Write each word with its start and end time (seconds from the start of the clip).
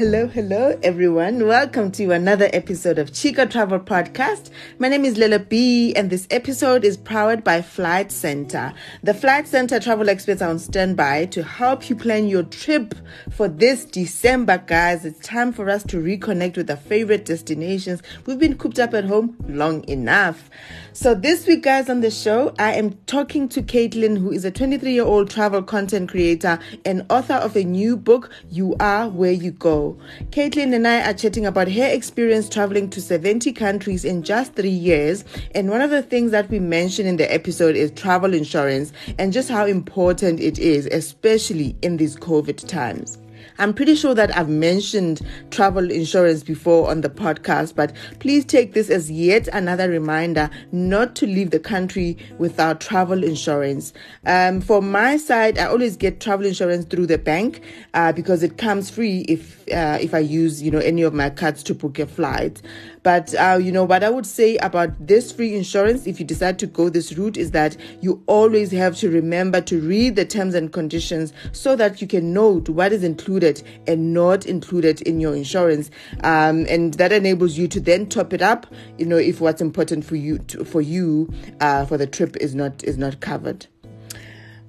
hello, 0.00 0.26
hello, 0.26 0.78
everyone. 0.82 1.46
Welcome 1.46 1.92
to 1.92 2.10
another 2.12 2.48
episode 2.54 2.98
of 2.98 3.12
Chica 3.12 3.44
Travel 3.44 3.80
Podcast. 3.80 4.48
My 4.78 4.88
name 4.88 5.04
is 5.04 5.18
Lila 5.18 5.40
B, 5.40 5.94
and 5.94 6.08
this 6.08 6.26
episode 6.30 6.86
is 6.86 6.96
powered 6.96 7.44
by 7.44 7.60
Flight 7.60 8.10
Centre. 8.10 8.72
The 9.02 9.12
Flight 9.12 9.46
Centre 9.46 9.78
travel 9.78 10.08
experts 10.08 10.40
are 10.40 10.48
on 10.48 10.58
standby 10.58 11.26
to 11.26 11.42
help 11.42 11.90
you 11.90 11.96
plan 11.96 12.28
your 12.28 12.44
trip 12.44 12.94
for 13.30 13.46
this 13.46 13.84
December, 13.84 14.56
guys. 14.66 15.04
It's 15.04 15.20
time 15.20 15.52
for 15.52 15.68
us 15.68 15.82
to 15.88 15.98
reconnect 15.98 16.56
with 16.56 16.70
our 16.70 16.78
favorite 16.78 17.26
destinations. 17.26 18.02
We've 18.24 18.38
been 18.38 18.56
cooped 18.56 18.78
up 18.78 18.94
at 18.94 19.04
home 19.04 19.36
long 19.46 19.86
enough. 19.86 20.48
So, 20.94 21.14
this 21.14 21.46
week, 21.46 21.62
guys, 21.62 21.90
on 21.90 22.00
the 22.00 22.10
show, 22.10 22.54
I 22.58 22.72
am 22.72 22.94
talking 23.06 23.50
to 23.50 23.60
Caitlin, 23.60 24.16
who 24.16 24.32
is 24.32 24.46
a 24.46 24.50
23 24.50 24.94
year 24.94 25.04
old 25.04 25.28
travel 25.28 25.62
content 25.62 26.08
creator 26.08 26.58
and 26.86 27.04
author 27.10 27.34
of 27.34 27.54
a 27.54 27.64
new 27.64 27.98
book, 27.98 28.30
You 28.48 28.76
Are 28.80 29.10
Where 29.10 29.30
You 29.30 29.50
Go. 29.50 29.89
Caitlin 30.30 30.74
and 30.74 30.86
I 30.86 31.08
are 31.08 31.14
chatting 31.14 31.46
about 31.46 31.68
her 31.68 31.86
experience 31.86 32.48
traveling 32.48 32.90
to 32.90 33.00
70 33.00 33.52
countries 33.52 34.04
in 34.04 34.22
just 34.22 34.54
three 34.54 34.68
years. 34.68 35.24
And 35.54 35.70
one 35.70 35.80
of 35.80 35.90
the 35.90 36.02
things 36.02 36.30
that 36.32 36.50
we 36.50 36.58
mentioned 36.58 37.08
in 37.08 37.16
the 37.16 37.32
episode 37.32 37.76
is 37.76 37.90
travel 37.92 38.34
insurance 38.34 38.92
and 39.18 39.32
just 39.32 39.48
how 39.48 39.66
important 39.66 40.40
it 40.40 40.58
is, 40.58 40.86
especially 40.86 41.76
in 41.82 41.96
these 41.96 42.16
COVID 42.16 42.66
times. 42.68 43.18
I'm 43.60 43.74
pretty 43.74 43.94
sure 43.94 44.14
that 44.14 44.34
I've 44.34 44.48
mentioned 44.48 45.20
travel 45.50 45.90
insurance 45.90 46.42
before 46.42 46.88
on 46.88 47.02
the 47.02 47.10
podcast, 47.10 47.74
but 47.74 47.92
please 48.18 48.42
take 48.46 48.72
this 48.72 48.88
as 48.88 49.10
yet 49.10 49.48
another 49.48 49.90
reminder 49.90 50.48
not 50.72 51.14
to 51.16 51.26
leave 51.26 51.50
the 51.50 51.60
country 51.60 52.16
without 52.38 52.80
travel 52.80 53.22
insurance. 53.22 53.92
Um, 54.24 54.62
for 54.62 54.80
my 54.80 55.18
side, 55.18 55.58
I 55.58 55.66
always 55.66 55.98
get 55.98 56.20
travel 56.22 56.46
insurance 56.46 56.86
through 56.86 57.08
the 57.08 57.18
bank 57.18 57.60
uh, 57.92 58.12
because 58.12 58.42
it 58.42 58.56
comes 58.56 58.88
free 58.88 59.26
if 59.28 59.60
uh, 59.70 59.98
if 60.00 60.14
I 60.14 60.20
use 60.20 60.62
you 60.62 60.70
know 60.70 60.78
any 60.78 61.02
of 61.02 61.12
my 61.12 61.28
cards 61.28 61.62
to 61.64 61.74
book 61.74 61.98
a 61.98 62.06
flight. 62.06 62.62
But 63.02 63.34
uh, 63.34 63.58
you 63.60 63.72
know 63.72 63.84
what 63.84 64.02
I 64.02 64.10
would 64.10 64.26
say 64.26 64.56
about 64.58 65.06
this 65.06 65.32
free 65.32 65.54
insurance, 65.54 66.06
if 66.06 66.18
you 66.18 66.26
decide 66.26 66.58
to 66.60 66.66
go 66.66 66.88
this 66.88 67.14
route, 67.14 67.36
is 67.36 67.50
that 67.50 67.76
you 68.00 68.22
always 68.26 68.70
have 68.72 68.96
to 68.96 69.10
remember 69.10 69.60
to 69.62 69.80
read 69.80 70.16
the 70.16 70.24
terms 70.24 70.54
and 70.54 70.72
conditions 70.72 71.32
so 71.52 71.76
that 71.76 72.00
you 72.00 72.06
can 72.06 72.32
note 72.32 72.68
what 72.68 72.92
is 72.92 73.02
included 73.04 73.49
and 73.86 74.12
not 74.14 74.46
included 74.46 75.02
in 75.02 75.20
your 75.20 75.34
insurance, 75.34 75.90
um, 76.22 76.66
and 76.68 76.94
that 76.94 77.12
enables 77.12 77.58
you 77.58 77.68
to 77.68 77.80
then 77.80 78.08
top 78.08 78.32
it 78.32 78.42
up. 78.42 78.66
You 78.98 79.06
know 79.06 79.16
if 79.16 79.40
what's 79.40 79.60
important 79.60 80.04
for 80.04 80.16
you 80.16 80.38
to, 80.38 80.64
for 80.64 80.80
you 80.80 81.32
uh, 81.60 81.84
for 81.86 81.96
the 81.96 82.06
trip 82.06 82.36
is 82.36 82.54
not 82.54 82.82
is 82.84 82.96
not 82.96 83.20
covered. 83.20 83.66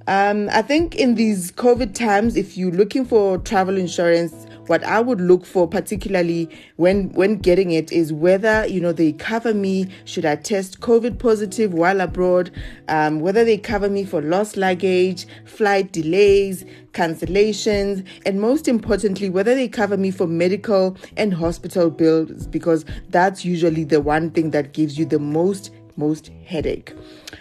Um, 0.07 0.49
I 0.51 0.61
think 0.61 0.95
in 0.95 1.15
these 1.15 1.51
COVID 1.51 1.93
times, 1.93 2.35
if 2.35 2.57
you're 2.57 2.71
looking 2.71 3.05
for 3.05 3.37
travel 3.37 3.77
insurance, 3.77 4.47
what 4.67 4.83
I 4.83 4.99
would 4.99 5.19
look 5.19 5.45
for, 5.45 5.67
particularly 5.67 6.49
when 6.77 7.09
when 7.09 7.37
getting 7.37 7.71
it, 7.71 7.91
is 7.91 8.13
whether 8.13 8.65
you 8.67 8.79
know 8.79 8.91
they 8.91 9.13
cover 9.13 9.53
me. 9.53 9.87
Should 10.05 10.25
I 10.25 10.35
test 10.35 10.79
COVID 10.79 11.19
positive 11.19 11.73
while 11.73 12.01
abroad? 12.01 12.51
Um, 12.87 13.19
whether 13.19 13.43
they 13.43 13.57
cover 13.57 13.89
me 13.89 14.05
for 14.05 14.21
lost 14.21 14.57
luggage, 14.57 15.25
flight 15.45 15.91
delays, 15.91 16.65
cancellations, 16.93 18.05
and 18.25 18.39
most 18.39 18.67
importantly, 18.67 19.29
whether 19.29 19.55
they 19.55 19.67
cover 19.67 19.97
me 19.97 20.11
for 20.11 20.27
medical 20.27 20.97
and 21.17 21.33
hospital 21.33 21.89
bills, 21.89 22.47
because 22.47 22.85
that's 23.09 23.43
usually 23.43 23.83
the 23.83 24.01
one 24.01 24.31
thing 24.31 24.51
that 24.51 24.73
gives 24.73 24.97
you 24.97 25.05
the 25.05 25.19
most 25.19 25.71
most 25.97 26.31
headache. 26.45 26.93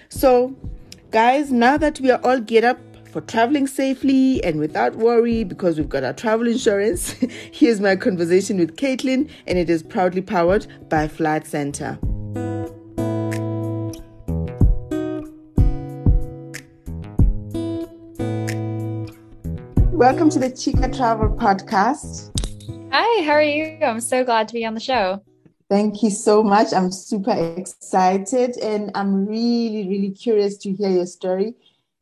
So, 0.09 0.55
guys, 1.11 1.53
now 1.53 1.77
that 1.77 2.01
we 2.01 2.11
are 2.11 2.21
all 2.25 2.41
get 2.41 2.65
up 2.65 2.79
for 3.11 3.21
traveling 3.23 3.67
safely 3.67 4.43
and 4.45 4.61
without 4.61 4.95
worry 4.95 5.43
because 5.43 5.77
we've 5.77 5.89
got 5.89 6.05
our 6.05 6.13
travel 6.13 6.47
insurance. 6.47 7.11
Here's 7.53 7.81
my 7.81 7.97
conversation 7.97 8.59
with 8.59 8.77
Caitlin, 8.77 9.29
and 9.47 9.59
it 9.59 9.69
is 9.69 9.83
proudly 9.83 10.23
powered 10.23 10.67
by 10.89 11.09
Flight 11.09 11.47
Centre. 11.47 11.99
Welcome 19.93 20.31
to 20.31 20.39
the 20.39 20.55
Chica 20.57 20.89
Travel 20.89 21.37
Podcast. 21.37 22.31
Hi, 22.93 23.25
how 23.25 23.33
are 23.33 23.43
you? 23.43 23.77
I'm 23.83 24.01
so 24.01 24.25
glad 24.25 24.49
to 24.49 24.55
be 24.55 24.65
on 24.65 24.75
the 24.75 24.81
show. 24.81 25.23
Thank 25.69 26.03
you 26.03 26.11
so 26.11 26.43
much. 26.43 26.73
I'm 26.73 26.91
super 26.91 27.33
excited 27.57 28.57
and 28.59 28.91
I'm 28.95 29.27
really, 29.27 29.89
really 29.89 30.11
curious 30.11 30.57
to 30.59 30.73
hear 30.73 30.91
your 30.91 31.07
story 31.07 31.55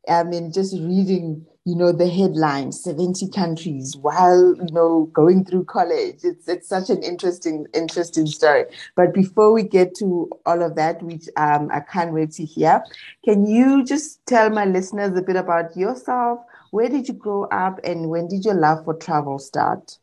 I 0.09 0.23
mean, 0.23 0.51
just 0.51 0.73
reading, 0.73 1.45
you 1.65 1.75
know, 1.75 1.91
the 1.91 2.09
headlines, 2.09 2.83
70 2.83 3.29
countries 3.29 3.95
while, 3.95 4.55
you 4.55 4.73
know, 4.73 5.09
going 5.13 5.45
through 5.45 5.65
college. 5.65 6.19
It's 6.23 6.47
it's 6.47 6.67
such 6.67 6.89
an 6.89 7.03
interesting, 7.03 7.67
interesting 7.73 8.25
story. 8.25 8.65
But 8.95 9.13
before 9.13 9.53
we 9.53 9.63
get 9.63 9.95
to 9.95 10.29
all 10.45 10.63
of 10.63 10.75
that, 10.75 11.01
which 11.03 11.27
um, 11.37 11.69
I 11.71 11.81
can't 11.81 12.13
wait 12.13 12.31
to 12.31 12.45
hear, 12.45 12.83
can 13.23 13.45
you 13.45 13.83
just 13.83 14.25
tell 14.25 14.49
my 14.49 14.65
listeners 14.65 15.17
a 15.17 15.21
bit 15.21 15.35
about 15.35 15.75
yourself? 15.77 16.39
Where 16.71 16.89
did 16.89 17.07
you 17.07 17.13
grow 17.13 17.45
up 17.45 17.79
and 17.83 18.09
when 18.09 18.27
did 18.27 18.45
your 18.45 18.55
love 18.55 18.85
for 18.85 18.93
travel 18.93 19.39
start? 19.39 19.97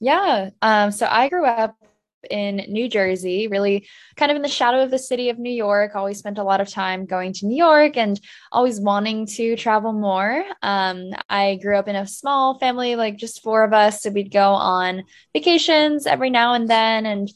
Yeah. 0.00 0.50
Um, 0.62 0.90
so 0.90 1.06
I 1.10 1.28
grew 1.28 1.44
up 1.44 1.76
in 2.30 2.56
New 2.68 2.88
Jersey, 2.88 3.48
really 3.48 3.88
kind 4.16 4.30
of 4.30 4.36
in 4.36 4.42
the 4.42 4.48
shadow 4.48 4.82
of 4.82 4.90
the 4.90 4.98
city 4.98 5.30
of 5.30 5.38
New 5.38 5.52
York. 5.52 5.94
Always 5.94 6.18
spent 6.18 6.38
a 6.38 6.44
lot 6.44 6.60
of 6.60 6.68
time 6.68 7.06
going 7.06 7.32
to 7.34 7.46
New 7.46 7.56
York 7.56 7.96
and 7.96 8.20
always 8.52 8.80
wanting 8.80 9.26
to 9.26 9.56
travel 9.56 9.92
more. 9.92 10.44
Um, 10.62 11.10
I 11.28 11.58
grew 11.62 11.76
up 11.76 11.88
in 11.88 11.96
a 11.96 12.06
small 12.06 12.58
family, 12.58 12.96
like 12.96 13.16
just 13.16 13.42
four 13.42 13.64
of 13.64 13.72
us. 13.72 14.02
So 14.02 14.10
we'd 14.10 14.32
go 14.32 14.52
on 14.52 15.04
vacations 15.32 16.06
every 16.06 16.30
now 16.30 16.54
and 16.54 16.68
then. 16.68 17.06
And 17.06 17.28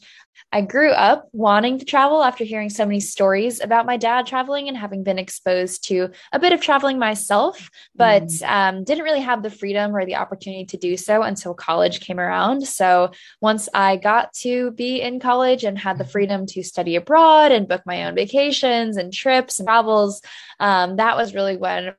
I 0.51 0.61
grew 0.61 0.91
up 0.91 1.29
wanting 1.31 1.79
to 1.79 1.85
travel 1.85 2.23
after 2.23 2.43
hearing 2.43 2.69
so 2.69 2.85
many 2.85 2.99
stories 2.99 3.61
about 3.61 3.85
my 3.85 3.95
dad 3.95 4.27
traveling 4.27 4.67
and 4.67 4.75
having 4.75 5.03
been 5.03 5.17
exposed 5.17 5.85
to 5.85 6.09
a 6.33 6.39
bit 6.39 6.51
of 6.51 6.61
traveling 6.61 6.99
myself, 6.99 7.69
but 7.95 8.23
mm. 8.23 8.49
um, 8.49 8.83
didn't 8.83 9.05
really 9.05 9.21
have 9.21 9.43
the 9.43 9.49
freedom 9.49 9.95
or 9.95 10.05
the 10.05 10.15
opportunity 10.15 10.65
to 10.65 10.77
do 10.77 10.97
so 10.97 11.21
until 11.23 11.53
college 11.53 12.01
came 12.01 12.19
around. 12.19 12.67
So 12.67 13.11
once 13.39 13.69
I 13.73 13.95
got 13.95 14.33
to 14.41 14.71
be 14.71 15.01
in 15.01 15.19
college 15.19 15.63
and 15.63 15.77
had 15.77 15.97
the 15.97 16.03
mm-hmm. 16.03 16.11
freedom 16.11 16.45
to 16.47 16.63
study 16.63 16.97
abroad 16.97 17.51
and 17.51 17.67
book 17.67 17.83
my 17.85 18.05
own 18.05 18.15
vacations 18.15 18.97
and 18.97 19.13
trips 19.13 19.59
and 19.59 19.67
travels, 19.67 20.21
um, 20.59 20.97
that 20.97 21.15
was 21.15 21.33
really 21.33 21.55
when 21.55 21.93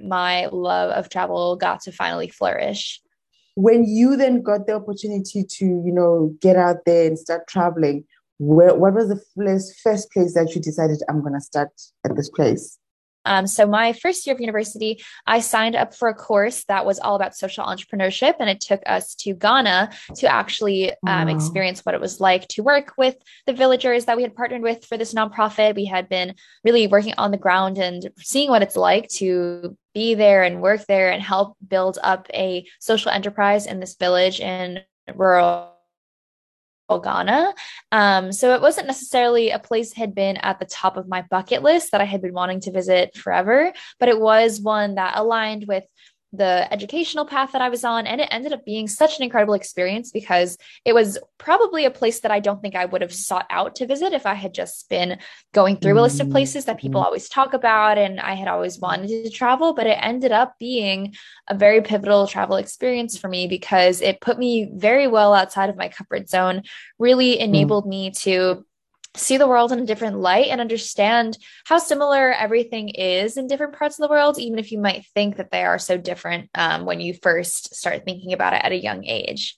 my 0.00 0.46
love 0.46 0.90
of 0.90 1.08
travel 1.08 1.56
got 1.56 1.82
to 1.82 1.92
finally 1.92 2.28
flourish 2.28 3.00
when 3.58 3.84
you 3.84 4.16
then 4.16 4.40
got 4.40 4.68
the 4.68 4.74
opportunity 4.74 5.42
to 5.42 5.64
you 5.64 5.92
know 5.92 6.32
get 6.40 6.54
out 6.54 6.76
there 6.86 7.08
and 7.08 7.18
start 7.18 7.48
traveling 7.48 8.04
where 8.38 8.72
what 8.72 8.94
was 8.94 9.08
the 9.08 9.20
first, 9.34 9.74
first 9.82 10.12
place 10.12 10.34
that 10.34 10.54
you 10.54 10.60
decided 10.60 11.02
i'm 11.08 11.20
going 11.20 11.34
to 11.34 11.40
start 11.40 11.70
at 12.04 12.14
this 12.14 12.30
place 12.30 12.78
um, 13.24 13.46
so 13.46 13.66
my 13.66 13.92
first 13.92 14.26
year 14.26 14.34
of 14.34 14.40
university, 14.40 15.02
I 15.26 15.40
signed 15.40 15.76
up 15.76 15.94
for 15.94 16.08
a 16.08 16.14
course 16.14 16.64
that 16.64 16.86
was 16.86 16.98
all 16.98 17.16
about 17.16 17.36
social 17.36 17.64
entrepreneurship, 17.64 18.34
and 18.40 18.48
it 18.48 18.60
took 18.60 18.80
us 18.86 19.14
to 19.16 19.34
Ghana 19.34 19.90
to 20.16 20.26
actually 20.26 20.90
um, 21.06 21.28
wow. 21.28 21.28
experience 21.28 21.84
what 21.84 21.94
it 21.94 22.00
was 22.00 22.20
like 22.20 22.48
to 22.48 22.62
work 22.62 22.94
with 22.96 23.16
the 23.46 23.52
villagers 23.52 24.06
that 24.06 24.16
we 24.16 24.22
had 24.22 24.34
partnered 24.34 24.62
with 24.62 24.84
for 24.84 24.96
this 24.96 25.14
nonprofit. 25.14 25.74
We 25.74 25.84
had 25.84 26.08
been 26.08 26.34
really 26.64 26.86
working 26.86 27.14
on 27.18 27.30
the 27.30 27.36
ground 27.36 27.78
and 27.78 28.08
seeing 28.18 28.50
what 28.50 28.62
it's 28.62 28.76
like 28.76 29.08
to 29.16 29.76
be 29.94 30.14
there 30.14 30.42
and 30.42 30.62
work 30.62 30.86
there 30.86 31.10
and 31.10 31.22
help 31.22 31.56
build 31.66 31.98
up 32.02 32.28
a 32.32 32.66
social 32.78 33.10
enterprise 33.10 33.66
in 33.66 33.80
this 33.80 33.96
village 33.96 34.40
in 34.40 34.80
rural 35.14 35.77
Ghana. 36.96 37.52
Um, 37.92 38.32
so 38.32 38.54
it 38.54 38.62
wasn't 38.62 38.86
necessarily 38.86 39.50
a 39.50 39.58
place 39.58 39.92
had 39.92 40.14
been 40.14 40.38
at 40.38 40.58
the 40.58 40.64
top 40.64 40.96
of 40.96 41.08
my 41.08 41.22
bucket 41.30 41.62
list 41.62 41.92
that 41.92 42.00
I 42.00 42.04
had 42.04 42.22
been 42.22 42.32
wanting 42.32 42.60
to 42.60 42.72
visit 42.72 43.14
forever, 43.14 43.72
but 44.00 44.08
it 44.08 44.18
was 44.18 44.60
one 44.60 44.94
that 44.94 45.18
aligned 45.18 45.66
with 45.68 45.84
the 46.32 46.70
educational 46.70 47.24
path 47.24 47.52
that 47.52 47.62
I 47.62 47.68
was 47.68 47.84
on. 47.84 48.06
And 48.06 48.20
it 48.20 48.28
ended 48.30 48.52
up 48.52 48.64
being 48.64 48.86
such 48.86 49.16
an 49.16 49.24
incredible 49.24 49.54
experience 49.54 50.10
because 50.10 50.58
it 50.84 50.94
was 50.94 51.18
probably 51.38 51.84
a 51.84 51.90
place 51.90 52.20
that 52.20 52.30
I 52.30 52.40
don't 52.40 52.60
think 52.60 52.74
I 52.74 52.84
would 52.84 53.00
have 53.00 53.14
sought 53.14 53.46
out 53.50 53.76
to 53.76 53.86
visit 53.86 54.12
if 54.12 54.26
I 54.26 54.34
had 54.34 54.52
just 54.52 54.88
been 54.90 55.18
going 55.54 55.76
through 55.76 55.98
a 55.98 56.02
list 56.02 56.20
of 56.20 56.26
mm-hmm. 56.26 56.32
places 56.32 56.66
that 56.66 56.78
people 56.78 57.00
mm-hmm. 57.00 57.06
always 57.06 57.28
talk 57.28 57.54
about 57.54 57.96
and 57.96 58.20
I 58.20 58.34
had 58.34 58.48
always 58.48 58.78
wanted 58.78 59.08
to 59.08 59.30
travel. 59.30 59.72
But 59.72 59.86
it 59.86 59.98
ended 60.00 60.32
up 60.32 60.54
being 60.58 61.14
a 61.48 61.56
very 61.56 61.80
pivotal 61.80 62.26
travel 62.26 62.56
experience 62.56 63.16
for 63.16 63.28
me 63.28 63.46
because 63.46 64.02
it 64.02 64.20
put 64.20 64.38
me 64.38 64.70
very 64.74 65.06
well 65.06 65.32
outside 65.32 65.70
of 65.70 65.76
my 65.76 65.88
comfort 65.88 66.28
zone, 66.28 66.62
really 66.98 67.36
mm. 67.36 67.40
enabled 67.40 67.86
me 67.86 68.10
to 68.10 68.66
see 69.14 69.36
the 69.36 69.48
world 69.48 69.72
in 69.72 69.80
a 69.80 69.86
different 69.86 70.18
light 70.18 70.48
and 70.48 70.60
understand 70.60 71.38
how 71.64 71.78
similar 71.78 72.32
everything 72.32 72.90
is 72.90 73.36
in 73.36 73.46
different 73.46 73.76
parts 73.76 73.98
of 73.98 74.02
the 74.02 74.12
world, 74.12 74.38
even 74.38 74.58
if 74.58 74.70
you 74.70 74.78
might 74.78 75.06
think 75.14 75.36
that 75.36 75.50
they 75.50 75.64
are 75.64 75.78
so 75.78 75.96
different 75.96 76.50
um, 76.54 76.84
when 76.84 77.00
you 77.00 77.14
first 77.14 77.74
start 77.74 78.04
thinking 78.04 78.32
about 78.32 78.52
it 78.52 78.64
at 78.64 78.72
a 78.72 78.76
young 78.76 79.04
age. 79.04 79.56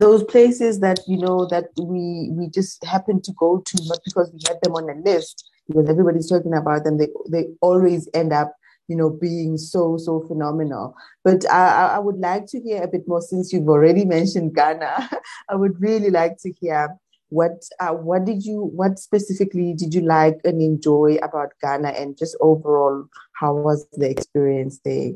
Those 0.00 0.22
places 0.24 0.80
that 0.80 1.00
you 1.08 1.18
know 1.18 1.46
that 1.46 1.66
we 1.76 2.30
we 2.30 2.48
just 2.48 2.84
happen 2.84 3.20
to 3.22 3.32
go 3.32 3.62
to, 3.64 3.82
not 3.86 3.98
because 4.04 4.30
we 4.32 4.40
had 4.46 4.58
them 4.62 4.74
on 4.74 4.88
a 4.88 4.94
list, 4.94 5.48
because 5.66 5.88
everybody's 5.88 6.28
talking 6.28 6.54
about 6.54 6.84
them. 6.84 6.98
They 6.98 7.08
they 7.28 7.46
always 7.60 8.08
end 8.14 8.32
up 8.32 8.54
you 8.88 8.96
know, 8.96 9.10
being 9.10 9.58
so, 9.58 9.98
so 9.98 10.20
phenomenal. 10.26 10.96
But 11.22 11.48
I, 11.50 11.96
I 11.96 11.98
would 11.98 12.16
like 12.16 12.46
to 12.46 12.60
hear 12.60 12.82
a 12.82 12.88
bit 12.88 13.06
more 13.06 13.20
since 13.20 13.52
you've 13.52 13.68
already 13.68 14.04
mentioned 14.06 14.54
Ghana. 14.54 15.10
I 15.48 15.54
would 15.54 15.80
really 15.80 16.10
like 16.10 16.38
to 16.38 16.52
hear 16.52 16.96
what 17.30 17.62
uh, 17.80 17.92
what 17.92 18.24
did 18.24 18.44
you 18.44 18.62
what 18.62 18.98
specifically 18.98 19.74
did 19.74 19.94
you 19.94 20.00
like 20.00 20.38
and 20.44 20.62
enjoy 20.62 21.18
about 21.22 21.52
Ghana 21.60 21.88
and 21.88 22.16
just 22.16 22.36
overall 22.40 23.04
how 23.32 23.54
was 23.54 23.86
the 23.92 24.08
experience 24.08 24.80
there? 24.84 25.12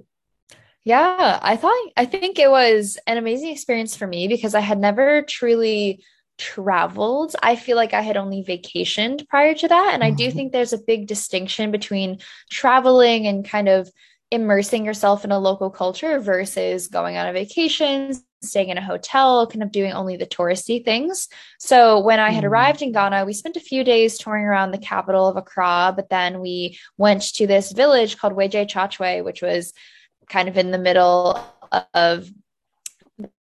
Yeah, 0.85 1.39
I 1.41 1.57
thought 1.57 1.91
I 1.97 2.05
think 2.07 2.39
it 2.39 2.51
was 2.51 2.99
an 3.07 3.17
amazing 3.17 3.51
experience 3.51 3.97
for 3.97 4.07
me 4.07 4.29
because 4.29 4.55
I 4.55 4.61
had 4.61 4.79
never 4.79 5.23
truly 5.23 6.03
traveled. 6.39 7.37
I 7.43 7.57
feel 7.57 7.77
like 7.77 7.95
I 7.95 8.01
had 8.01 8.17
only 8.17 8.43
vacationed 8.43 9.29
prior 9.29 9.55
to 9.55 9.69
that. 9.69 9.91
And 9.95 10.03
I 10.03 10.11
do 10.11 10.27
mm-hmm. 10.27 10.37
think 10.37 10.53
there's 10.53 10.73
a 10.73 10.79
big 10.79 11.07
distinction 11.07 11.71
between 11.71 12.19
traveling 12.51 13.27
and 13.27 13.49
kind 13.49 13.69
of 13.69 13.91
immersing 14.31 14.85
yourself 14.85 15.25
in 15.25 15.31
a 15.31 15.39
local 15.39 15.71
culture 15.71 16.19
versus 16.19 16.89
going 16.89 17.17
on 17.17 17.29
a 17.29 17.33
vacation, 17.33 18.15
staying 18.43 18.69
in 18.69 18.79
a 18.79 18.85
hotel, 18.85 19.47
kind 19.47 19.63
of 19.63 19.73
doing 19.73 19.93
only 19.93 20.17
the 20.17 20.27
touristy 20.27 20.85
things. 20.85 21.29
So 21.59 22.01
when 22.01 22.21
I 22.21 22.31
had 22.31 22.45
mm-hmm. 22.45 22.53
arrived 22.53 22.83
in 22.83 22.93
Ghana, 22.93 23.25
we 23.25 23.33
spent 23.33 23.57
a 23.57 23.61
few 23.61 23.85
days 23.85 24.19
touring 24.19 24.45
around 24.45 24.71
the 24.71 24.79
capital 24.79 25.27
of 25.29 25.37
Accra, 25.37 25.93
but 25.95 26.09
then 26.11 26.41
we 26.41 26.79
went 26.97 27.23
to 27.35 27.47
this 27.47 27.73
village 27.73 28.19
called 28.19 28.35
Weje 28.35 28.69
Chachwe, 28.69 29.25
which 29.25 29.43
was 29.43 29.73
kind 30.29 30.49
of 30.49 30.57
in 30.57 30.71
the 30.71 30.79
middle 30.79 31.43
of 31.95 32.29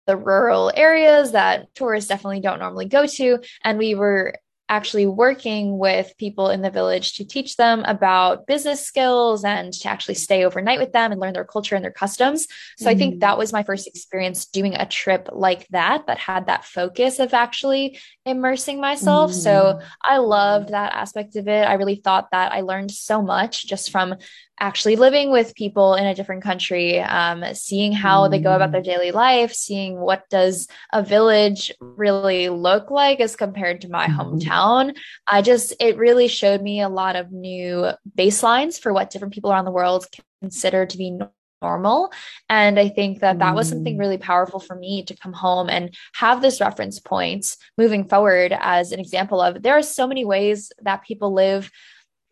the 0.06 0.18
rural 0.18 0.72
areas 0.76 1.32
that 1.32 1.74
tourists 1.76 2.10
definitely 2.10 2.42
don't 2.42 2.60
normally 2.60 2.86
go 2.86 3.06
to. 3.06 3.40
And 3.64 3.78
we 3.78 3.96
were 3.96 4.36
actually 4.74 5.06
working 5.06 5.78
with 5.78 6.18
people 6.18 6.50
in 6.50 6.64
the 6.64 6.72
village 6.72 7.14
to 7.18 7.26
teach 7.26 7.58
them 7.58 7.84
about 7.86 8.48
business 8.48 8.82
skills 8.82 9.44
and 9.44 9.72
to 9.72 9.88
actually 9.88 10.16
stay 10.16 10.44
overnight 10.44 10.80
with 10.80 10.92
them 10.92 11.12
and 11.12 11.22
learn 11.22 11.34
their 11.34 11.46
culture 11.46 11.76
and 11.76 11.84
their 11.86 11.92
customs. 11.92 12.48
So 12.80 12.88
mm. 12.88 12.90
I 12.90 12.96
think 12.96 13.20
that 13.20 13.36
mm. 13.36 13.38
was 13.38 13.54
my 13.54 13.62
first 13.62 13.86
experience 13.86 14.48
doing 14.48 14.74
a 14.74 14.88
trip 14.88 15.30
like 15.32 15.68
that, 15.70 16.08
that 16.08 16.18
had 16.18 16.48
that 16.48 16.66
focus 16.66 17.20
of 17.20 17.36
actually 17.36 18.00
immersing 18.26 18.82
myself. 18.82 19.32
Mm. 19.32 19.36
So 19.36 19.80
I 20.02 20.18
loved 20.18 20.70
that 20.70 20.94
aspect 20.94 21.36
of 21.36 21.48
it. 21.48 21.68
I 21.68 21.74
really 21.74 21.96
thought 21.96 22.32
that 22.32 22.52
I 22.52 22.62
learned 22.62 22.90
so 22.90 23.22
much 23.22 23.68
just 23.68 23.92
from 23.92 24.16
actually 24.64 24.96
living 24.96 25.30
with 25.30 25.54
people 25.56 25.96
in 25.96 26.06
a 26.06 26.16
different 26.16 26.42
country 26.42 27.02
um, 27.02 27.44
seeing 27.54 27.92
how 27.92 28.22
mm. 28.22 28.32
they 28.32 28.40
go 28.40 28.56
about 28.56 28.72
their 28.72 28.82
mm. 28.82 28.86
daily 28.86 29.12
life 29.12 29.54
seeing 29.54 30.00
what 30.00 30.24
does 30.30 30.70
a 30.94 31.04
village 31.04 31.70
really 31.82 32.48
look 32.48 32.90
like 32.90 33.20
as 33.20 33.36
compared 33.36 33.82
to 33.82 33.90
my 33.90 34.08
mm. 34.08 34.16
hometown 34.16 34.96
i 35.28 35.42
just 35.42 35.74
it 35.82 35.98
really 35.98 36.30
showed 36.30 36.62
me 36.62 36.80
a 36.80 36.88
lot 36.88 37.18
of 37.18 37.30
new 37.34 37.92
baselines 38.18 38.80
for 38.80 38.94
what 38.94 39.10
different 39.10 39.34
people 39.34 39.52
around 39.52 39.66
the 39.66 39.72
world 39.72 40.06
consider 40.42 40.86
to 40.86 40.98
be 40.98 41.20
normal 41.62 42.10
and 42.48 42.80
i 42.80 42.88
think 42.88 43.20
that 43.20 43.40
that 43.40 43.56
was 43.56 43.68
something 43.68 43.98
mm. 43.98 44.00
really 44.00 44.18
powerful 44.18 44.62
for 44.62 44.76
me 44.78 45.04
to 45.04 45.16
come 45.18 45.34
home 45.34 45.70
and 45.70 45.94
have 46.14 46.42
this 46.42 46.62
reference 46.62 47.00
point 47.02 47.58
moving 47.78 48.08
forward 48.08 48.56
as 48.60 48.94
an 48.94 49.00
example 49.02 49.42
of 49.42 49.62
there 49.62 49.78
are 49.78 49.84
so 49.84 50.08
many 50.08 50.24
ways 50.24 50.72
that 50.82 51.04
people 51.04 51.34
live 51.34 51.70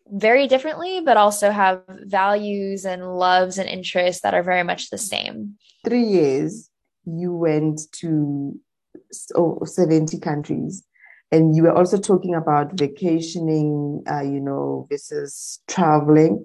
very 0.08 0.46
differently, 0.46 1.00
but 1.00 1.16
also 1.16 1.50
have 1.50 1.82
values 1.88 2.84
and 2.84 3.18
loves 3.18 3.58
and 3.58 3.68
interests 3.68 4.22
that 4.22 4.34
are 4.34 4.42
very 4.42 4.62
much 4.62 4.90
the 4.90 4.98
same. 4.98 5.56
Three 5.84 6.04
years, 6.04 6.70
you 7.04 7.34
went 7.34 7.80
to 8.00 8.58
oh, 9.34 9.64
70 9.64 10.18
countries. 10.20 10.84
And 11.30 11.56
you 11.56 11.62
were 11.62 11.72
also 11.72 11.96
talking 11.96 12.34
about 12.34 12.78
vacationing, 12.78 14.04
uh, 14.10 14.20
you 14.20 14.38
know, 14.38 14.86
versus 14.90 15.60
traveling. 15.66 16.44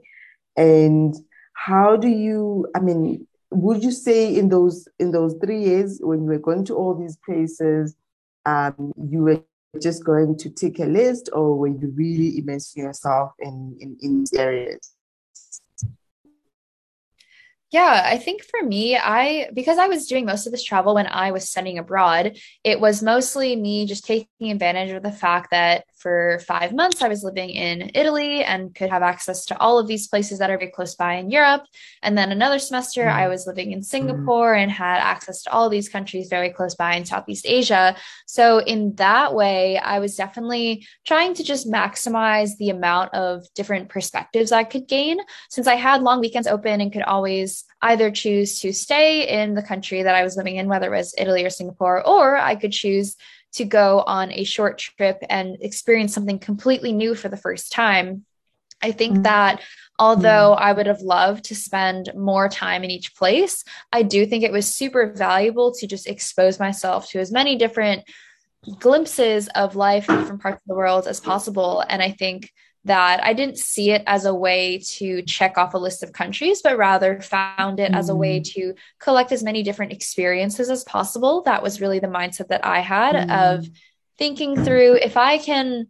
And 0.56 1.14
how 1.54 1.98
do 1.98 2.08
you, 2.08 2.68
I 2.74 2.80
mean, 2.80 3.28
would 3.52 3.84
you 3.84 3.92
say 3.92 4.34
in 4.34 4.50
those 4.50 4.88
in 5.00 5.12
those 5.12 5.36
three 5.44 5.64
years 5.64 6.00
when 6.02 6.24
you 6.24 6.28
were 6.28 6.40
going 6.40 6.66
to 6.66 6.76
all 6.76 6.96
these 6.96 7.18
places, 7.26 7.96
um, 8.46 8.94
you 9.10 9.24
were 9.24 9.44
just 9.82 10.04
going 10.04 10.38
to 10.38 10.50
take 10.50 10.80
a 10.80 10.86
list 10.86 11.30
or 11.34 11.58
were 11.58 11.68
you 11.68 11.92
really 11.96 12.38
immersing 12.38 12.84
yourself 12.84 13.32
in, 13.40 13.78
in, 13.80 13.98
in 14.02 14.20
these 14.20 14.34
areas? 14.34 14.94
Yeah, 17.70 18.02
I 18.06 18.18
think 18.18 18.44
for 18.46 18.66
me, 18.66 18.96
I 18.98 19.50
because 19.54 19.78
I 19.78 19.88
was 19.88 20.08
doing 20.08 20.26
most 20.26 20.46
of 20.46 20.54
this 20.54 20.64
travel 20.64 20.96
when 20.96 21.08
I 21.08 21.32
was 21.32 21.50
studying 21.50 21.78
abroad, 21.78 22.38
it 22.64 22.80
was 22.80 23.04
mostly 23.04 23.58
me 23.58 23.86
just 23.86 24.06
taking 24.06 24.52
advantage 24.52 24.92
of 24.92 25.04
the 25.04 25.12
fact 25.12 25.52
that 25.52 25.84
for 25.98 26.40
five 26.48 26.74
months 26.74 27.02
I 27.02 27.10
was 27.10 27.26
living 27.26 27.50
in 27.50 27.92
Italy 27.94 28.42
and 28.42 28.74
could 28.74 28.90
have 28.90 29.02
access 29.02 29.44
to 29.46 29.60
all 29.60 29.80
of 29.80 29.88
these 29.88 30.08
places 30.08 30.40
that 30.40 30.50
are 30.50 30.58
very 30.58 30.72
close 30.72 30.96
by 30.96 31.16
in 31.16 31.30
Europe. 31.30 31.64
And 32.02 32.18
then 32.18 32.32
another 32.32 32.60
semester 32.60 33.04
mm. 33.04 33.12
I 33.12 33.28
was 33.28 33.46
living 33.46 33.74
in 33.74 33.84
Singapore 33.84 34.56
mm. 34.56 34.64
and 34.64 34.72
had 34.72 35.00
access 35.00 35.42
to 35.44 35.52
all 35.52 35.70
these 35.70 35.90
countries 35.90 36.30
very 36.30 36.52
close 36.52 36.76
by 36.76 36.96
in 36.96 37.04
Southeast 37.04 37.46
Asia. 37.46 37.98
So 38.28 38.60
in 38.60 38.96
that 38.96 39.34
way, 39.34 39.78
I 39.78 40.00
was 40.00 40.16
definitely 40.16 40.88
trying 41.06 41.34
to 41.34 41.44
just 41.44 41.70
maximize 41.70 42.56
the 42.58 42.70
amount 42.70 43.14
of 43.14 43.46
different 43.56 43.90
perspectives 43.90 44.54
I 44.54 44.64
could 44.64 44.88
gain 44.88 45.18
since 45.50 45.68
I 45.68 45.76
had 45.76 46.02
long 46.02 46.22
weekends 46.22 46.48
open 46.48 46.80
and 46.80 46.94
could 46.94 47.04
always 47.04 47.57
either 47.82 48.12
choose 48.12 48.60
to 48.62 48.74
stay 48.74 49.28
in 49.28 49.54
the 49.54 49.62
country 49.62 50.04
that 50.04 50.16
I 50.16 50.24
was 50.24 50.36
living 50.36 50.58
in, 50.58 50.68
whether 50.68 50.94
it 50.94 50.98
was 50.98 51.16
Italy 51.18 51.46
or 51.46 51.50
Singapore, 51.50 52.06
or 52.06 52.38
I 52.38 52.56
could 52.56 52.72
choose 52.72 53.16
to 53.54 53.66
go 53.66 54.04
on 54.06 54.32
a 54.32 54.44
short 54.44 54.78
trip 54.78 55.24
and 55.30 55.58
experience 55.62 56.14
something 56.14 56.40
completely 56.40 56.92
new 56.92 57.16
for 57.16 57.30
the 57.30 57.38
first 57.38 57.72
time. 57.72 58.26
I 58.82 58.92
think 58.92 59.14
mm-hmm. 59.14 59.24
that 59.24 59.62
although 59.98 60.54
mm-hmm. 60.54 60.64
I 60.64 60.74
would 60.74 60.86
have 60.86 61.02
loved 61.02 61.46
to 61.46 61.56
spend 61.56 62.12
more 62.16 62.50
time 62.50 62.84
in 62.84 62.92
each 62.92 63.16
place, 63.16 63.64
I 63.92 64.04
do 64.04 64.26
think 64.26 64.44
it 64.44 64.52
was 64.52 64.74
super 64.74 65.12
valuable 65.12 65.74
to 65.76 65.88
just 65.88 66.08
expose 66.08 66.60
myself 66.60 67.10
to 67.10 67.20
as 67.20 67.32
many 67.32 67.56
different 67.56 68.04
glimpses 68.80 69.48
of 69.56 69.76
life 69.76 70.10
in 70.10 70.20
different 70.20 70.42
parts 70.42 70.62
of 70.62 70.68
the 70.68 70.76
world 70.76 71.08
as 71.08 71.20
possible. 71.20 71.84
And 71.88 72.02
I 72.02 72.12
think 72.12 72.52
that 72.88 73.24
I 73.24 73.34
didn't 73.34 73.58
see 73.58 73.92
it 73.92 74.04
as 74.08 74.26
a 74.26 74.34
way 74.34 74.80
to 74.80 75.22
check 75.22 75.58
off 75.58 75.74
a 75.74 75.78
list 75.78 76.04
of 76.04 76.12
countries, 76.12 76.62
but 76.62 76.78
rather 76.78 77.22
found 77.22 77.80
it 77.80 77.92
mm. 77.92 77.96
as 77.96 78.10
a 78.10 78.16
way 78.16 78.40
mm. 78.40 78.46
to 78.54 78.74
collect 79.00 79.32
as 79.32 79.44
many 79.44 79.64
different 79.64 79.94
experiences 79.94 80.70
as 80.70 80.84
possible. 80.84 81.42
That 81.44 81.64
was 81.64 81.80
really 81.80 82.00
the 82.00 82.08
mindset 82.08 82.48
that 82.50 82.66
I 82.66 82.80
had 82.80 83.16
mm. 83.16 83.56
of 83.56 83.70
thinking 84.18 84.64
through 84.64 84.96
if 84.96 85.16
I 85.16 85.38
can 85.38 85.88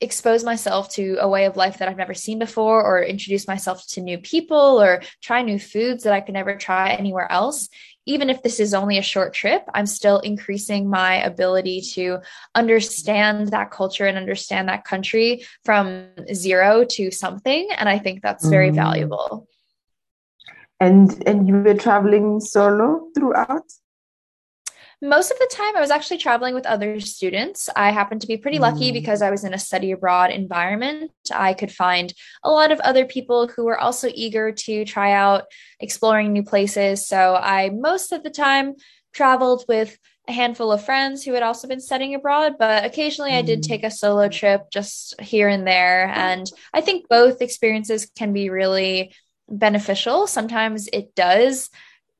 expose 0.00 0.44
myself 0.44 0.88
to 0.90 1.16
a 1.20 1.28
way 1.28 1.44
of 1.46 1.56
life 1.56 1.78
that 1.78 1.88
I've 1.88 1.96
never 1.96 2.14
seen 2.14 2.38
before, 2.38 2.82
or 2.82 3.02
introduce 3.02 3.48
myself 3.48 3.84
to 3.88 4.00
new 4.00 4.18
people, 4.18 4.80
or 4.80 5.02
try 5.20 5.42
new 5.42 5.58
foods 5.58 6.04
that 6.04 6.12
I 6.12 6.20
could 6.20 6.34
never 6.34 6.56
try 6.56 6.90
anywhere 6.90 7.30
else, 7.30 7.68
even 8.08 8.30
if 8.30 8.42
this 8.42 8.58
is 8.58 8.72
only 8.72 8.96
a 8.96 9.02
short 9.02 9.34
trip, 9.34 9.62
I'm 9.74 9.86
still 9.86 10.18
increasing 10.20 10.88
my 10.88 11.22
ability 11.22 11.82
to 11.92 12.20
understand 12.54 13.48
that 13.48 13.70
culture 13.70 14.06
and 14.06 14.16
understand 14.16 14.68
that 14.68 14.84
country 14.84 15.44
from 15.64 16.08
zero 16.32 16.84
to 16.96 17.10
something. 17.10 17.68
And 17.76 17.86
I 17.88 17.98
think 17.98 18.22
that's 18.22 18.48
very 18.48 18.70
mm. 18.70 18.76
valuable. 18.76 19.46
And 20.80 21.22
and 21.28 21.46
you 21.46 21.56
were 21.56 21.74
traveling 21.74 22.40
solo 22.40 23.08
throughout? 23.14 23.68
Most 25.00 25.30
of 25.30 25.38
the 25.38 25.48
time, 25.52 25.76
I 25.76 25.80
was 25.80 25.92
actually 25.92 26.18
traveling 26.18 26.54
with 26.54 26.66
other 26.66 26.98
students. 26.98 27.68
I 27.76 27.92
happened 27.92 28.20
to 28.22 28.26
be 28.26 28.36
pretty 28.36 28.58
lucky 28.58 28.90
mm. 28.90 28.94
because 28.94 29.22
I 29.22 29.30
was 29.30 29.44
in 29.44 29.54
a 29.54 29.58
study 29.58 29.92
abroad 29.92 30.30
environment. 30.32 31.12
I 31.32 31.54
could 31.54 31.70
find 31.70 32.12
a 32.42 32.50
lot 32.50 32.72
of 32.72 32.80
other 32.80 33.04
people 33.04 33.46
who 33.46 33.64
were 33.64 33.78
also 33.78 34.10
eager 34.12 34.50
to 34.50 34.84
try 34.84 35.12
out 35.12 35.44
exploring 35.78 36.32
new 36.32 36.42
places. 36.42 37.06
So 37.06 37.36
I, 37.36 37.70
most 37.70 38.10
of 38.10 38.24
the 38.24 38.30
time, 38.30 38.74
traveled 39.12 39.64
with 39.68 39.96
a 40.26 40.32
handful 40.32 40.72
of 40.72 40.84
friends 40.84 41.22
who 41.22 41.32
had 41.32 41.44
also 41.44 41.68
been 41.68 41.80
studying 41.80 42.16
abroad, 42.16 42.56
but 42.58 42.84
occasionally 42.84 43.32
I 43.32 43.42
did 43.42 43.60
mm. 43.60 43.68
take 43.68 43.84
a 43.84 43.90
solo 43.92 44.28
trip 44.28 44.62
just 44.72 45.20
here 45.20 45.48
and 45.48 45.64
there. 45.64 46.08
And 46.08 46.50
I 46.74 46.80
think 46.80 47.08
both 47.08 47.40
experiences 47.40 48.10
can 48.16 48.32
be 48.32 48.50
really 48.50 49.14
beneficial. 49.48 50.26
Sometimes 50.26 50.88
it 50.88 51.14
does 51.14 51.70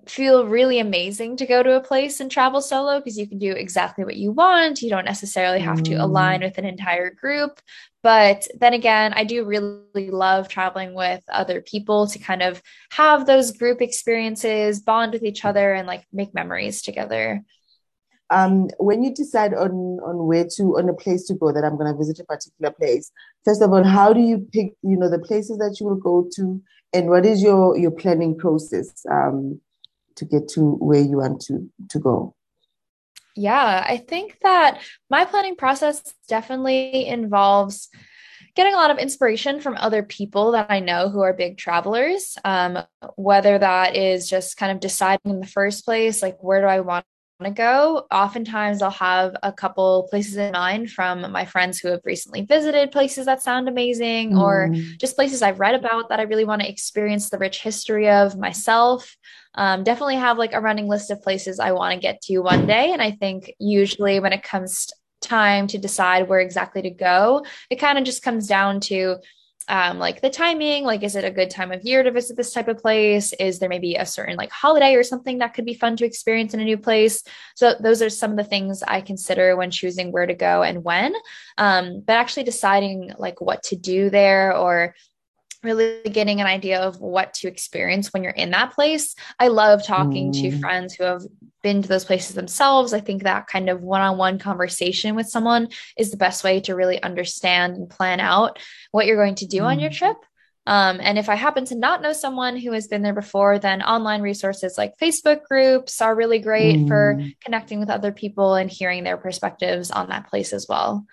feel 0.06 0.46
really 0.46 0.78
amazing 0.78 1.36
to 1.36 1.46
go 1.46 1.62
to 1.62 1.76
a 1.76 1.80
place 1.80 2.20
and 2.20 2.30
travel 2.30 2.60
solo 2.60 2.98
because 2.98 3.18
you 3.18 3.28
can 3.28 3.38
do 3.38 3.52
exactly 3.52 4.04
what 4.04 4.16
you 4.16 4.32
want. 4.32 4.80
You 4.80 4.90
don't 4.90 5.04
necessarily 5.04 5.60
have 5.60 5.82
to 5.84 5.94
align 5.94 6.40
mm. 6.40 6.44
with 6.44 6.58
an 6.58 6.64
entire 6.64 7.10
group. 7.10 7.60
But 8.02 8.46
then 8.58 8.74
again, 8.74 9.12
I 9.12 9.24
do 9.24 9.44
really 9.44 10.10
love 10.10 10.48
traveling 10.48 10.94
with 10.94 11.22
other 11.30 11.60
people 11.60 12.06
to 12.06 12.18
kind 12.18 12.42
of 12.42 12.62
have 12.92 13.26
those 13.26 13.50
group 13.52 13.82
experiences, 13.82 14.80
bond 14.80 15.12
with 15.12 15.24
each 15.24 15.44
other, 15.44 15.74
and 15.74 15.86
like 15.86 16.06
make 16.12 16.32
memories 16.32 16.80
together. 16.80 17.42
Um, 18.30 18.68
when 18.78 19.02
you 19.02 19.14
decide 19.14 19.54
on 19.54 19.98
on 20.04 20.26
where 20.26 20.46
to 20.56 20.78
on 20.78 20.88
a 20.88 20.94
place 20.94 21.26
to 21.26 21.34
go 21.34 21.50
that 21.50 21.64
I'm 21.64 21.76
going 21.76 21.90
to 21.90 21.98
visit 21.98 22.20
a 22.20 22.24
particular 22.24 22.70
place, 22.70 23.10
first 23.44 23.62
of 23.62 23.72
all, 23.72 23.82
how 23.82 24.12
do 24.12 24.20
you 24.20 24.46
pick 24.52 24.74
you 24.82 24.96
know 24.96 25.10
the 25.10 25.18
places 25.18 25.58
that 25.58 25.78
you 25.80 25.86
will 25.86 25.96
go 25.96 26.28
to, 26.36 26.62
and 26.92 27.08
what 27.08 27.26
is 27.26 27.42
your 27.42 27.76
your 27.76 27.90
planning 27.90 28.36
process? 28.36 29.04
Um, 29.10 29.60
to 30.18 30.24
get 30.24 30.48
to 30.48 30.72
where 30.76 31.00
you 31.00 31.18
want 31.18 31.40
to 31.40 31.70
to 31.88 31.98
go 31.98 32.34
yeah 33.36 33.84
i 33.86 33.96
think 33.96 34.38
that 34.42 34.80
my 35.08 35.24
planning 35.24 35.56
process 35.56 36.14
definitely 36.28 37.06
involves 37.06 37.88
getting 38.58 38.74
a 38.74 38.76
lot 38.76 38.90
of 38.90 38.98
inspiration 38.98 39.60
from 39.60 39.76
other 39.76 40.02
people 40.02 40.50
that 40.50 40.66
I 40.68 40.80
know 40.80 41.10
who 41.10 41.20
are 41.20 41.32
big 41.32 41.58
travelers. 41.58 42.36
Um, 42.44 42.80
whether 43.14 43.56
that 43.56 43.94
is 43.94 44.28
just 44.28 44.56
kind 44.56 44.72
of 44.72 44.80
deciding 44.80 45.30
in 45.30 45.38
the 45.38 45.46
first 45.46 45.84
place, 45.84 46.22
like 46.22 46.42
where 46.42 46.60
do 46.60 46.66
I 46.66 46.80
want 46.80 47.06
to 47.44 47.50
go. 47.50 48.06
Oftentimes, 48.10 48.82
I'll 48.82 48.90
have 48.90 49.36
a 49.42 49.52
couple 49.52 50.06
places 50.10 50.36
in 50.36 50.52
mind 50.52 50.90
from 50.90 51.30
my 51.30 51.44
friends 51.44 51.78
who 51.78 51.88
have 51.88 52.00
recently 52.04 52.42
visited 52.42 52.90
places 52.90 53.26
that 53.26 53.42
sound 53.42 53.68
amazing, 53.68 54.32
mm. 54.32 54.40
or 54.40 54.70
just 54.98 55.16
places 55.16 55.42
I've 55.42 55.60
read 55.60 55.74
about 55.74 56.08
that 56.08 56.20
I 56.20 56.24
really 56.24 56.44
want 56.44 56.62
to 56.62 56.68
experience 56.68 57.30
the 57.30 57.38
rich 57.38 57.62
history 57.62 58.08
of 58.08 58.36
myself. 58.38 59.16
Um, 59.54 59.84
definitely 59.84 60.16
have 60.16 60.38
like 60.38 60.52
a 60.52 60.60
running 60.60 60.88
list 60.88 61.10
of 61.10 61.22
places 61.22 61.60
I 61.60 61.72
want 61.72 61.94
to 61.94 62.00
get 62.00 62.20
to 62.22 62.38
one 62.40 62.66
day. 62.66 62.92
And 62.92 63.02
I 63.02 63.12
think 63.12 63.52
usually 63.58 64.20
when 64.20 64.32
it 64.32 64.42
comes 64.42 64.88
time 65.20 65.66
to 65.68 65.78
decide 65.78 66.28
where 66.28 66.40
exactly 66.40 66.82
to 66.82 66.90
go. 66.90 67.44
It 67.70 67.76
kind 67.76 67.98
of 67.98 68.04
just 68.04 68.22
comes 68.22 68.46
down 68.46 68.80
to 68.82 69.16
um, 69.68 69.98
like 69.98 70.22
the 70.22 70.30
timing 70.30 70.84
like 70.84 71.02
is 71.02 71.14
it 71.14 71.24
a 71.24 71.30
good 71.30 71.50
time 71.50 71.72
of 71.72 71.82
year 71.82 72.02
to 72.02 72.10
visit 72.10 72.36
this 72.36 72.52
type 72.52 72.68
of 72.68 72.78
place? 72.78 73.32
Is 73.34 73.58
there 73.58 73.68
maybe 73.68 73.94
a 73.94 74.06
certain 74.06 74.36
like 74.36 74.50
holiday 74.50 74.94
or 74.94 75.02
something 75.02 75.38
that 75.38 75.54
could 75.54 75.66
be 75.66 75.74
fun 75.74 75.96
to 75.96 76.06
experience 76.06 76.54
in 76.54 76.60
a 76.60 76.64
new 76.64 76.78
place? 76.78 77.22
So 77.54 77.74
those 77.78 78.00
are 78.00 78.10
some 78.10 78.30
of 78.30 78.36
the 78.36 78.44
things 78.44 78.82
i 78.82 79.00
consider 79.00 79.56
when 79.56 79.70
choosing 79.70 80.10
where 80.10 80.26
to 80.26 80.34
go 80.34 80.62
and 80.62 80.82
when. 80.82 81.14
Um, 81.58 82.02
but 82.06 82.14
actually 82.14 82.44
deciding 82.44 83.12
like 83.18 83.40
what 83.40 83.62
to 83.64 83.76
do 83.76 84.10
there 84.10 84.56
or 84.56 84.94
really 85.62 86.00
getting 86.04 86.40
an 86.40 86.46
idea 86.46 86.80
of 86.80 87.00
what 87.00 87.34
to 87.34 87.48
experience 87.48 88.12
when 88.12 88.22
you're 88.22 88.32
in 88.32 88.50
that 88.50 88.72
place. 88.72 89.14
I 89.38 89.48
love 89.48 89.84
talking 89.84 90.32
mm. 90.32 90.40
to 90.40 90.58
friends 90.58 90.94
who 90.94 91.04
have 91.04 91.22
been 91.62 91.82
to 91.82 91.88
those 91.88 92.04
places 92.04 92.34
themselves. 92.34 92.92
I 92.92 93.00
think 93.00 93.22
that 93.22 93.46
kind 93.46 93.68
of 93.68 93.82
one 93.82 94.00
on 94.00 94.18
one 94.18 94.38
conversation 94.38 95.16
with 95.16 95.28
someone 95.28 95.68
is 95.96 96.10
the 96.10 96.16
best 96.16 96.44
way 96.44 96.60
to 96.60 96.74
really 96.74 97.02
understand 97.02 97.76
and 97.76 97.90
plan 97.90 98.20
out 98.20 98.58
what 98.92 99.06
you're 99.06 99.16
going 99.16 99.36
to 99.36 99.46
do 99.46 99.62
mm. 99.62 99.66
on 99.66 99.80
your 99.80 99.90
mm. 99.90 99.96
trip. 99.96 100.16
Um, 100.68 101.00
and 101.00 101.18
if 101.18 101.30
I 101.30 101.34
happen 101.34 101.64
to 101.66 101.74
not 101.74 102.02
know 102.02 102.12
someone 102.12 102.58
who 102.58 102.72
has 102.72 102.88
been 102.88 103.00
there 103.00 103.14
before, 103.14 103.58
then 103.58 103.80
online 103.80 104.20
resources 104.20 104.76
like 104.76 104.98
Facebook 104.98 105.44
groups 105.44 106.02
are 106.02 106.14
really 106.14 106.40
great 106.40 106.76
mm. 106.76 106.88
for 106.88 107.18
connecting 107.42 107.80
with 107.80 107.88
other 107.88 108.12
people 108.12 108.54
and 108.54 108.70
hearing 108.70 109.02
their 109.02 109.16
perspectives 109.16 109.90
on 109.90 110.10
that 110.10 110.28
place 110.28 110.52
as 110.52 110.66
well. 110.68 111.06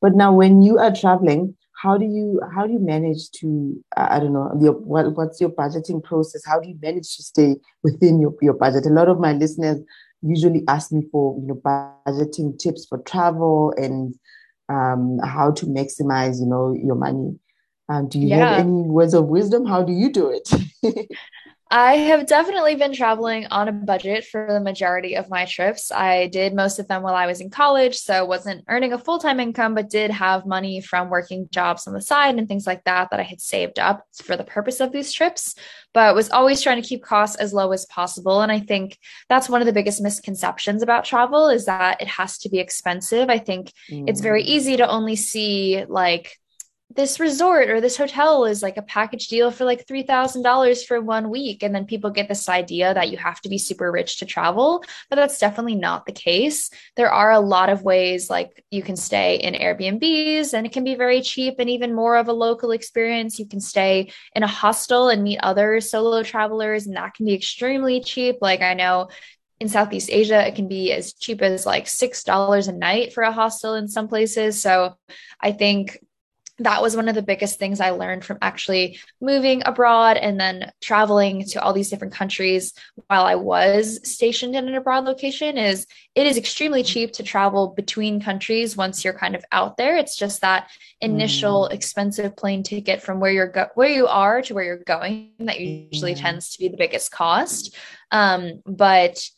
But 0.00 0.14
now, 0.16 0.32
when 0.32 0.60
you 0.60 0.78
are 0.78 0.92
traveling, 0.92 1.56
how 1.84 1.98
do 1.98 2.06
you 2.06 2.40
how 2.54 2.66
do 2.66 2.72
you 2.72 2.78
manage 2.78 3.30
to 3.30 3.78
I 3.94 4.18
don't 4.18 4.32
know 4.32 4.50
your 4.58 4.72
what, 4.72 5.14
what's 5.14 5.38
your 5.38 5.50
budgeting 5.50 6.02
process? 6.02 6.42
How 6.46 6.58
do 6.58 6.68
you 6.68 6.78
manage 6.80 7.14
to 7.16 7.22
stay 7.22 7.56
within 7.82 8.20
your 8.20 8.34
your 8.40 8.54
budget? 8.54 8.86
A 8.86 8.90
lot 8.90 9.08
of 9.08 9.20
my 9.20 9.34
listeners 9.34 9.80
usually 10.22 10.62
ask 10.66 10.90
me 10.92 11.02
for 11.12 11.38
you 11.38 11.46
know 11.46 11.60
budgeting 12.06 12.58
tips 12.58 12.86
for 12.86 12.98
travel 13.02 13.74
and 13.76 14.14
um, 14.70 15.18
how 15.22 15.50
to 15.50 15.66
maximize 15.66 16.40
you 16.40 16.46
know 16.46 16.72
your 16.72 16.96
money. 16.96 17.38
Um, 17.90 18.08
do 18.08 18.18
you 18.18 18.28
yeah. 18.28 18.36
have 18.38 18.60
any 18.60 18.88
words 18.88 19.12
of 19.12 19.26
wisdom? 19.26 19.66
How 19.66 19.82
do 19.82 19.92
you 19.92 20.10
do 20.10 20.30
it? 20.30 20.48
I 21.70 21.94
have 21.96 22.26
definitely 22.26 22.76
been 22.76 22.92
traveling 22.92 23.46
on 23.46 23.68
a 23.68 23.72
budget 23.72 24.24
for 24.26 24.46
the 24.48 24.60
majority 24.60 25.16
of 25.16 25.30
my 25.30 25.46
trips. 25.46 25.90
I 25.90 26.26
did 26.28 26.54
most 26.54 26.78
of 26.78 26.86
them 26.88 27.02
while 27.02 27.14
I 27.14 27.26
was 27.26 27.40
in 27.40 27.48
college, 27.48 27.96
so 27.96 28.24
wasn't 28.24 28.64
earning 28.68 28.92
a 28.92 28.98
full-time 28.98 29.40
income 29.40 29.74
but 29.74 29.88
did 29.88 30.10
have 30.10 30.46
money 30.46 30.80
from 30.82 31.08
working 31.08 31.48
jobs 31.50 31.86
on 31.86 31.94
the 31.94 32.02
side 32.02 32.36
and 32.36 32.46
things 32.46 32.66
like 32.66 32.84
that 32.84 33.10
that 33.10 33.20
I 33.20 33.24
had 33.24 33.40
saved 33.40 33.78
up 33.78 34.04
for 34.22 34.36
the 34.36 34.44
purpose 34.44 34.80
of 34.80 34.92
these 34.92 35.12
trips, 35.12 35.54
but 35.94 36.14
was 36.14 36.30
always 36.30 36.60
trying 36.60 36.80
to 36.80 36.88
keep 36.88 37.02
costs 37.02 37.36
as 37.36 37.54
low 37.54 37.72
as 37.72 37.86
possible 37.86 38.42
and 38.42 38.52
I 38.52 38.60
think 38.60 38.98
that's 39.28 39.48
one 39.48 39.62
of 39.62 39.66
the 39.66 39.72
biggest 39.72 40.02
misconceptions 40.02 40.82
about 40.82 41.04
travel 41.04 41.48
is 41.48 41.64
that 41.64 42.00
it 42.00 42.08
has 42.08 42.38
to 42.38 42.48
be 42.48 42.58
expensive. 42.58 43.30
I 43.30 43.38
think 43.38 43.72
mm. 43.90 44.08
it's 44.08 44.20
very 44.20 44.42
mm. 44.42 44.46
easy 44.46 44.76
to 44.76 44.88
only 44.88 45.16
see 45.16 45.84
like 45.88 46.38
this 46.96 47.18
resort 47.18 47.70
or 47.70 47.80
this 47.80 47.96
hotel 47.96 48.44
is 48.44 48.62
like 48.62 48.76
a 48.76 48.82
package 48.82 49.28
deal 49.28 49.50
for 49.50 49.64
like 49.64 49.86
$3,000 49.86 50.86
for 50.86 51.00
one 51.00 51.30
week. 51.30 51.62
And 51.62 51.74
then 51.74 51.86
people 51.86 52.10
get 52.10 52.28
this 52.28 52.48
idea 52.48 52.94
that 52.94 53.10
you 53.10 53.18
have 53.18 53.40
to 53.42 53.48
be 53.48 53.58
super 53.58 53.90
rich 53.90 54.18
to 54.18 54.26
travel, 54.26 54.84
but 55.10 55.16
that's 55.16 55.38
definitely 55.38 55.74
not 55.74 56.06
the 56.06 56.12
case. 56.12 56.70
There 56.96 57.10
are 57.10 57.32
a 57.32 57.40
lot 57.40 57.68
of 57.68 57.82
ways 57.82 58.30
like 58.30 58.64
you 58.70 58.82
can 58.82 58.96
stay 58.96 59.36
in 59.36 59.54
Airbnbs 59.54 60.54
and 60.54 60.66
it 60.66 60.72
can 60.72 60.84
be 60.84 60.94
very 60.94 61.20
cheap 61.20 61.56
and 61.58 61.68
even 61.70 61.94
more 61.94 62.16
of 62.16 62.28
a 62.28 62.32
local 62.32 62.70
experience. 62.70 63.38
You 63.38 63.46
can 63.46 63.60
stay 63.60 64.12
in 64.34 64.42
a 64.42 64.48
hostel 64.48 65.08
and 65.08 65.22
meet 65.22 65.38
other 65.38 65.80
solo 65.80 66.22
travelers, 66.22 66.86
and 66.86 66.96
that 66.96 67.14
can 67.14 67.26
be 67.26 67.34
extremely 67.34 68.00
cheap. 68.00 68.36
Like 68.40 68.62
I 68.62 68.74
know 68.74 69.08
in 69.60 69.68
Southeast 69.68 70.10
Asia, 70.10 70.46
it 70.46 70.54
can 70.54 70.68
be 70.68 70.92
as 70.92 71.14
cheap 71.14 71.40
as 71.42 71.64
like 71.64 71.86
$6 71.86 72.68
a 72.68 72.72
night 72.72 73.12
for 73.12 73.22
a 73.22 73.32
hostel 73.32 73.74
in 73.74 73.88
some 73.88 74.08
places. 74.08 74.60
So 74.60 74.94
I 75.40 75.52
think 75.52 75.98
that 76.58 76.80
was 76.80 76.94
one 76.94 77.08
of 77.08 77.16
the 77.16 77.22
biggest 77.22 77.58
things 77.58 77.80
I 77.80 77.90
learned 77.90 78.24
from 78.24 78.38
actually 78.40 79.00
moving 79.20 79.62
abroad 79.66 80.16
and 80.16 80.38
then 80.38 80.70
traveling 80.80 81.44
to 81.46 81.60
all 81.60 81.72
these 81.72 81.90
different 81.90 82.14
countries 82.14 82.72
while 83.08 83.24
I 83.24 83.34
was 83.34 83.98
stationed 84.08 84.54
in 84.54 84.68
an 84.68 84.74
abroad 84.76 85.04
location 85.04 85.58
is 85.58 85.86
it 86.14 86.26
is 86.26 86.38
extremely 86.38 86.84
cheap 86.84 87.12
to 87.14 87.24
travel 87.24 87.68
between 87.68 88.20
countries 88.20 88.76
once 88.76 89.04
you're 89.04 89.18
kind 89.18 89.34
of 89.34 89.44
out 89.50 89.76
there. 89.76 89.96
It's 89.96 90.16
just 90.16 90.42
that 90.42 90.70
initial 91.00 91.68
mm. 91.68 91.74
expensive 91.74 92.36
plane 92.36 92.62
ticket 92.62 93.02
from 93.02 93.18
where 93.18 93.32
you're 93.32 93.48
go- 93.48 93.70
where 93.74 93.90
you 93.90 94.06
are 94.06 94.40
to 94.42 94.54
where 94.54 94.64
you're 94.64 94.76
going 94.76 95.32
that 95.40 95.58
usually 95.58 96.14
mm. 96.14 96.20
tends 96.20 96.50
to 96.50 96.58
be 96.60 96.68
the 96.68 96.76
biggest 96.76 97.10
cost. 97.10 97.74
Um, 98.12 98.62
but 98.64 99.28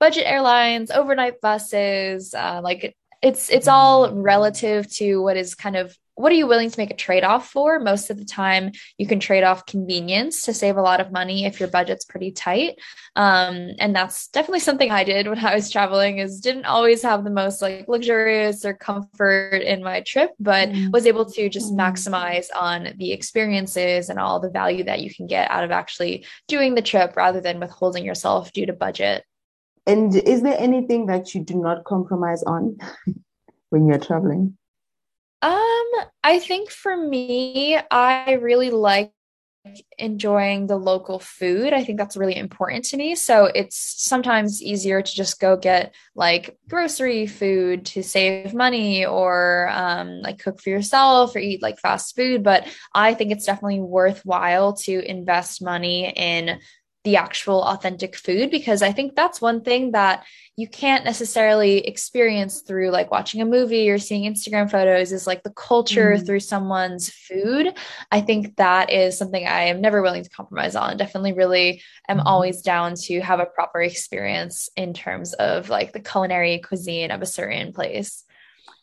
budget 0.00 0.24
airlines, 0.26 0.90
overnight 0.90 1.40
buses, 1.40 2.34
uh, 2.34 2.60
like 2.64 2.96
it's 3.22 3.48
it's 3.48 3.68
all 3.68 4.12
relative 4.12 4.90
to 4.94 5.22
what 5.22 5.36
is 5.36 5.54
kind 5.54 5.76
of 5.76 5.96
what 6.16 6.30
are 6.30 6.36
you 6.36 6.46
willing 6.46 6.70
to 6.70 6.78
make 6.78 6.90
a 6.90 6.96
trade 6.96 7.24
off 7.24 7.50
for? 7.50 7.80
Most 7.80 8.10
of 8.10 8.18
the 8.18 8.24
time, 8.24 8.70
you 8.98 9.06
can 9.06 9.18
trade 9.18 9.42
off 9.42 9.66
convenience 9.66 10.42
to 10.42 10.54
save 10.54 10.76
a 10.76 10.82
lot 10.82 11.00
of 11.00 11.10
money 11.10 11.44
if 11.44 11.58
your 11.58 11.68
budget's 11.68 12.04
pretty 12.04 12.30
tight. 12.30 12.78
Um, 13.16 13.70
and 13.78 13.94
that's 13.94 14.28
definitely 14.28 14.60
something 14.60 14.90
I 14.90 15.04
did 15.04 15.26
when 15.26 15.38
I 15.44 15.54
was 15.54 15.70
traveling. 15.70 16.18
Is 16.18 16.40
didn't 16.40 16.66
always 16.66 17.02
have 17.02 17.24
the 17.24 17.30
most 17.30 17.60
like 17.62 17.88
luxurious 17.88 18.64
or 18.64 18.74
comfort 18.74 19.62
in 19.62 19.82
my 19.82 20.00
trip, 20.02 20.30
but 20.38 20.68
mm. 20.68 20.92
was 20.92 21.06
able 21.06 21.24
to 21.26 21.48
just 21.48 21.72
mm. 21.72 21.78
maximize 21.78 22.46
on 22.54 22.94
the 22.96 23.12
experiences 23.12 24.08
and 24.08 24.18
all 24.18 24.40
the 24.40 24.50
value 24.50 24.84
that 24.84 25.00
you 25.00 25.12
can 25.12 25.26
get 25.26 25.50
out 25.50 25.64
of 25.64 25.70
actually 25.70 26.24
doing 26.48 26.74
the 26.74 26.82
trip 26.82 27.16
rather 27.16 27.40
than 27.40 27.60
withholding 27.60 28.04
yourself 28.04 28.52
due 28.52 28.66
to 28.66 28.72
budget. 28.72 29.24
And 29.86 30.14
is 30.14 30.42
there 30.42 30.56
anything 30.58 31.06
that 31.06 31.34
you 31.34 31.42
do 31.42 31.56
not 31.56 31.84
compromise 31.84 32.42
on 32.44 32.78
when 33.70 33.86
you're 33.86 33.98
traveling? 33.98 34.56
Um, 35.44 35.90
I 36.22 36.38
think 36.38 36.70
for 36.70 36.96
me, 36.96 37.78
I 37.90 38.32
really 38.40 38.70
like 38.70 39.12
enjoying 39.98 40.66
the 40.66 40.76
local 40.76 41.18
food. 41.18 41.74
I 41.74 41.84
think 41.84 41.98
that's 41.98 42.16
really 42.16 42.36
important 42.36 42.86
to 42.86 42.96
me. 42.96 43.14
So 43.14 43.50
it's 43.54 43.76
sometimes 43.76 44.62
easier 44.62 45.02
to 45.02 45.14
just 45.14 45.40
go 45.40 45.54
get 45.58 45.94
like 46.14 46.56
grocery 46.66 47.26
food 47.26 47.84
to 47.86 48.02
save 48.02 48.54
money 48.54 49.04
or 49.04 49.68
um, 49.70 50.22
like 50.22 50.38
cook 50.38 50.62
for 50.62 50.70
yourself 50.70 51.36
or 51.36 51.40
eat 51.40 51.60
like 51.60 51.78
fast 51.78 52.16
food. 52.16 52.42
But 52.42 52.66
I 52.94 53.12
think 53.12 53.30
it's 53.30 53.44
definitely 53.44 53.80
worthwhile 53.80 54.72
to 54.84 54.98
invest 55.06 55.62
money 55.62 56.08
in 56.08 56.58
the 57.04 57.16
actual 57.16 57.62
authentic 57.62 58.16
food 58.16 58.50
because 58.50 58.82
I 58.82 58.90
think 58.90 59.14
that's 59.14 59.40
one 59.40 59.60
thing 59.60 59.92
that 59.92 60.24
you 60.56 60.66
can't 60.66 61.04
necessarily 61.04 61.86
experience 61.86 62.60
through 62.60 62.90
like 62.90 63.10
watching 63.10 63.42
a 63.42 63.44
movie 63.44 63.90
or 63.90 63.98
seeing 63.98 64.30
Instagram 64.30 64.70
photos 64.70 65.12
is 65.12 65.26
like 65.26 65.42
the 65.42 65.50
culture 65.50 66.12
mm. 66.12 66.24
through 66.24 66.40
someone's 66.40 67.10
food. 67.10 67.76
I 68.10 68.22
think 68.22 68.56
that 68.56 68.90
is 68.90 69.18
something 69.18 69.46
I 69.46 69.64
am 69.64 69.80
never 69.80 70.00
willing 70.00 70.24
to 70.24 70.30
compromise 70.30 70.76
on. 70.76 70.96
Definitely 70.96 71.32
really 71.32 71.82
am 72.08 72.18
mm. 72.18 72.22
always 72.24 72.62
down 72.62 72.94
to 73.02 73.20
have 73.20 73.40
a 73.40 73.46
proper 73.46 73.82
experience 73.82 74.70
in 74.76 74.94
terms 74.94 75.34
of 75.34 75.68
like 75.68 75.92
the 75.92 76.00
culinary 76.00 76.58
cuisine 76.58 77.10
of 77.10 77.20
a 77.20 77.26
certain 77.26 77.72
place. 77.72 78.24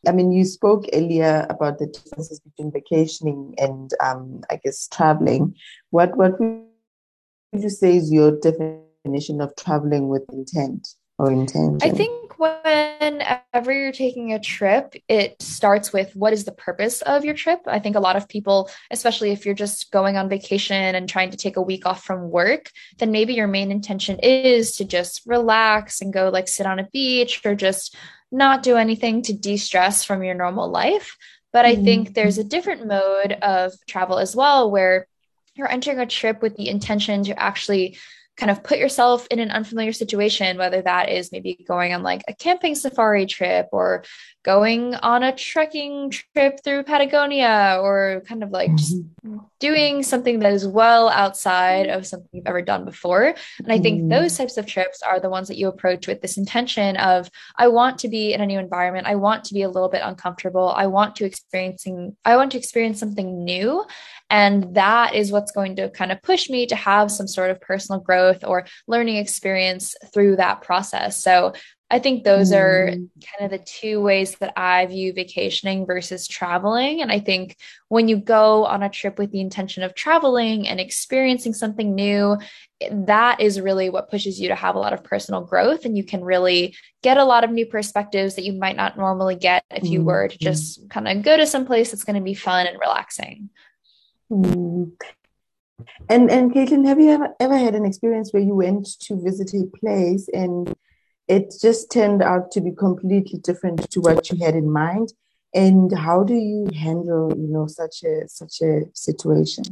I 0.07 0.11
mean, 0.11 0.31
you 0.31 0.45
spoke 0.45 0.85
earlier 0.93 1.45
about 1.49 1.79
the 1.79 1.87
differences 1.87 2.39
between 2.39 2.71
vacationing 2.71 3.53
and, 3.57 3.91
um, 4.03 4.41
I 4.49 4.59
guess, 4.63 4.87
traveling. 4.87 5.55
What 5.91 6.17
what 6.17 6.39
you 7.53 7.69
say 7.69 7.97
is 7.97 8.11
your 8.11 8.39
definition 8.39 9.41
of 9.41 9.55
traveling 9.55 10.07
with 10.07 10.23
intent 10.31 10.87
or 11.17 11.31
intention? 11.31 11.79
I 11.81 11.89
think 11.89 12.39
whenever 12.39 13.71
you're 13.71 13.91
taking 13.91 14.33
a 14.33 14.39
trip, 14.39 14.95
it 15.07 15.39
starts 15.41 15.93
with 15.93 16.15
what 16.15 16.33
is 16.33 16.45
the 16.45 16.51
purpose 16.51 17.01
of 17.03 17.23
your 17.23 17.35
trip. 17.35 17.59
I 17.67 17.79
think 17.79 17.95
a 17.95 17.99
lot 17.99 18.15
of 18.15 18.27
people, 18.27 18.69
especially 18.89 19.31
if 19.31 19.45
you're 19.45 19.53
just 19.53 19.91
going 19.91 20.17
on 20.17 20.29
vacation 20.29 20.95
and 20.95 21.07
trying 21.07 21.31
to 21.31 21.37
take 21.37 21.57
a 21.57 21.61
week 21.61 21.85
off 21.85 22.03
from 22.03 22.31
work, 22.31 22.71
then 22.97 23.11
maybe 23.11 23.33
your 23.33 23.47
main 23.47 23.71
intention 23.71 24.17
is 24.19 24.75
to 24.77 24.85
just 24.85 25.21
relax 25.25 26.01
and 26.01 26.13
go 26.13 26.29
like 26.29 26.47
sit 26.47 26.65
on 26.65 26.79
a 26.79 26.87
beach 26.91 27.41
or 27.45 27.53
just 27.53 27.95
not 28.31 28.63
do 28.63 28.77
anything 28.77 29.21
to 29.21 29.33
de 29.33 29.57
stress 29.57 30.03
from 30.03 30.23
your 30.23 30.35
normal 30.35 30.69
life. 30.71 31.17
But 31.53 31.65
I 31.65 31.75
think 31.75 32.07
mm-hmm. 32.07 32.13
there's 32.13 32.37
a 32.37 32.45
different 32.45 32.87
mode 32.87 33.33
of 33.41 33.73
travel 33.87 34.19
as 34.19 34.35
well 34.35 34.71
where 34.71 35.07
you're 35.55 35.71
entering 35.71 35.99
a 35.99 36.05
trip 36.05 36.41
with 36.41 36.55
the 36.55 36.69
intention 36.69 37.23
to 37.25 37.41
actually 37.41 37.97
kind 38.37 38.49
of 38.49 38.63
put 38.63 38.79
yourself 38.79 39.27
in 39.29 39.39
an 39.39 39.51
unfamiliar 39.51 39.91
situation, 39.91 40.57
whether 40.57 40.81
that 40.81 41.09
is 41.09 41.31
maybe 41.31 41.63
going 41.67 41.93
on 41.93 42.01
like 42.01 42.23
a 42.27 42.33
camping 42.33 42.75
safari 42.75 43.25
trip 43.25 43.67
or 43.71 44.03
going 44.43 44.95
on 44.95 45.23
a 45.23 45.35
trekking 45.35 46.09
trip 46.09 46.59
through 46.63 46.83
Patagonia 46.83 47.77
or 47.81 48.23
kind 48.27 48.43
of 48.43 48.49
like 48.49 48.71
mm-hmm. 48.71 48.77
just 48.77 48.97
doing 49.59 50.01
something 50.01 50.39
that 50.39 50.51
is 50.51 50.67
well 50.67 51.09
outside 51.09 51.87
of 51.87 52.07
something 52.07 52.29
you've 52.33 52.47
ever 52.47 52.61
done 52.61 52.83
before. 52.83 53.35
And 53.59 53.71
I 53.71 53.77
think 53.77 53.99
mm-hmm. 53.99 54.09
those 54.09 54.35
types 54.35 54.57
of 54.57 54.65
trips 54.65 55.01
are 55.03 55.19
the 55.19 55.29
ones 55.29 55.47
that 55.47 55.57
you 55.57 55.67
approach 55.67 56.07
with 56.07 56.21
this 56.21 56.37
intention 56.37 56.97
of 56.97 57.29
I 57.57 57.67
want 57.67 57.99
to 57.99 58.07
be 58.07 58.33
in 58.33 58.41
a 58.41 58.45
new 58.47 58.57
environment. 58.57 59.07
I 59.07 59.15
want 59.15 59.43
to 59.45 59.53
be 59.53 59.61
a 59.61 59.69
little 59.69 59.89
bit 59.89 60.01
uncomfortable. 60.03 60.69
I 60.69 60.87
want 60.87 61.15
to 61.17 61.25
experiencing 61.25 62.17
I 62.25 62.35
want 62.35 62.51
to 62.53 62.57
experience 62.57 62.99
something 62.99 63.43
new. 63.43 63.85
And 64.31 64.75
that 64.75 65.13
is 65.13 65.31
what's 65.31 65.51
going 65.51 65.75
to 65.75 65.89
kind 65.89 66.11
of 66.11 66.21
push 66.23 66.49
me 66.49 66.65
to 66.67 66.75
have 66.75 67.11
some 67.11 67.27
sort 67.27 67.51
of 67.51 67.59
personal 67.59 67.99
growth 67.99 68.45
or 68.45 68.65
learning 68.87 69.17
experience 69.17 69.93
through 70.13 70.37
that 70.37 70.61
process. 70.61 71.21
So 71.21 71.53
I 71.91 71.99
think 71.99 72.23
those 72.23 72.53
are 72.53 72.87
mm. 72.87 73.09
kind 73.21 73.41
of 73.41 73.51
the 73.51 73.63
two 73.65 74.01
ways 74.01 74.35
that 74.35 74.53
I 74.57 74.85
view 74.85 75.11
vacationing 75.11 75.85
versus 75.85 76.25
traveling. 76.25 77.01
And 77.01 77.11
I 77.11 77.19
think 77.19 77.57
when 77.89 78.07
you 78.07 78.15
go 78.15 78.65
on 78.65 78.81
a 78.81 78.89
trip 78.89 79.19
with 79.19 79.31
the 79.31 79.41
intention 79.41 79.83
of 79.83 79.93
traveling 79.93 80.69
and 80.69 80.79
experiencing 80.79 81.53
something 81.53 81.93
new, 81.93 82.37
that 82.89 83.41
is 83.41 83.59
really 83.59 83.89
what 83.89 84.09
pushes 84.09 84.39
you 84.39 84.47
to 84.47 84.55
have 84.55 84.75
a 84.75 84.79
lot 84.79 84.93
of 84.93 85.03
personal 85.03 85.41
growth. 85.41 85.83
And 85.83 85.97
you 85.97 86.05
can 86.05 86.23
really 86.23 86.75
get 87.03 87.17
a 87.17 87.25
lot 87.25 87.43
of 87.43 87.51
new 87.51 87.65
perspectives 87.65 88.35
that 88.35 88.45
you 88.45 88.53
might 88.53 88.77
not 88.77 88.97
normally 88.97 89.35
get 89.35 89.65
if 89.69 89.83
you 89.83 90.01
were 90.01 90.29
to 90.29 90.37
mm-hmm. 90.37 90.43
just 90.45 90.89
kind 90.89 91.09
of 91.09 91.21
go 91.23 91.35
to 91.35 91.45
some 91.45 91.65
place 91.65 91.91
that's 91.91 92.05
going 92.05 92.15
to 92.15 92.21
be 92.21 92.33
fun 92.33 92.67
and 92.67 92.79
relaxing. 92.79 93.49
Mm. 94.31 94.93
And 96.07 96.31
and 96.31 96.53
Caitlin, 96.53 96.85
have 96.85 97.01
you 97.01 97.09
ever 97.09 97.35
ever 97.39 97.57
had 97.57 97.75
an 97.75 97.85
experience 97.85 98.31
where 98.31 98.43
you 98.43 98.55
went 98.55 98.87
to 99.01 99.21
visit 99.21 99.53
a 99.53 99.65
place 99.77 100.29
and 100.31 100.73
it 101.31 101.53
just 101.61 101.91
turned 101.91 102.21
out 102.21 102.51
to 102.51 102.61
be 102.61 102.71
completely 102.71 103.39
different 103.39 103.89
to 103.91 104.01
what 104.01 104.29
you 104.29 104.37
had 104.45 104.55
in 104.55 104.69
mind? 104.69 105.13
And 105.53 105.89
how 105.97 106.23
do 106.23 106.35
you 106.35 106.67
handle, 106.75 107.33
you 107.35 107.47
know, 107.47 107.67
such 107.67 108.03
a 108.03 108.27
such 108.27 108.61
a 108.61 108.71
situation? 108.93 109.63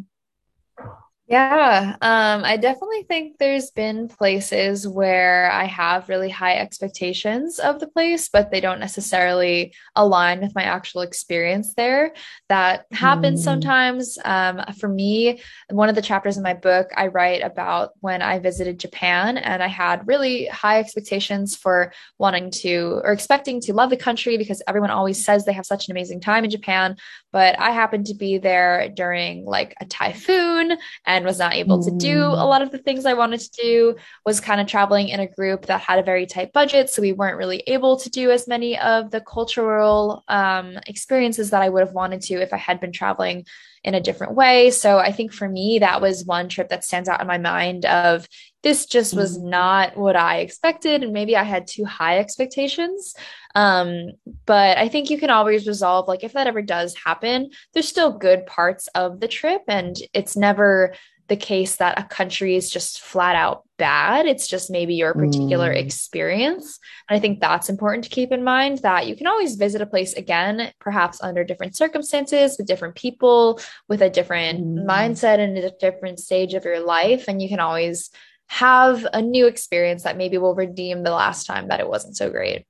Yeah, 1.30 1.96
um, 2.02 2.44
I 2.44 2.58
definitely 2.58 3.04
think 3.04 3.38
there's 3.38 3.70
been 3.70 4.08
places 4.08 4.88
where 4.88 5.52
I 5.52 5.66
have 5.66 6.10
really 6.10 6.32
high 6.32 6.56
expectations 6.56 7.60
of 7.60 7.80
the 7.80 7.86
place, 7.86 8.30
but 8.30 8.50
they 8.50 8.60
don't 8.60 8.80
necessarily 8.80 9.76
align 9.96 10.42
with 10.42 10.56
my 10.56 10.64
actual 10.64 11.02
experience 11.02 11.76
there. 11.76 12.16
That 12.48 12.88
happens 12.92 13.42
mm. 13.42 13.44
sometimes. 13.44 14.18
Um, 14.26 14.62
for 14.80 14.90
me, 14.90 15.40
one 15.70 15.88
of 15.88 15.94
the 15.94 16.02
chapters 16.02 16.36
in 16.36 16.42
my 16.42 16.56
book, 16.56 16.90
I 16.98 17.08
write 17.08 17.44
about 17.44 17.92
when 18.00 18.24
I 18.24 18.40
visited 18.40 18.80
Japan 18.80 19.38
and 19.38 19.62
I 19.62 19.68
had 19.68 20.08
really 20.08 20.48
high 20.48 20.80
expectations 20.80 21.56
for 21.56 21.94
wanting 22.18 22.50
to 22.62 23.02
or 23.04 23.12
expecting 23.12 23.62
to 23.62 23.74
love 23.74 23.92
the 23.92 23.98
country 23.98 24.36
because 24.40 24.64
everyone 24.68 24.90
always 24.90 25.24
says 25.24 25.46
they 25.46 25.54
have 25.54 25.68
such 25.68 25.90
an 25.90 25.92
amazing 25.92 26.22
time 26.22 26.44
in 26.44 26.50
Japan. 26.50 26.96
But 27.32 27.60
I 27.60 27.72
happened 27.72 28.08
to 28.08 28.16
be 28.16 28.40
there 28.40 28.90
during 28.90 29.46
like 29.46 29.76
a 29.80 29.86
typhoon 29.86 30.78
and 31.06 31.26
was 31.26 31.40
not 31.40 31.54
able 31.54 31.84
to 31.84 31.92
do 31.92 32.24
a 32.24 32.38
mm. 32.38 32.50
lot 32.50 32.62
of 32.62 32.72
the 32.72 32.80
things 32.80 33.06
I 33.06 33.14
wanted 33.14 33.40
to 33.42 33.62
do, 33.62 33.96
was 34.26 34.40
kind 34.40 34.60
of 34.60 34.68
traveling 34.68 35.10
in 35.10 35.20
a 35.20 35.28
group 35.28 35.68
that 35.68 35.82
had 35.82 36.00
a 36.00 36.04
very 36.04 36.26
tight 36.26 36.54
budget. 36.54 36.90
So 36.90 37.02
we 37.02 37.14
weren't 37.14 37.38
really 37.38 37.64
able 37.68 37.98
to 37.98 38.10
do 38.10 38.32
as 38.32 38.48
many 38.48 38.80
of 38.80 39.12
the 39.12 39.22
cultural 39.22 40.24
um, 40.28 40.80
experiences 40.88 41.52
that 41.52 41.62
I 41.62 41.70
would 41.70 41.86
have 41.86 41.94
wanted 41.94 42.22
to 42.22 42.42
if 42.42 42.54
I 42.54 42.58
had 42.58 42.80
been 42.80 42.92
traveling 42.92 43.46
in 43.84 43.96
a 43.96 44.02
different 44.02 44.36
way. 44.36 44.72
So 44.72 44.98
I 44.98 45.12
think 45.12 45.34
for 45.34 45.48
me, 45.48 45.80
that 45.80 46.02
was 46.02 46.26
one 46.26 46.50
trip 46.50 46.70
that 46.70 46.84
stands 46.84 47.08
out 47.08 47.22
in 47.22 47.28
my 47.28 47.38
mind 47.38 47.86
of 47.86 48.28
this 48.62 48.86
just 48.86 49.14
was 49.14 49.38
mm-hmm. 49.38 49.50
not 49.50 49.98
what 49.98 50.16
I 50.16 50.40
expected. 50.40 51.04
And 51.04 51.14
maybe 51.14 51.38
I 51.38 51.44
had 51.44 51.66
too 51.66 51.86
high 51.86 52.20
expectations. 52.20 53.14
Um, 53.56 54.12
but 54.46 54.78
I 54.78 54.90
think 54.90 55.10
you 55.10 55.18
can 55.18 55.30
always 55.30 55.66
resolve, 55.66 56.08
like, 56.08 56.24
if 56.24 56.34
that 56.34 56.48
ever 56.48 56.62
does 56.62 56.96
happen, 56.96 57.52
there's 57.74 57.88
still 57.88 58.12
good 58.12 58.46
parts 58.46 58.88
of 58.96 59.20
the 59.22 59.28
trip. 59.28 59.62
And 59.68 59.96
it's 60.14 60.36
never 60.36 60.94
the 61.30 61.38
case 61.38 61.78
that 61.78 62.00
a 62.00 62.04
country 62.04 62.56
is 62.56 62.70
just 62.70 63.02
flat 63.02 63.36
out 63.36 63.64
bad. 63.78 64.26
It's 64.26 64.48
just 64.48 64.70
maybe 64.70 64.96
your 64.96 65.14
particular 65.14 65.74
mm. 65.74 65.78
experience. 65.78 66.80
And 67.08 67.16
I 67.16 67.20
think 67.20 67.40
that's 67.40 67.70
important 67.70 68.04
to 68.04 68.10
keep 68.10 68.32
in 68.32 68.44
mind 68.44 68.80
that 68.80 69.08
you 69.08 69.16
can 69.16 69.28
always 69.28 69.56
visit 69.56 69.82
a 69.82 69.86
place 69.86 70.14
again, 70.14 70.74
perhaps 70.80 71.22
under 71.22 71.44
different 71.44 71.78
circumstances, 71.78 72.58
with 72.58 72.68
different 72.68 72.96
people, 72.96 73.62
with 73.88 74.02
a 74.02 74.10
different 74.10 74.60
mm. 74.60 74.86
mindset 74.86 75.40
and 75.40 75.58
a 75.58 75.72
different 75.80 76.20
stage 76.20 76.54
of 76.54 76.66
your 76.66 76.80
life. 76.82 77.26
And 77.28 77.42
you 77.42 77.48
can 77.48 77.60
always 77.60 78.10
have 78.48 79.08
a 79.14 79.22
new 79.22 79.48
experience 79.48 80.04
that 80.04 80.18
maybe 80.18 80.38
will 80.38 80.56
redeem 80.56 81.04
the 81.04 81.12
last 81.12 81.46
time 81.46 81.70
that 81.70 81.80
it 81.80 81.88
wasn't 81.88 82.18
so 82.18 82.30
great 82.30 82.66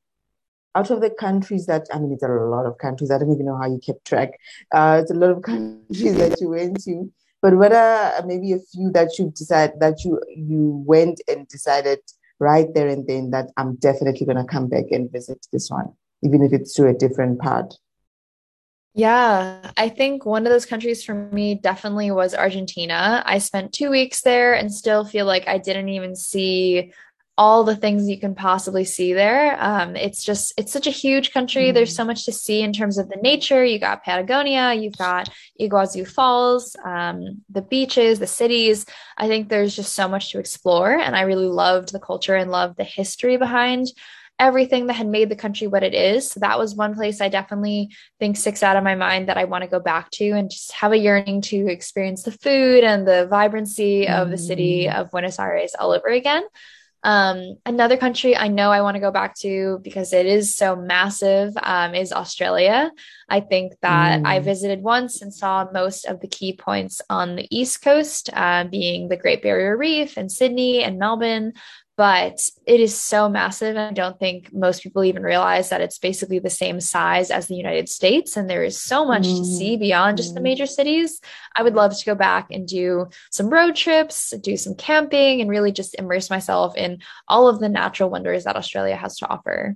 out 0.76 0.92
of 0.92 1.02
the 1.02 1.10
countries 1.10 1.66
that 1.66 1.88
I 1.92 2.00
mean, 2.00 2.18
there 2.20 2.32
are 2.32 2.48
a 2.48 2.52
lot 2.56 2.66
of 2.66 2.78
countries. 2.78 3.12
I 3.12 3.18
don't 3.18 3.32
even 3.32 3.46
know 3.46 3.58
how 3.58 3.68
you 3.68 3.80
kept 3.80 4.06
track. 4.06 4.40
Uh, 4.72 5.00
it's 5.02 5.12
a 5.12 5.16
lot 5.16 5.32
of 5.32 5.42
countries 5.42 6.16
that 6.18 6.40
you 6.40 6.50
went 6.50 6.84
to, 6.84 7.12
but 7.42 7.56
what 7.56 7.72
are 7.72 8.24
maybe 8.26 8.54
a 8.54 8.60
few 8.60 8.92
that 8.92 9.18
you 9.18 9.32
decided 9.36 9.80
that 9.80 10.04
you 10.04 10.22
you 10.36 10.84
went 10.86 11.22
and 11.28 11.48
decided 11.48 12.00
right 12.40 12.74
there 12.74 12.88
and 12.88 13.08
then 13.08 13.32
that 13.32 13.52
I'm 13.58 13.76
definitely 13.76 14.26
going 14.26 14.38
to 14.38 14.46
come 14.46 14.68
back 14.68 14.86
and 14.92 15.12
visit 15.12 15.46
this 15.52 15.70
one, 15.70 15.94
even 16.24 16.42
if 16.42 16.54
it's 16.54 16.74
to 16.76 16.88
a 16.88 16.94
different 16.94 17.40
part. 17.40 17.74
Yeah, 18.96 19.72
I 19.78 19.90
think 19.90 20.26
one 20.26 20.46
of 20.46 20.52
those 20.52 20.66
countries 20.66 21.04
for 21.04 21.14
me 21.14 21.56
definitely 21.56 22.12
was 22.12 22.34
Argentina. 22.34 23.22
I 23.26 23.38
spent 23.38 23.72
two 23.72 23.90
weeks 23.90 24.22
there 24.22 24.54
and 24.56 24.74
still 24.74 25.06
feel 25.06 25.26
like 25.26 25.48
I 25.48 25.58
didn't 25.58 25.90
even 25.90 26.16
see 26.16 26.92
all 27.40 27.64
the 27.64 27.76
things 27.76 28.10
you 28.10 28.20
can 28.20 28.36
possibly 28.36 28.84
see 28.84 29.14
there. 29.14 29.56
Um, 29.64 29.96
it's 29.96 30.26
just, 30.26 30.54
it's 30.58 30.74
such 30.74 30.88
a 30.88 30.92
huge 30.92 31.32
country. 31.32 31.68
Mm-hmm. 31.68 31.74
There's 31.74 31.96
so 31.96 32.04
much 32.04 32.26
to 32.26 32.34
see 32.34 32.62
in 32.62 32.74
terms 32.74 32.98
of 32.98 33.08
the 33.08 33.16
nature. 33.16 33.64
You 33.64 33.80
got 33.80 34.04
Patagonia, 34.04 34.74
you've 34.74 34.98
got 34.98 35.30
Iguazu 35.60 36.06
Falls, 36.06 36.76
um, 36.84 37.42
the 37.50 37.62
beaches, 37.62 38.20
the 38.20 38.28
cities. 38.28 38.86
I 39.18 39.30
think 39.30 39.48
there's 39.48 39.74
just 39.74 39.96
so 39.96 40.10
much 40.10 40.34
to 40.34 40.40
explore. 40.40 40.92
And 40.92 41.16
I 41.16 41.22
really 41.22 41.48
loved 41.48 41.94
the 41.94 42.00
culture 42.02 42.36
and 42.36 42.52
loved 42.52 42.76
the 42.76 42.84
history 42.84 43.38
behind 43.38 43.88
everything 44.38 44.88
that 44.88 44.94
had 44.94 45.08
made 45.08 45.30
the 45.30 45.36
country 45.38 45.68
what 45.68 45.84
it 45.84 45.94
is. 45.94 46.30
So 46.32 46.42
that 46.42 46.60
was 46.60 46.76
one 46.76 46.94
place 46.94 47.22
I 47.22 47.30
definitely 47.30 47.96
think 48.20 48.36
sticks 48.36 48.64
out 48.64 48.76
of 48.76 48.84
my 48.84 48.96
mind 48.96 49.30
that 49.30 49.38
I 49.38 49.46
want 49.46 49.64
to 49.64 49.70
go 49.70 49.80
back 49.80 50.12
to 50.12 50.32
and 50.32 50.52
just 50.52 50.74
have 50.74 50.92
a 50.92 50.98
yearning 50.98 51.40
to 51.44 51.72
experience 51.72 52.24
the 52.24 52.34
food 52.34 52.84
and 52.84 53.08
the 53.08 53.28
vibrancy 53.28 54.06
mm-hmm. 54.06 54.22
of 54.22 54.30
the 54.30 54.38
city 54.38 54.88
mm. 54.88 54.94
of 54.94 55.12
Buenos 55.12 55.40
Aires 55.40 55.74
all 55.80 55.94
over 55.94 56.08
again. 56.08 56.44
Um, 57.04 57.56
another 57.66 57.98
country 57.98 58.36
I 58.36 58.50
know 58.50 58.72
I 58.72 58.82
want 58.82 58.96
to 58.96 59.00
go 59.00 59.12
back 59.12 59.36
to 59.40 59.80
because 59.84 60.12
it 60.14 60.26
is 60.26 60.56
so 60.56 60.76
massive 60.76 61.54
um, 61.64 61.96
is 61.96 62.12
Australia. 62.12 62.92
I 63.30 63.42
think 63.42 63.74
that 63.82 64.22
mm. 64.22 64.26
I 64.26 64.40
visited 64.40 64.82
once 64.82 65.22
and 65.22 65.34
saw 65.34 65.68
most 65.72 66.06
of 66.06 66.20
the 66.20 66.28
key 66.28 66.54
points 66.54 67.02
on 67.10 67.36
the 67.36 67.48
East 67.52 67.82
Coast, 67.82 68.30
uh, 68.34 68.66
being 68.66 69.08
the 69.08 69.18
Great 69.18 69.42
Barrier 69.42 69.78
Reef 69.78 70.18
and 70.18 70.32
Sydney 70.32 70.84
and 70.84 71.00
Melbourne 71.00 71.54
but 72.00 72.40
it 72.66 72.80
is 72.80 72.98
so 72.98 73.28
massive. 73.28 73.76
I 73.76 73.92
don't 73.92 74.18
think 74.18 74.54
most 74.54 74.84
people 74.84 75.04
even 75.04 75.22
realize 75.22 75.68
that 75.68 75.82
it's 75.82 75.98
basically 75.98 76.40
the 76.40 76.50
same 76.50 76.80
size 76.80 77.30
as 77.30 77.48
the 77.48 77.58
United 77.58 77.90
States. 77.90 78.38
And 78.38 78.50
there 78.50 78.64
is 78.64 78.82
so 78.82 79.04
much 79.04 79.24
mm-hmm. 79.24 79.40
to 79.40 79.46
see 79.46 79.76
beyond 79.76 80.16
just 80.16 80.34
the 80.34 80.40
major 80.40 80.66
cities. 80.66 81.20
I 81.58 81.62
would 81.62 81.76
love 81.76 81.98
to 82.00 82.06
go 82.06 82.16
back 82.16 82.52
and 82.52 82.66
do 82.66 83.10
some 83.32 83.50
road 83.50 83.76
trips, 83.76 84.34
do 84.42 84.56
some 84.56 84.76
camping, 84.76 85.42
and 85.42 85.50
really 85.50 85.74
just 85.74 85.94
immerse 86.00 86.30
myself 86.30 86.78
in 86.78 87.00
all 87.28 87.50
of 87.50 87.60
the 87.60 87.68
natural 87.68 88.10
wonders 88.10 88.46
that 88.46 88.56
Australia 88.56 88.96
has 88.96 89.18
to 89.18 89.28
offer. 89.28 89.76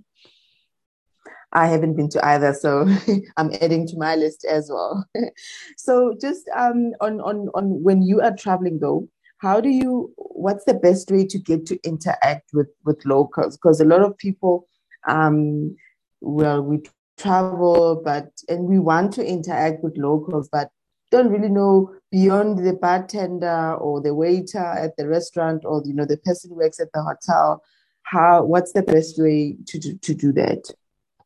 I 1.54 1.68
haven't 1.68 1.96
been 1.96 2.10
to 2.10 2.26
either, 2.26 2.54
so 2.54 2.88
I'm 3.38 3.52
adding 3.62 3.88
to 3.88 3.98
my 3.98 4.16
list 4.16 4.46
as 4.50 4.70
well. 4.72 5.06
so, 5.78 6.16
just 6.20 6.50
um, 6.56 6.92
on 7.00 7.22
on 7.22 7.50
on 7.54 7.84
when 7.84 8.02
you 8.02 8.22
are 8.22 8.36
traveling, 8.36 8.80
though, 8.80 9.08
how 9.44 9.60
do 9.60 9.70
you 9.70 10.12
what's 10.16 10.64
the 10.64 10.74
best 10.74 11.12
way 11.12 11.26
to 11.28 11.38
get 11.38 11.66
to 11.66 11.78
interact 11.84 12.50
with 12.54 12.70
with 12.86 13.06
locals 13.06 13.58
because 13.58 13.82
a 13.82 13.86
lot 13.86 14.02
of 14.02 14.18
people 14.18 14.66
um 15.08 15.76
well 16.22 16.62
we 16.62 16.82
travel 17.18 18.02
but 18.04 18.30
and 18.48 18.64
we 18.66 18.80
want 18.80 19.12
to 19.14 19.26
interact 19.26 19.84
with 19.84 19.98
locals 19.98 20.48
but 20.50 20.70
don't 21.12 21.30
really 21.30 21.50
know 21.50 21.94
beyond 22.10 22.58
the 22.66 22.74
bartender 22.74 23.76
or 23.76 24.02
the 24.02 24.16
waiter 24.16 24.66
at 24.86 24.96
the 24.98 25.08
restaurant 25.08 25.64
or 25.66 25.84
you 25.86 25.94
know 25.94 26.06
the 26.06 26.18
person 26.18 26.50
who 26.50 26.56
works 26.56 26.80
at 26.80 26.92
the 26.94 27.04
hotel 27.04 27.62
how 28.04 28.44
what's 28.44 28.72
the 28.72 28.82
best 28.82 29.22
way 29.22 29.58
to 29.68 29.78
to, 29.78 29.94
to 29.98 30.14
do 30.14 30.32
that 30.32 30.64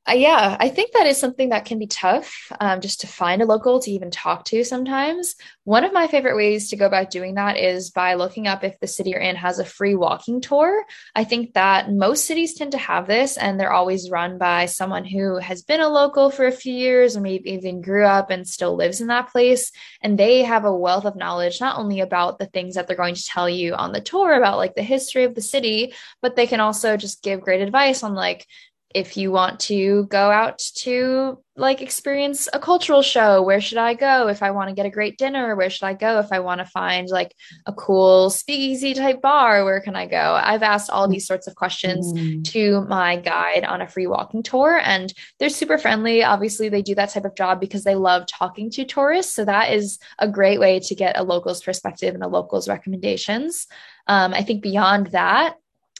Uh, 0.10 0.14
yeah, 0.14 0.56
I 0.58 0.70
think 0.70 0.94
that 0.94 1.06
is 1.06 1.18
something 1.18 1.50
that 1.50 1.66
can 1.66 1.80
be 1.80 1.88
tough 1.88 2.50
um, 2.62 2.80
just 2.80 3.02
to 3.02 3.08
find 3.08 3.42
a 3.42 3.46
local 3.46 3.82
to 3.82 3.92
even 3.92 4.10
talk 4.10 4.46
to 4.46 4.64
sometimes. 4.64 5.36
One 5.66 5.84
of 5.84 5.92
my 5.92 6.08
favorite 6.08 6.38
ways 6.38 6.70
to 6.70 6.78
go 6.78 6.86
about 6.86 7.12
doing 7.12 7.36
that 7.36 7.58
is 7.58 7.92
by 7.92 8.14
looking 8.14 8.48
up 8.48 8.64
if 8.64 8.80
the 8.80 8.88
city 8.88 9.10
you're 9.10 9.20
in 9.20 9.36
has 9.36 9.60
a 9.60 9.66
free 9.66 9.96
walking 9.96 10.40
tour. 10.40 10.86
I 11.14 11.26
think 11.26 11.56
that 11.56 11.92
most 11.92 12.26
cities 12.26 12.54
tend 12.54 12.72
to 12.72 12.78
have 12.78 13.06
this, 13.06 13.36
and 13.36 13.60
they're 13.60 13.74
always 13.74 14.10
run 14.10 14.38
by 14.38 14.68
someone 14.68 15.04
who 15.04 15.40
has 15.40 15.64
been 15.64 15.82
a 15.82 15.90
local 15.90 16.30
for 16.30 16.48
a 16.48 16.54
few 16.54 16.74
years 16.74 17.18
or 17.18 17.22
maybe 17.22 17.52
even 17.52 17.82
grew 17.82 18.06
up 18.06 18.30
and 18.30 18.48
still 18.48 18.78
lives 18.78 19.02
in 19.02 19.08
that 19.08 19.34
place. 19.34 19.74
And 20.02 20.18
they 20.18 20.44
have 20.44 20.64
a 20.64 20.74
wealth 20.74 21.04
of 21.04 21.18
knowledge, 21.18 21.60
not 21.60 21.78
only 21.78 22.00
about 22.00 22.40
the 22.40 22.46
things 22.46 22.76
that 22.76 22.88
they're 22.88 22.96
going 22.96 23.16
to 23.16 23.26
tell 23.26 23.50
you 23.50 23.74
on 23.74 23.92
the 23.92 24.00
tour 24.00 24.34
about 24.36 24.56
like 24.58 24.76
the 24.76 24.84
history 24.84 25.26
of 25.26 25.36
the 25.36 25.42
city, 25.42 25.94
but 26.22 26.38
they 26.38 26.48
can 26.48 26.62
also 26.62 26.96
just 26.96 27.24
give 27.24 27.42
great 27.42 27.60
advice 27.62 28.04
on 28.04 28.14
like, 28.14 28.48
if 28.96 29.18
you 29.18 29.32
want 29.32 29.60
to 29.60 30.06
go 30.06 30.32
out 30.32 30.60
to 30.76 31.38
like 31.58 31.82
experience 31.82 32.48
a 32.54 32.60
cultural 32.60 33.02
show 33.02 33.42
where 33.42 33.60
should 33.60 33.78
i 33.80 33.94
go? 33.94 34.28
If 34.28 34.42
i 34.44 34.52
want 34.52 34.70
to 34.70 34.76
get 34.76 34.86
a 34.86 34.92
great 34.92 35.18
dinner 35.18 35.56
where 35.56 35.70
should 35.70 35.86
i 35.86 35.94
go? 35.94 36.20
If 36.20 36.32
i 36.32 36.40
want 36.40 36.60
to 36.60 36.66
find 36.66 37.08
like 37.10 37.34
a 37.66 37.74
cool 37.74 38.30
speakeasy 38.30 38.94
type 38.94 39.22
bar 39.22 39.66
where 39.66 39.82
can 39.82 39.96
i 39.96 40.06
go? 40.06 40.40
I've 40.42 40.64
asked 40.64 40.90
all 40.90 41.08
these 41.08 41.28
sorts 41.28 41.48
of 41.48 41.56
questions 41.56 42.14
mm. 42.14 42.44
to 42.46 42.82
my 42.82 43.18
guide 43.18 43.66
on 43.66 43.82
a 43.82 43.88
free 43.88 44.08
walking 44.08 44.44
tour 44.44 44.80
and 44.84 45.14
they're 45.40 45.50
super 45.50 45.78
friendly. 45.78 46.24
Obviously 46.24 46.70
they 46.70 46.82
do 46.82 46.96
that 46.96 47.10
type 47.10 47.26
of 47.26 47.36
job 47.36 47.60
because 47.60 47.84
they 47.84 47.96
love 47.96 48.26
talking 48.28 48.70
to 48.72 48.86
tourists 48.86 49.34
so 49.34 49.44
that 49.44 49.74
is 49.74 50.00
a 50.20 50.30
great 50.30 50.60
way 50.60 50.80
to 50.80 50.96
get 50.96 51.18
a 51.18 51.24
local's 51.24 51.62
perspective 51.62 52.14
and 52.14 52.24
a 52.24 52.28
local's 52.28 52.70
recommendations. 52.70 53.68
Um, 54.08 54.34
i 54.34 54.42
think 54.42 54.64
beyond 54.64 55.08
that 55.08 55.56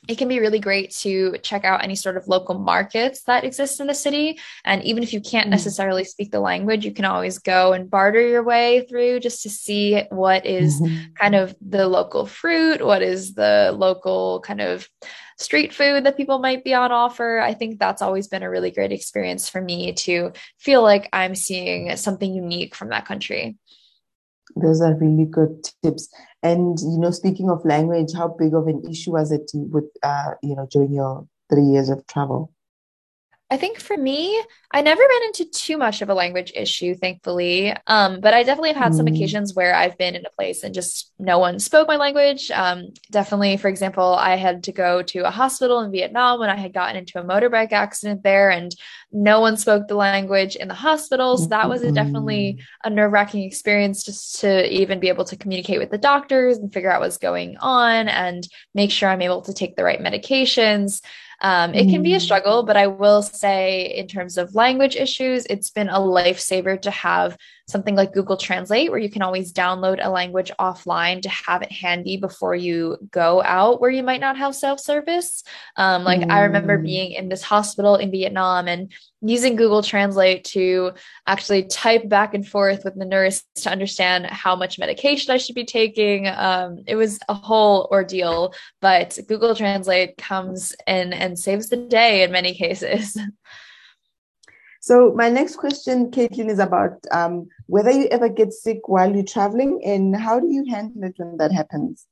it 0.08 0.18
can 0.18 0.28
be 0.28 0.40
really 0.40 0.60
great 0.60 0.92
to 0.92 1.38
check 1.44 1.66
out 1.66 1.84
any 1.84 1.96
sort 1.96 2.18
of 2.18 2.28
local 2.28 2.58
markets 2.58 3.24
that 3.24 3.44
exist 3.44 3.80
in 3.80 3.88
the 3.88 3.94
city. 3.94 4.40
And 4.64 4.84
even 4.84 5.04
if 5.04 5.14
you 5.14 5.22
can't 5.22 5.48
mm. 5.48 5.52
necessarily 5.52 6.04
speak 6.04 6.32
the 6.32 6.40
language, 6.40 6.86
you 6.86 6.94
can 6.94 7.06
always 7.06 7.40
go 7.40 7.74
and 7.74 7.90
barter 7.90 8.26
your 8.26 8.44
way 8.44 8.86
through 8.90 9.20
just 9.20 9.44
to 9.44 9.50
see 9.50 10.04
what 10.10 10.46
is 10.46 10.82
mm-hmm. 10.82 11.14
kind 11.16 11.36
of 11.36 11.56
the 11.62 11.88
local 11.88 12.26
fruit, 12.26 12.86
what 12.86 13.02
is 13.02 13.34
the 13.34 13.74
local 13.76 14.40
kind 14.42 14.62
of 14.62 14.88
street 15.38 15.74
food 15.74 16.06
that 16.06 16.18
people 16.18 16.40
might 16.40 16.64
be 16.64 16.74
on 16.74 16.92
offer. 16.92 17.40
I 17.40 17.54
think 17.54 17.80
that's 17.80 18.02
always 18.02 18.28
been 18.28 18.44
a 18.44 18.50
really 18.50 18.72
great 18.72 18.92
experience 18.92 19.48
for 19.50 19.62
me 19.62 19.94
to 19.94 20.32
feel 20.58 20.82
like 20.82 21.10
I'm 21.14 21.36
seeing 21.36 21.96
something 21.96 22.34
unique 22.34 22.76
from 22.76 22.90
that 22.90 23.06
country. 23.06 23.58
Those 24.56 24.82
are 24.82 24.96
really 24.96 25.26
good 25.26 25.68
tips. 25.84 26.10
And 26.48 26.80
you 26.80 26.98
know, 26.98 27.12
speaking 27.12 27.50
of 27.50 27.66
language, 27.66 28.14
how 28.16 28.30
big 28.30 28.54
of 28.54 28.68
an 28.68 28.82
issue 28.90 29.12
was 29.12 29.32
it 29.32 29.52
with 29.54 29.86
uh, 30.04 30.32
you 30.42 30.56
know 30.56 30.68
during 30.72 30.94
your 30.94 31.28
three 31.50 31.64
years 31.74 31.90
of 31.90 32.06
travel? 32.08 32.52
I 33.50 33.56
think 33.56 33.80
for 33.80 33.96
me, 33.96 34.44
I 34.74 34.82
never 34.82 35.00
ran 35.00 35.24
into 35.28 35.46
too 35.46 35.78
much 35.78 36.02
of 36.02 36.10
a 36.10 36.14
language 36.14 36.52
issue, 36.54 36.96
thankfully. 36.96 37.74
Um, 37.88 38.20
but 38.20 38.34
I 38.34 38.44
definitely 38.44 38.74
have 38.74 38.84
had 38.84 38.92
mm. 38.92 38.98
some 38.98 39.08
occasions 39.08 39.56
where 39.56 39.74
I've 39.74 39.98
been 39.98 40.16
in 40.16 40.26
a 40.26 40.30
place 40.32 40.64
and 40.64 40.74
just 40.74 41.14
no 41.18 41.40
one 41.40 41.60
spoke 41.60 41.88
my 41.88 41.96
language. 41.96 42.52
Um, 42.52 42.90
definitely, 43.10 43.56
for 43.56 43.70
example, 43.70 44.04
I 44.16 44.36
had 44.36 44.64
to 44.64 44.74
go 44.74 45.02
to 45.02 45.20
a 45.20 45.32
hospital 45.32 45.80
in 45.80 45.92
Vietnam 45.92 46.42
when 46.42 46.50
I 46.50 46.58
had 46.58 46.74
gotten 46.74 46.98
into 46.98 47.22
a 47.22 47.24
motorbike 47.24 47.72
accident 47.72 48.22
there, 48.22 48.50
and 48.50 48.76
no 49.14 49.40
one 49.40 49.56
spoke 49.56 49.88
the 49.88 49.96
language 49.96 50.58
in 50.58 50.68
the 50.68 50.74
hospital. 50.74 51.38
So 51.38 51.48
that 51.48 51.70
was 51.70 51.84
a, 51.84 51.94
definitely 51.94 52.62
a 52.84 52.90
nerve 52.90 53.14
wracking 53.14 53.44
experience 53.44 54.04
just 54.04 54.42
to 54.42 54.70
even 54.70 55.00
be 55.00 55.08
able 55.08 55.24
to 55.24 55.38
communicate 55.38 55.80
with 55.80 55.92
the 55.92 55.98
doctors 55.98 56.58
and 56.58 56.74
figure 56.74 56.92
out 56.92 57.00
what's 57.00 57.18
going 57.18 57.56
on 57.62 58.10
and 58.10 58.46
make 58.76 58.92
sure 58.92 59.08
I'm 59.08 59.22
able 59.22 59.42
to 59.44 59.54
take 59.54 59.78
the 59.78 59.86
right 59.86 60.02
medications. 60.02 61.02
Um, 61.42 61.76
it 61.76 61.90
can 61.90 62.02
be 62.02 62.16
a 62.16 62.20
struggle, 62.20 62.64
but 62.64 62.78
I 62.78 62.88
will 62.88 63.22
say, 63.22 63.94
in 63.96 64.08
terms 64.08 64.38
of 64.38 64.56
language 64.56 64.96
issues, 64.96 65.46
it's 65.46 65.70
been 65.70 65.90
a 65.90 66.00
lifesaver 66.00 66.82
to 66.82 66.92
have 66.92 67.38
something 67.68 67.96
like 67.96 68.14
Google 68.14 68.38
Translate, 68.38 68.90
where 68.90 69.00
you 69.00 69.10
can 69.10 69.22
always 69.22 69.52
download 69.52 70.00
a 70.02 70.10
language 70.10 70.52
offline 70.58 71.22
to 71.22 71.30
have 71.30 71.62
it 71.62 71.72
handy 71.72 72.16
before 72.16 72.56
you 72.56 72.98
go 73.12 73.44
out 73.44 73.82
where 73.82 73.90
you 73.90 74.04
might 74.04 74.22
not 74.22 74.38
have 74.38 74.56
self 74.56 74.80
service. 74.80 75.44
Um, 75.76 76.04
like 76.04 76.22
mm. 76.22 76.32
I 76.32 76.44
remember 76.44 76.78
mm. 76.78 76.84
being 76.84 77.12
in 77.12 77.28
this 77.28 77.42
hospital 77.42 77.96
in 77.96 78.10
Vietnam 78.10 78.68
and 78.70 78.92
using 79.22 79.58
Google 79.58 79.84
Translate 79.84 80.46
to 80.46 80.94
actually 81.26 81.66
type 81.66 82.08
back 82.08 82.34
and 82.34 82.48
forth 82.48 82.86
with 82.86 82.96
the 82.96 83.06
nurse 83.06 83.44
to 83.56 83.70
understand 83.70 84.28
how 84.28 84.56
much 84.56 84.80
medication 84.80 85.34
I 85.34 85.38
should 85.38 85.56
be 85.56 85.66
taking. 85.66 86.28
Um, 86.28 86.84
it 86.88 86.96
was 86.96 87.20
a 87.28 87.34
whole 87.34 87.90
ordeal, 87.92 88.54
but 88.80 89.18
Google 89.28 89.56
Translate 89.56 90.18
comes 90.18 90.74
in 90.86 91.12
and 91.12 91.38
saves 91.38 91.68
the 91.68 91.78
day 91.78 92.24
in 92.24 92.32
many 92.32 92.54
cases. 92.54 93.18
So 94.88 95.12
my 95.14 95.28
next 95.28 95.58
question, 95.58 96.12
Caitlin, 96.12 96.50
is 96.50 96.60
about 96.60 96.94
um, 97.12 97.50
whether 97.66 97.92
you 97.92 98.06
ever 98.06 98.30
get 98.30 98.54
sick 98.54 98.88
while 98.88 99.14
you're 99.14 99.22
traveling 99.26 99.82
and 99.84 100.16
how 100.16 100.40
do 100.40 100.48
you 100.48 100.64
handle 100.70 101.04
it 101.04 101.16
when 101.18 101.36
that 101.40 101.52
happens? 101.52 102.08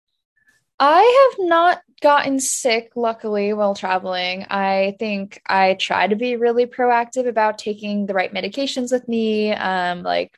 I 0.77 1.29
have 1.37 1.47
not 1.47 1.79
gotten 2.01 2.37
sick, 2.41 2.91
luckily, 2.97 3.53
while 3.53 3.75
traveling. 3.75 4.45
I 4.49 4.97
think 4.99 5.41
I 5.47 5.75
try 5.75 6.05
to 6.07 6.17
be 6.17 6.35
really 6.35 6.65
proactive 6.65 7.29
about 7.29 7.59
taking 7.59 8.07
the 8.07 8.13
right 8.13 8.33
medications 8.33 8.91
with 8.91 9.07
me, 9.07 9.53
um, 9.53 10.03
like 10.03 10.37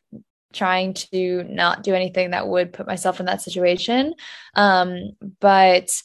trying 0.53 0.93
to 0.93 1.43
not 1.49 1.81
do 1.81 1.95
anything 1.95 2.29
that 2.31 2.47
would 2.47 2.71
put 2.71 2.85
myself 2.85 3.19
in 3.19 3.25
that 3.25 3.41
situation. 3.41 4.13
Um, 4.53 5.13
but 5.39 6.03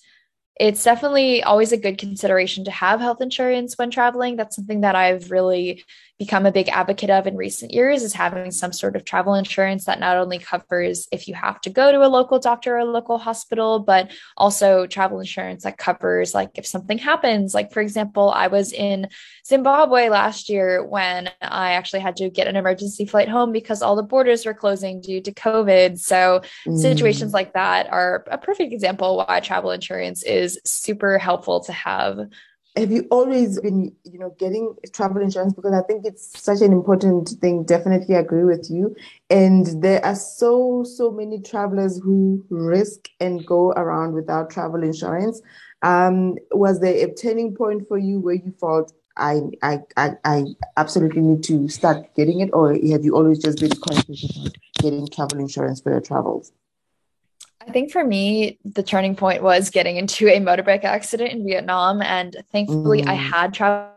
it's 0.63 0.85
definitely 0.85 1.43
always 1.43 1.73
a 1.73 1.77
good 1.77 1.99
consideration 1.99 2.65
to 2.65 2.71
have 2.71 3.01
health 3.01 3.21
insurance 3.21 3.77
when 3.77 3.91
traveling. 3.91 4.37
That's 4.37 4.55
something 4.55 4.83
that 4.83 4.95
I've 4.95 5.31
really 5.31 5.83
become 6.23 6.47
a 6.47 6.53
big 6.53 6.69
advocate 6.69 7.11
of 7.11 7.27
in 7.27 7.37
recent 7.37 7.73
years 7.73 8.05
is 8.05 8.13
having 8.13 8.53
some 8.53 8.73
sort 8.73 8.95
of 8.95 9.05
travel 9.05 9.35
insurance 9.35 9.87
that 9.87 9.99
not 9.99 10.17
only 10.17 10.39
covers 10.39 11.09
if 11.11 11.27
you 11.27 11.35
have 11.35 11.61
to 11.61 11.69
go 11.69 11.91
to 11.91 12.07
a 12.07 12.07
local 12.07 12.39
doctor 12.39 12.77
or 12.77 12.79
a 12.79 12.85
local 12.85 13.19
hospital, 13.19 13.81
but 13.81 14.13
also 14.37 14.87
travel 14.87 15.19
insurance 15.19 15.65
that 15.65 15.79
covers 15.79 16.33
like 16.33 16.51
if 16.55 16.65
something 16.65 16.97
happens. 16.97 17.55
Like, 17.55 17.73
for 17.73 17.81
example, 17.81 18.31
I 18.31 18.47
was 18.47 18.73
in 18.73 19.09
Zimbabwe 19.45 20.11
last 20.11 20.49
year 20.49 20.87
when 20.87 21.29
I 21.41 21.73
actually 21.73 22.03
had 22.03 22.15
to 22.19 22.31
get 22.31 22.47
an 22.47 22.55
emergency 22.55 23.05
flight 23.05 23.29
home 23.29 23.51
because 23.51 23.83
all 23.83 23.97
the 23.97 24.05
borders 24.05 24.47
were 24.47 24.55
closing 24.55 25.01
due 25.01 25.21
to 25.23 25.33
COVID. 25.33 25.99
So, 25.99 26.43
mm. 26.65 26.79
situations 26.79 27.33
like 27.33 27.55
that 27.55 27.93
are 27.93 28.25
a 28.31 28.39
perfect 28.39 28.73
example 28.73 29.17
why 29.17 29.41
travel 29.41 29.73
insurance 29.73 30.23
is 30.23 30.61
super 30.65 31.19
helpful 31.19 31.65
to 31.65 31.73
have 31.73 32.21
have 32.77 32.91
you 32.91 33.07
always 33.11 33.61
been 33.61 33.95
you 34.05 34.19
know 34.19 34.35
getting 34.39 34.75
travel 34.93 35.21
insurance? 35.23 35.53
Because 35.53 35.75
i 35.75 35.83
think 35.87 36.05
it's 36.07 36.43
such 36.43 36.61
an 36.63 36.73
important 36.73 37.29
thing. 37.41 37.65
Definitely 37.65 38.15
agree 38.15 38.45
with 38.45 38.69
you. 38.71 38.95
And 39.31 39.83
there 39.83 40.05
are 40.05 40.15
so 40.15 40.85
so 40.85 41.11
many 41.11 41.41
travelers 41.41 42.01
who 42.03 42.45
risk 42.51 43.09
and 43.21 43.45
go 43.45 43.73
around 43.73 44.15
without 44.15 44.51
travel 44.51 44.83
insurance. 44.83 45.41
Um, 45.83 46.37
was 46.53 46.81
there 46.81 46.95
a 47.07 47.13
turning 47.15 47.55
point 47.55 47.89
for 47.89 47.99
you 47.99 48.21
where 48.21 48.35
you 48.37 48.55
felt 48.61 48.93
I, 49.17 49.41
I 49.63 49.81
i 49.99 50.13
i 50.25 50.45
absolutely 50.79 51.21
need 51.21 51.43
to 51.45 51.69
start 51.69 52.15
getting 52.15 52.41
it? 52.41 52.51
Or 52.55 52.73
have 52.73 53.05
you 53.05 53.15
always 53.15 53.39
just 53.43 53.61
been 53.61 53.73
conscious 53.87 54.25
about 54.25 54.57
getting 54.81 55.07
travel 55.09 55.39
insurance 55.41 55.81
for 55.83 55.91
your 55.93 56.01
travels 56.01 56.53
I 57.67 57.71
think 57.71 57.93
for 57.93 58.05
me, 58.05 58.59
the 58.65 58.83
turning 58.83 59.15
point 59.15 59.43
was 59.43 59.71
getting 59.71 59.97
into 59.97 60.29
a 60.29 60.41
motorbike 60.41 60.85
accident 60.85 61.33
in 61.33 61.47
Vietnam, 61.47 62.03
and 62.03 62.37
thankfully, 62.51 63.03
mm. 63.03 63.09
I 63.09 63.15
had 63.15 63.55
travel 63.55 63.93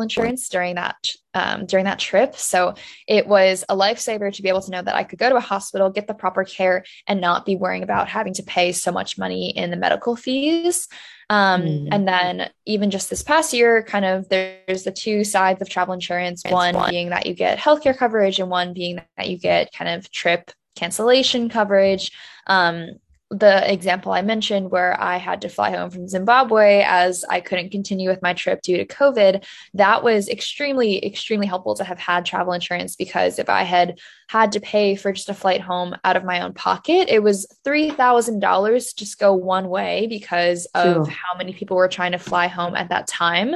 insurance 0.00 0.48
during 0.48 0.76
that 0.76 1.12
um, 1.34 1.66
during 1.66 1.86
that 1.86 1.98
trip. 1.98 2.36
So 2.36 2.74
it 3.08 3.26
was 3.26 3.64
a 3.68 3.76
lifesaver 3.76 4.32
to 4.32 4.42
be 4.42 4.48
able 4.48 4.60
to 4.62 4.70
know 4.70 4.82
that 4.82 4.94
I 4.94 5.04
could 5.04 5.18
go 5.18 5.28
to 5.28 5.36
a 5.36 5.40
hospital, 5.40 5.90
get 5.90 6.06
the 6.06 6.14
proper 6.14 6.44
care, 6.44 6.84
and 7.06 7.20
not 7.20 7.46
be 7.46 7.56
worrying 7.56 7.82
about 7.82 8.08
having 8.08 8.34
to 8.34 8.42
pay 8.42 8.72
so 8.72 8.92
much 8.92 9.18
money 9.18 9.50
in 9.50 9.70
the 9.70 9.76
medical 9.76 10.14
fees. 10.14 10.88
Um, 11.30 11.62
mm. 11.62 11.88
And 11.90 12.06
then 12.06 12.50
even 12.66 12.90
just 12.90 13.10
this 13.10 13.22
past 13.22 13.52
year, 13.52 13.82
kind 13.82 14.04
of 14.04 14.28
there's 14.28 14.84
the 14.84 14.92
two 14.92 15.24
sides 15.24 15.60
of 15.62 15.68
travel 15.68 15.94
insurance. 15.94 16.42
One, 16.48 16.74
one 16.74 16.90
being 16.90 17.10
that 17.10 17.26
you 17.26 17.34
get 17.34 17.58
healthcare 17.58 17.96
coverage, 17.96 18.38
and 18.38 18.50
one 18.50 18.72
being 18.72 19.00
that 19.16 19.28
you 19.28 19.38
get 19.38 19.72
kind 19.72 19.90
of 19.90 20.10
trip 20.10 20.50
cancellation 20.80 21.50
coverage. 21.50 22.10
Um, 22.46 22.98
the 23.30 23.72
example 23.72 24.10
I 24.10 24.22
mentioned 24.22 24.72
where 24.72 25.00
I 25.00 25.16
had 25.16 25.42
to 25.42 25.48
fly 25.48 25.70
home 25.70 25.90
from 25.90 26.08
Zimbabwe 26.08 26.82
as 26.84 27.24
I 27.30 27.40
couldn't 27.40 27.70
continue 27.70 28.08
with 28.08 28.22
my 28.22 28.34
trip 28.34 28.60
due 28.60 28.76
to 28.76 28.84
COVID, 28.84 29.44
that 29.74 30.02
was 30.02 30.28
extremely, 30.28 31.04
extremely 31.06 31.46
helpful 31.46 31.76
to 31.76 31.84
have 31.84 32.00
had 32.00 32.26
travel 32.26 32.52
insurance 32.52 32.96
because 32.96 33.38
if 33.38 33.48
I 33.48 33.62
had 33.62 34.00
had 34.28 34.50
to 34.52 34.60
pay 34.60 34.96
for 34.96 35.12
just 35.12 35.28
a 35.28 35.34
flight 35.34 35.60
home 35.60 35.94
out 36.02 36.16
of 36.16 36.24
my 36.24 36.40
own 36.40 36.54
pocket, 36.54 37.08
it 37.08 37.22
was 37.22 37.46
$3,000 37.64 38.96
just 38.96 39.20
go 39.20 39.32
one 39.34 39.68
way 39.68 40.08
because 40.08 40.66
of 40.74 41.06
sure. 41.06 41.06
how 41.06 41.38
many 41.38 41.52
people 41.52 41.76
were 41.76 41.88
trying 41.88 42.12
to 42.12 42.18
fly 42.18 42.48
home 42.48 42.74
at 42.74 42.88
that 42.88 43.06
time. 43.06 43.54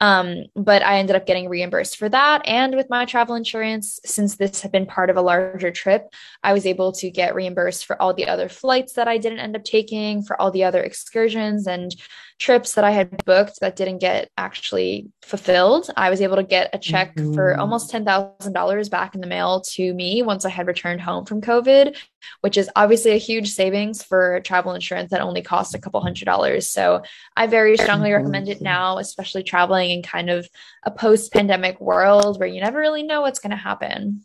Um, 0.00 0.44
but 0.54 0.82
I 0.84 0.98
ended 0.98 1.16
up 1.16 1.26
getting 1.26 1.48
reimbursed 1.48 1.96
for 1.96 2.08
that. 2.08 2.42
And 2.46 2.76
with 2.76 2.88
my 2.88 3.04
travel 3.04 3.34
insurance, 3.34 3.98
since 4.04 4.36
this 4.36 4.60
had 4.60 4.70
been 4.70 4.86
part 4.86 5.10
of 5.10 5.16
a 5.16 5.22
larger 5.22 5.72
trip, 5.72 6.12
I 6.44 6.52
was 6.52 6.66
able 6.66 6.92
to 6.92 7.10
get 7.10 7.34
reimbursed 7.34 7.84
for 7.84 8.00
all 8.00 8.14
the 8.14 8.28
other 8.28 8.48
flights 8.48 8.92
that 8.92 9.08
I 9.08 9.18
didn't 9.18 9.40
end 9.40 9.56
up 9.56 9.64
taking, 9.64 10.22
for 10.22 10.40
all 10.40 10.52
the 10.52 10.64
other 10.64 10.82
excursions. 10.82 11.66
And 11.66 11.94
trips 12.38 12.74
that 12.74 12.84
I 12.84 12.92
had 12.92 13.24
booked 13.24 13.60
that 13.60 13.74
didn't 13.74 13.98
get 13.98 14.30
actually 14.36 15.08
fulfilled. 15.22 15.90
I 15.96 16.08
was 16.08 16.20
able 16.20 16.36
to 16.36 16.44
get 16.44 16.70
a 16.72 16.78
check 16.78 17.16
mm-hmm. 17.16 17.34
for 17.34 17.58
almost 17.58 17.92
$10,000 17.92 18.90
back 18.90 19.14
in 19.14 19.20
the 19.20 19.26
mail 19.26 19.60
to 19.72 19.92
me 19.92 20.22
once 20.22 20.44
I 20.44 20.50
had 20.50 20.68
returned 20.68 21.00
home 21.00 21.24
from 21.26 21.40
COVID, 21.40 21.96
which 22.42 22.56
is 22.56 22.70
obviously 22.76 23.10
a 23.10 23.18
huge 23.18 23.50
savings 23.50 24.04
for 24.04 24.40
travel 24.40 24.72
insurance 24.72 25.10
that 25.10 25.20
only 25.20 25.42
costs 25.42 25.74
a 25.74 25.80
couple 25.80 26.00
hundred 26.00 26.26
dollars. 26.26 26.70
So 26.70 27.02
I 27.36 27.48
very 27.48 27.76
strongly 27.76 28.12
recommend 28.12 28.48
it 28.48 28.62
now, 28.62 28.98
especially 28.98 29.42
traveling 29.42 29.90
in 29.90 30.02
kind 30.02 30.30
of 30.30 30.48
a 30.84 30.92
post 30.92 31.32
pandemic 31.32 31.80
world 31.80 32.38
where 32.38 32.48
you 32.48 32.60
never 32.60 32.78
really 32.78 33.02
know 33.02 33.22
what's 33.22 33.40
going 33.40 33.50
to 33.50 33.56
happen. 33.56 34.24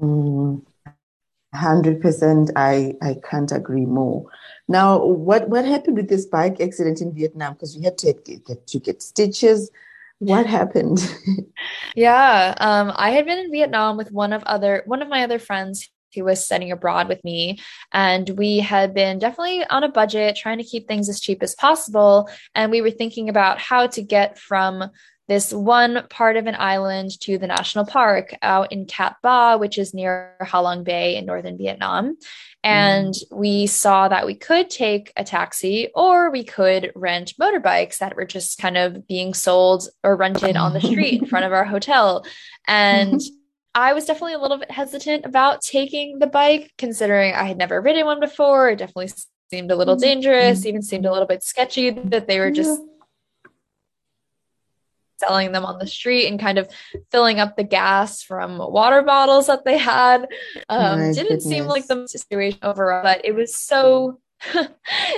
Mm. 0.00 0.62
100% 1.54 2.50
I, 2.56 2.94
I 3.02 3.16
can't 3.28 3.52
agree 3.52 3.84
more. 3.84 4.24
Now, 4.72 5.04
what, 5.04 5.50
what 5.50 5.66
happened 5.66 5.98
with 5.98 6.08
this 6.08 6.24
bike 6.24 6.60
accident 6.60 7.02
in 7.02 7.14
Vietnam? 7.14 7.52
Because 7.52 7.76
you 7.76 7.82
had 7.82 7.98
to 7.98 8.14
get, 8.14 8.66
to 8.66 8.78
get 8.80 9.02
stitches. 9.02 9.70
What 10.18 10.46
happened? 10.46 10.98
yeah, 11.94 12.54
um, 12.58 12.92
I 12.96 13.10
had 13.10 13.26
been 13.26 13.38
in 13.38 13.52
Vietnam 13.52 13.98
with 13.98 14.10
one 14.12 14.32
of 14.32 14.42
other 14.44 14.82
one 14.86 15.02
of 15.02 15.08
my 15.08 15.24
other 15.24 15.38
friends 15.38 15.90
who 16.14 16.24
was 16.24 16.44
studying 16.44 16.72
abroad 16.72 17.08
with 17.08 17.22
me. 17.24 17.58
And 17.92 18.28
we 18.30 18.58
had 18.58 18.94
been 18.94 19.18
definitely 19.18 19.64
on 19.66 19.84
a 19.84 19.88
budget, 19.88 20.36
trying 20.36 20.58
to 20.58 20.64
keep 20.64 20.86
things 20.86 21.08
as 21.08 21.20
cheap 21.20 21.42
as 21.42 21.54
possible. 21.54 22.28
And 22.54 22.70
we 22.70 22.80
were 22.80 22.90
thinking 22.90 23.28
about 23.28 23.58
how 23.58 23.86
to 23.88 24.02
get 24.02 24.38
from 24.38 24.90
this 25.28 25.52
one 25.52 26.06
part 26.10 26.36
of 26.36 26.46
an 26.46 26.56
island 26.58 27.18
to 27.20 27.38
the 27.38 27.46
national 27.46 27.86
park 27.86 28.34
out 28.42 28.72
in 28.72 28.86
Cat 28.86 29.16
Ba, 29.22 29.56
which 29.58 29.78
is 29.78 29.94
near 29.94 30.36
Halong 30.42 30.84
Bay 30.84 31.16
in 31.16 31.26
northern 31.26 31.56
Vietnam. 31.56 32.16
And 32.64 33.14
mm. 33.14 33.36
we 33.36 33.66
saw 33.66 34.08
that 34.08 34.26
we 34.26 34.34
could 34.34 34.70
take 34.70 35.12
a 35.16 35.24
taxi 35.24 35.88
or 35.94 36.30
we 36.30 36.44
could 36.44 36.92
rent 36.94 37.34
motorbikes 37.40 37.98
that 37.98 38.16
were 38.16 38.24
just 38.24 38.58
kind 38.58 38.76
of 38.76 39.06
being 39.06 39.34
sold 39.34 39.88
or 40.04 40.16
rented 40.16 40.56
on 40.56 40.72
the 40.72 40.80
street 40.80 41.22
in 41.22 41.28
front 41.28 41.44
of 41.44 41.52
our 41.52 41.64
hotel. 41.72 42.24
And 42.66 43.20
I 43.74 43.94
was 43.94 44.04
definitely 44.04 44.34
a 44.34 44.38
little 44.38 44.58
bit 44.58 44.70
hesitant 44.70 45.24
about 45.24 45.62
taking 45.62 46.18
the 46.18 46.26
bike, 46.26 46.72
considering 46.78 47.34
I 47.34 47.44
had 47.44 47.56
never 47.56 47.80
ridden 47.80 48.04
one 48.04 48.20
before. 48.20 48.70
It 48.70 48.76
definitely 48.76 49.12
seemed 49.50 49.70
a 49.70 49.76
little 49.76 49.96
mm. 49.96 50.00
dangerous, 50.00 50.66
even 50.66 50.82
seemed 50.82 51.06
a 51.06 51.12
little 51.12 51.26
bit 51.26 51.42
sketchy 51.42 51.90
that 51.90 52.26
they 52.26 52.38
were 52.38 52.50
just 52.50 52.80
selling 55.22 55.52
them 55.52 55.64
on 55.64 55.78
the 55.78 55.86
street 55.86 56.26
and 56.26 56.40
kind 56.40 56.58
of 56.58 56.68
filling 57.10 57.38
up 57.38 57.56
the 57.56 57.64
gas 57.64 58.22
from 58.22 58.58
water 58.58 59.02
bottles 59.02 59.46
that 59.46 59.64
they 59.64 59.78
had. 59.78 60.26
Um, 60.68 60.98
didn't 60.98 61.14
goodness. 61.14 61.44
seem 61.44 61.66
like 61.66 61.86
the 61.86 62.06
situation 62.08 62.58
overall, 62.62 63.02
but 63.02 63.24
it 63.24 63.34
was 63.34 63.56
so 63.56 64.20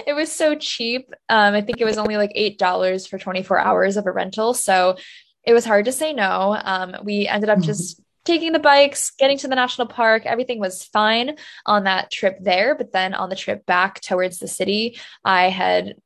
it 0.07 0.15
was 0.15 0.31
so 0.31 0.55
cheap. 0.55 1.11
Um, 1.29 1.55
I 1.55 1.63
think 1.63 1.81
it 1.81 1.85
was 1.85 1.99
only 1.99 2.17
like 2.17 2.33
eight 2.35 2.59
dollars 2.59 3.07
for 3.07 3.19
24 3.19 3.59
hours 3.59 3.97
of 3.97 4.07
a 4.07 4.13
rental. 4.13 4.55
So 4.55 4.97
it 5.45 5.53
was 5.53 5.65
hard 5.65 5.87
to 5.87 5.93
say 5.93 6.13
no. 6.13 6.59
Um, 6.63 6.97
we 7.05 7.27
ended 7.27 7.51
up 7.51 7.61
just 7.61 8.01
taking 8.25 8.53
the 8.53 8.59
bikes, 8.59 9.11
getting 9.11 9.39
to 9.39 9.49
the 9.49 9.55
national 9.55 9.87
park. 9.87 10.25
Everything 10.27 10.59
was 10.59 10.85
fine 10.85 11.37
on 11.67 11.85
that 11.85 12.11
trip 12.11 12.39
there. 12.41 12.75
But 12.75 12.93
then 12.93 13.15
on 13.15 13.29
the 13.29 13.37
trip 13.37 13.65
back 13.67 14.01
towards 14.01 14.39
the 14.39 14.49
city, 14.49 14.99
I 15.25 15.51
had 15.51 15.97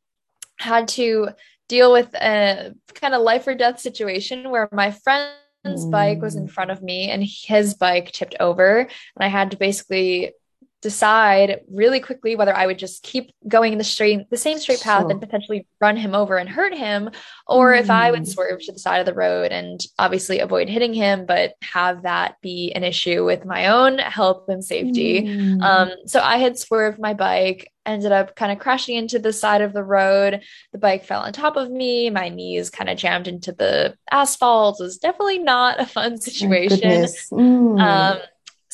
had 0.58 0.88
to 0.88 1.30
deal 1.68 1.92
with 1.92 2.14
a 2.14 2.74
kind 2.94 3.14
of 3.14 3.22
life 3.22 3.46
or 3.46 3.54
death 3.54 3.80
situation 3.80 4.50
where 4.50 4.68
my 4.72 4.90
friend's 4.90 5.86
bike 5.86 6.20
was 6.20 6.34
in 6.34 6.46
mm. 6.46 6.50
front 6.50 6.70
of 6.70 6.82
me 6.82 7.10
and 7.10 7.22
his 7.22 7.74
bike 7.74 8.10
tipped 8.12 8.34
over 8.40 8.80
and 8.80 8.88
i 9.20 9.28
had 9.28 9.50
to 9.50 9.56
basically 9.56 10.32
decide 10.80 11.60
really 11.68 11.98
quickly 11.98 12.36
whether 12.36 12.54
I 12.54 12.66
would 12.66 12.78
just 12.78 13.02
keep 13.02 13.32
going 13.46 13.72
in 13.72 13.78
the 13.78 13.84
straight, 13.84 14.30
the 14.30 14.36
same 14.36 14.58
straight 14.58 14.80
path 14.80 15.02
sure. 15.02 15.10
and 15.10 15.20
potentially 15.20 15.66
run 15.80 15.96
him 15.96 16.14
over 16.14 16.36
and 16.36 16.48
hurt 16.48 16.74
him, 16.74 17.10
or 17.46 17.72
mm. 17.72 17.80
if 17.80 17.90
I 17.90 18.10
would 18.10 18.22
mm. 18.22 18.28
swerve 18.28 18.62
to 18.64 18.72
the 18.72 18.78
side 18.78 19.00
of 19.00 19.06
the 19.06 19.14
road 19.14 19.50
and 19.50 19.84
obviously 19.98 20.38
avoid 20.38 20.68
hitting 20.68 20.94
him, 20.94 21.26
but 21.26 21.54
have 21.62 22.02
that 22.02 22.36
be 22.42 22.72
an 22.74 22.84
issue 22.84 23.24
with 23.24 23.44
my 23.44 23.66
own 23.68 23.98
health 23.98 24.48
and 24.48 24.64
safety. 24.64 25.22
Mm. 25.22 25.62
Um, 25.62 25.90
so 26.06 26.20
I 26.20 26.36
had 26.36 26.58
swerved 26.58 27.00
my 27.00 27.14
bike, 27.14 27.72
ended 27.88 28.12
up 28.12 28.36
kind 28.36 28.52
of 28.52 28.58
crashing 28.58 28.96
into 28.96 29.18
the 29.18 29.32
side 29.32 29.62
of 29.62 29.72
the 29.72 29.84
road. 29.84 30.42
The 30.72 30.78
bike 30.78 31.04
fell 31.04 31.22
on 31.22 31.32
top 31.32 31.56
of 31.56 31.70
me. 31.70 32.10
My 32.10 32.28
knees 32.28 32.70
kind 32.70 32.90
of 32.90 32.98
jammed 32.98 33.28
into 33.28 33.52
the 33.52 33.96
asphalt. 34.10 34.80
It 34.80 34.84
was 34.84 34.98
definitely 34.98 35.38
not 35.38 35.80
a 35.80 35.86
fun 35.86 36.20
situation. 36.20 37.06
Mm. 37.32 37.80
Um, 37.80 38.18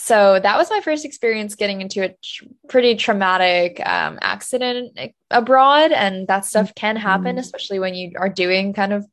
so 0.05 0.39
that 0.39 0.59
was 0.59 0.69
my 0.69 0.81
first 0.81 1.07
experience 1.07 1.55
getting 1.55 1.81
into 1.81 2.05
a 2.05 2.15
tr- 2.23 2.45
pretty 2.69 2.95
traumatic 2.95 3.81
um, 3.87 4.19
accident 4.21 4.99
abroad 5.31 5.93
and 5.93 6.29
that 6.29 6.45
stuff 6.45 6.75
can 6.75 6.97
happen 6.97 7.25
mm-hmm. 7.25 7.39
especially 7.39 7.79
when 7.79 7.95
you 7.95 8.13
are 8.19 8.29
doing 8.29 8.75
kind 8.75 8.93
of 8.93 9.07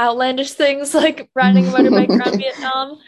outlandish 0.00 0.52
things 0.52 0.94
like 0.94 1.30
riding 1.36 1.68
a 1.68 1.70
motorbike 1.70 2.08
around 2.08 2.38
vietnam 2.38 2.98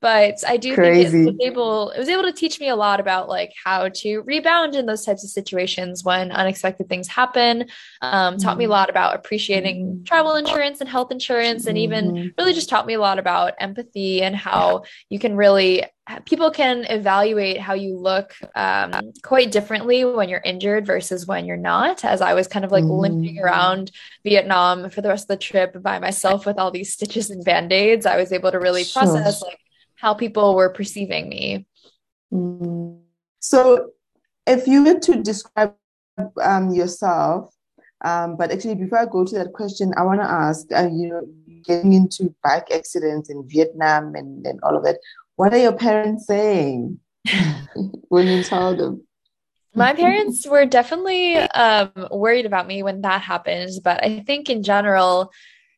but 0.00 0.42
I 0.46 0.56
do 0.56 0.74
Crazy. 0.74 1.10
think 1.10 1.26
it 1.26 1.26
was 1.26 1.46
able 1.46 1.90
it 1.90 1.98
was 1.98 2.08
able 2.08 2.22
to 2.22 2.32
teach 2.32 2.58
me 2.58 2.68
a 2.68 2.76
lot 2.76 3.00
about 3.00 3.28
like 3.28 3.52
how 3.62 3.88
to 3.88 4.20
rebound 4.20 4.74
in 4.74 4.86
those 4.86 5.04
types 5.04 5.24
of 5.24 5.30
situations 5.30 6.02
when 6.04 6.32
unexpected 6.32 6.88
things 6.88 7.08
happen. 7.08 7.66
Um, 8.00 8.38
taught 8.38 8.52
mm-hmm. 8.52 8.58
me 8.58 8.64
a 8.64 8.66
mm-hmm. 8.66 8.72
lot 8.72 8.90
about 8.90 9.14
appreciating 9.14 9.86
mm-hmm. 9.86 10.04
travel 10.04 10.36
insurance 10.36 10.80
and 10.80 10.88
health 10.88 11.12
insurance, 11.12 11.66
and 11.66 11.76
even 11.76 12.12
mm-hmm. 12.12 12.28
really 12.38 12.54
just 12.54 12.68
taught 12.68 12.86
me 12.86 12.94
a 12.94 13.00
lot 13.00 13.18
about 13.18 13.54
empathy 13.60 14.22
and 14.22 14.34
how 14.34 14.84
you 15.08 15.18
can 15.18 15.36
really 15.36 15.84
people 16.24 16.50
can 16.50 16.84
evaluate 16.88 17.60
how 17.60 17.74
you 17.74 17.96
look 17.96 18.34
um, 18.56 19.12
quite 19.22 19.52
differently 19.52 20.04
when 20.04 20.28
you're 20.28 20.40
injured 20.44 20.84
versus 20.86 21.26
when 21.26 21.44
you're 21.44 21.56
not. 21.56 22.04
As 22.04 22.20
I 22.20 22.34
was 22.34 22.48
kind 22.48 22.64
of 22.64 22.72
like 22.72 22.84
mm. 22.84 22.98
limping 22.98 23.38
around 23.38 23.92
Vietnam 24.24 24.90
for 24.90 25.02
the 25.02 25.08
rest 25.08 25.24
of 25.24 25.28
the 25.28 25.36
trip 25.36 25.80
by 25.82 25.98
myself 25.98 26.46
with 26.46 26.58
all 26.58 26.70
these 26.70 26.92
stitches 26.92 27.30
and 27.30 27.44
band 27.44 27.72
aids, 27.72 28.06
I 28.06 28.16
was 28.16 28.32
able 28.32 28.50
to 28.50 28.58
really 28.58 28.84
process 28.84 29.42
like 29.42 29.58
how 30.00 30.14
people 30.14 30.54
were 30.54 30.70
perceiving 30.70 31.28
me. 31.28 31.66
So, 33.40 33.90
if 34.46 34.66
you 34.66 34.84
were 34.84 34.98
to 34.98 35.22
describe 35.22 35.74
um, 36.42 36.70
yourself, 36.72 37.54
um, 38.02 38.36
but 38.36 38.50
actually, 38.50 38.76
before 38.76 38.98
I 38.98 39.06
go 39.06 39.24
to 39.24 39.34
that 39.36 39.52
question, 39.52 39.92
I 39.96 40.02
want 40.02 40.20
to 40.20 40.30
ask 40.30 40.66
uh, 40.72 40.88
you 40.90 41.08
know, 41.08 41.22
getting 41.64 41.92
into 41.92 42.34
bike 42.42 42.68
accidents 42.72 43.28
in 43.28 43.46
Vietnam 43.46 44.14
and, 44.14 44.46
and 44.46 44.58
all 44.62 44.76
of 44.76 44.84
that, 44.84 44.98
what 45.36 45.52
are 45.52 45.58
your 45.58 45.76
parents 45.76 46.26
saying 46.26 46.98
when 48.08 48.26
you 48.26 48.42
tell 48.42 48.74
them? 48.74 49.06
My 49.74 49.92
parents 49.92 50.46
were 50.48 50.66
definitely 50.66 51.36
um, 51.36 51.92
worried 52.10 52.46
about 52.46 52.66
me 52.66 52.82
when 52.82 53.02
that 53.02 53.22
happened, 53.22 53.70
but 53.84 54.02
I 54.04 54.20
think 54.20 54.50
in 54.50 54.62
general, 54.64 55.30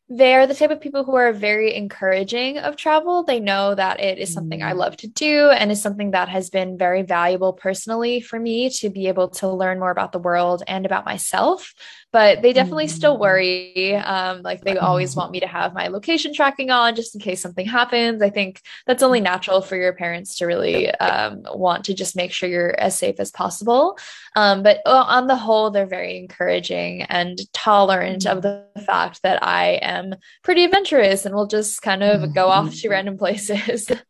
they're 0.09 0.47
the 0.47 0.55
type 0.55 0.71
of 0.71 0.81
people 0.81 1.05
who 1.05 1.15
are 1.15 1.33
very 1.33 1.75
encouraging 1.75 2.59
of 2.59 2.77
travel. 2.77 3.23
They 3.23 3.41
know 3.41 3.75
that 3.75 4.01
it 4.01 4.19
is 4.19 4.33
something 4.33 4.61
mm. 4.61 4.65
I 4.65 4.73
love 4.73 4.97
to 4.99 5.07
do 5.07 5.51
and 5.51 5.71
is 5.71 5.81
something 5.81 6.11
that 6.11 6.29
has 6.29 6.51
been 6.51 6.77
very 6.77 7.03
valuable 7.03 7.53
personally 7.53 8.21
for 8.21 8.39
me 8.39 8.69
to 8.71 8.91
be 8.91 9.09
able 9.09 9.29
to 9.29 9.49
learn 9.49 9.79
more 9.79 9.91
about 9.91 10.13
the 10.13 10.19
world 10.19 10.63
and 10.67 10.85
about 10.85 11.07
myself 11.07 11.73
but 12.13 12.43
they 12.43 12.53
definitely 12.53 12.87
mm-hmm. 12.87 12.97
still 12.97 13.19
worry. 13.19 13.97
Um, 13.97 14.43
like 14.43 14.61
they 14.63 14.77
always 14.77 15.17
want 15.17 15.33
me 15.33 15.41
to 15.41 15.47
have 15.47 15.73
my 15.73 15.89
location 15.89 16.35
tracking 16.35 16.71
on 16.71 16.95
just 16.95 17.15
in 17.15 17.21
case 17.21 17.41
something 17.41 17.67
happens. 17.67 18.21
I 18.21 18.29
think 18.29 18.61
that's 18.87 19.03
only 19.03 19.21
natural 19.21 19.63
for 19.63 19.77
your 19.77 19.95
parents 19.95 20.37
to 20.37 20.47
really 20.47 20.91
um, 20.97 21.43
want 21.55 21.85
to 21.87 21.95
just 21.95 22.15
make 22.15 22.33
sure 22.33 22.49
you're 22.49 22.79
as 22.79 22.97
safe 22.97 23.19
as 23.19 23.31
possible. 23.31 23.99
Um, 24.37 24.63
but 24.63 24.81
uh, 24.85 25.05
on 25.09 25.27
the 25.27 25.37
whole, 25.37 25.71
they're 25.71 25.87
very 25.87 26.19
encouraging 26.19 27.03
and 27.03 27.41
tolerant 27.53 28.27
of 28.27 28.43
the 28.43 28.67
fact 28.87 29.23
that 29.23 29.43
I 29.43 29.81
am 29.83 30.15
pretty 30.45 30.65
adventurous 30.65 31.25
and 31.25 31.35
will 31.35 31.47
just 31.47 31.81
kind 31.81 32.03
of 32.03 32.35
go 32.35 32.49
off 32.49 32.71
to 32.71 32.77
mm-hmm. 32.77 32.91
random 32.91 33.17
places. 33.17 33.91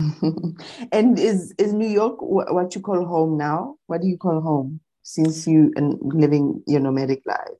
and 0.92 1.18
is 1.18 1.52
is 1.58 1.72
New 1.72 1.88
York 1.88 2.16
what 2.20 2.74
you 2.74 2.80
call 2.80 3.04
home 3.04 3.36
now? 3.36 3.76
What 3.86 4.00
do 4.00 4.08
you 4.08 4.16
call 4.16 4.40
home? 4.40 4.80
Since 5.10 5.46
you 5.46 5.72
and 5.76 5.98
living 6.00 6.62
your 6.66 6.80
nomadic 6.80 7.22
life? 7.26 7.58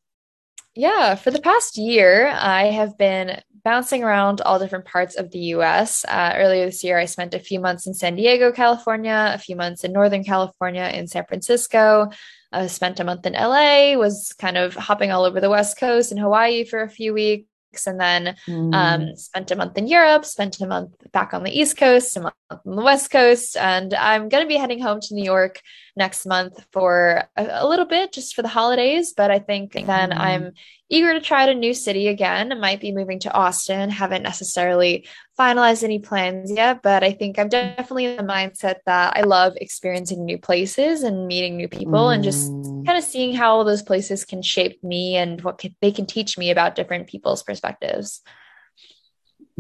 Yeah, 0.75 1.17
for 1.17 1.33
the 1.33 1.41
past 1.41 1.77
year, 1.77 2.29
I 2.29 2.67
have 2.67 2.97
been 2.97 3.43
bouncing 3.65 4.05
around 4.05 4.41
all 4.41 4.59
different 4.59 4.85
parts 4.85 5.17
of 5.17 5.31
the 5.33 5.41
US. 5.57 6.05
Uh, 6.05 6.33
earlier 6.37 6.67
this 6.67 6.85
year, 6.85 6.97
I 6.97 7.07
spent 7.07 7.35
a 7.35 7.41
few 7.41 7.59
months 7.59 7.87
in 7.87 7.95
San 7.95 8.15
Diego, 8.15 8.53
California, 8.53 9.33
a 9.35 9.39
few 9.39 9.57
months 9.57 9.83
in 9.83 9.93
Northern 9.93 10.23
California, 10.23 10.85
in 10.95 11.09
San 11.09 11.25
Francisco. 11.27 12.11
I 12.53 12.69
spent 12.69 13.01
a 13.01 13.05
month 13.05 13.27
in 13.27 13.33
LA, 13.33 13.95
was 13.97 14.33
kind 14.39 14.57
of 14.57 14.75
hopping 14.75 15.11
all 15.11 15.25
over 15.25 15.41
the 15.41 15.51
West 15.51 15.77
Coast 15.77 16.13
and 16.13 16.21
Hawaii 16.21 16.65
for 16.65 16.83
a 16.83 16.89
few 16.89 17.13
weeks 17.13 17.47
and 17.87 18.01
then 18.01 18.37
mm. 18.47 18.75
um, 18.75 19.17
spent 19.17 19.51
a 19.51 19.57
month 19.57 19.79
in 19.79 19.87
Europe, 19.87 20.25
spent 20.25 20.61
a 20.61 20.67
month 20.67 20.95
back 21.13 21.33
on 21.33 21.43
the 21.43 21.57
East 21.57 21.77
Coast, 21.77 22.17
a 22.17 22.21
month 22.21 22.35
on 22.51 22.77
the 22.77 22.83
West 22.83 23.11
Coast, 23.11 23.57
and 23.57 23.95
I'm 23.95 24.29
going 24.29 24.45
to 24.45 24.49
be 24.49 24.57
heading 24.57 24.81
home 24.81 25.01
to 25.01 25.15
New 25.15 25.25
York 25.25 25.61
next 25.97 26.27
month 26.27 26.65
for 26.73 27.25
a, 27.37 27.47
a, 27.63 27.67
little 27.67 27.87
bit, 27.87 28.13
just 28.13 28.35
for 28.35 28.43
the 28.43 28.49
holidays. 28.49 29.15
But 29.17 29.31
I 29.31 29.39
think 29.39 29.73
then 29.73 30.11
mm. 30.11 30.19
I'm 30.19 30.53
eager 30.91 31.13
to 31.13 31.21
try 31.21 31.45
out 31.45 31.49
a 31.49 31.55
new 31.55 31.73
city 31.73 32.09
again. 32.09 32.53
I 32.53 32.57
might 32.57 32.81
be 32.81 32.93
moving 32.93 33.21
to 33.21 33.33
Austin. 33.33 33.89
Haven't 33.89 34.23
necessarily 34.23 35.07
finalized 35.39 35.85
any 35.85 36.01
plans 36.01 36.51
yet, 36.51 36.83
but 36.83 37.03
I 37.03 37.13
think 37.13 37.39
I'm 37.39 37.49
definitely 37.49 38.07
in 38.07 38.17
the 38.17 38.23
mindset 38.23 38.77
that 38.87 39.17
I 39.17 39.23
love 39.23 39.55
experiencing 39.57 40.25
new 40.25 40.37
places 40.37 41.03
and 41.03 41.27
meeting 41.27 41.57
new 41.57 41.69
people 41.69 42.09
mm. 42.09 42.15
and 42.15 42.25
just 42.25 42.51
mm. 42.51 42.85
kind 42.85 42.99
of 42.99 43.05
seeing 43.05 43.35
how 43.35 43.55
all 43.55 43.65
those 43.65 43.83
places 43.83 44.25
can 44.25 44.43
shape 44.43 44.83
me 44.85 45.17
and 45.17 45.41
what 45.43 45.59
can, 45.59 45.75
they 45.81 45.93
can 45.93 46.07
teach 46.07 46.37
me 46.37 46.51
about 46.51 46.75
different 46.75 47.07
people's 47.07 47.43
perspectives. 47.43 48.21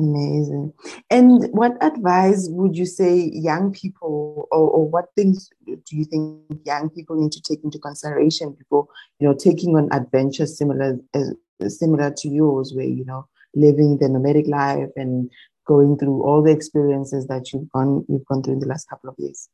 Amazing. 0.00 0.72
And 1.10 1.46
what 1.52 1.76
advice 1.82 2.48
would 2.50 2.74
you 2.74 2.86
say 2.86 3.30
young 3.34 3.70
people, 3.70 4.48
or, 4.50 4.70
or 4.70 4.88
what 4.88 5.06
things 5.14 5.50
do 5.66 5.96
you 5.96 6.06
think 6.06 6.40
young 6.64 6.88
people 6.88 7.20
need 7.20 7.32
to 7.32 7.42
take 7.42 7.62
into 7.62 7.78
consideration 7.78 8.52
before, 8.52 8.86
you 9.18 9.28
know, 9.28 9.34
taking 9.34 9.76
on 9.76 9.92
adventures 9.92 10.56
similar 10.56 10.98
as 11.14 11.78
similar 11.78 12.10
to 12.16 12.28
yours, 12.30 12.72
where 12.74 12.86
you 12.86 13.04
know 13.04 13.26
living 13.54 13.98
the 13.98 14.08
nomadic 14.08 14.46
life 14.46 14.88
and 14.96 15.30
going 15.66 15.98
through 15.98 16.22
all 16.22 16.42
the 16.42 16.50
experiences 16.50 17.26
that 17.26 17.52
you've 17.52 17.70
gone 17.70 18.06
you've 18.08 18.24
gone 18.24 18.42
through 18.42 18.54
in 18.54 18.60
the 18.60 18.66
last 18.66 18.88
couple 18.88 19.10
of 19.10 19.16
years? 19.18 19.50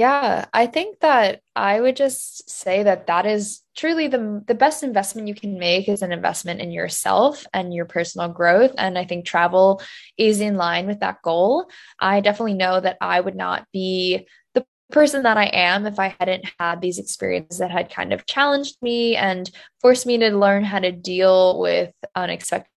Yeah, 0.00 0.46
I 0.54 0.66
think 0.66 1.00
that 1.00 1.42
I 1.54 1.78
would 1.78 1.94
just 1.94 2.48
say 2.48 2.84
that 2.84 3.08
that 3.08 3.26
is 3.26 3.60
truly 3.76 4.08
the 4.08 4.42
the 4.46 4.54
best 4.54 4.82
investment 4.82 5.28
you 5.28 5.34
can 5.34 5.58
make 5.58 5.90
is 5.90 6.00
an 6.00 6.10
investment 6.10 6.62
in 6.62 6.70
yourself 6.70 7.46
and 7.52 7.74
your 7.74 7.84
personal 7.84 8.30
growth 8.30 8.72
and 8.78 8.96
I 8.96 9.04
think 9.04 9.26
travel 9.26 9.82
is 10.16 10.40
in 10.40 10.56
line 10.56 10.86
with 10.86 11.00
that 11.00 11.20
goal. 11.20 11.68
I 11.98 12.20
definitely 12.22 12.54
know 12.54 12.80
that 12.80 12.96
I 13.02 13.20
would 13.20 13.36
not 13.36 13.66
be 13.74 14.26
the 14.54 14.64
person 14.90 15.24
that 15.24 15.36
I 15.36 15.50
am 15.52 15.84
if 15.84 15.98
I 15.98 16.16
hadn't 16.18 16.46
had 16.58 16.80
these 16.80 16.98
experiences 16.98 17.58
that 17.58 17.70
had 17.70 17.90
kind 17.90 18.14
of 18.14 18.24
challenged 18.24 18.76
me 18.80 19.16
and 19.16 19.50
forced 19.82 20.06
me 20.06 20.16
to 20.16 20.30
learn 20.30 20.64
how 20.64 20.78
to 20.78 20.92
deal 20.92 21.60
with 21.60 21.92
unexpected 22.16 22.70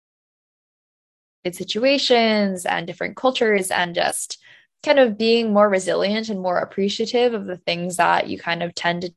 situations 1.53 2.65
and 2.65 2.87
different 2.87 3.17
cultures 3.17 3.71
and 3.71 3.95
just 3.95 4.39
kind 4.85 4.99
of 4.99 5.19
being 5.19 5.53
more 5.53 5.69
resilient 5.69 6.29
and 6.29 6.41
more 6.41 6.59
appreciative 6.59 7.35
of 7.35 7.47
the 7.47 7.59
things 7.59 7.97
that 7.97 8.29
you 8.29 8.39
kind 8.39 8.63
of 8.63 8.75
tend 8.75 9.03
to 9.03 9.15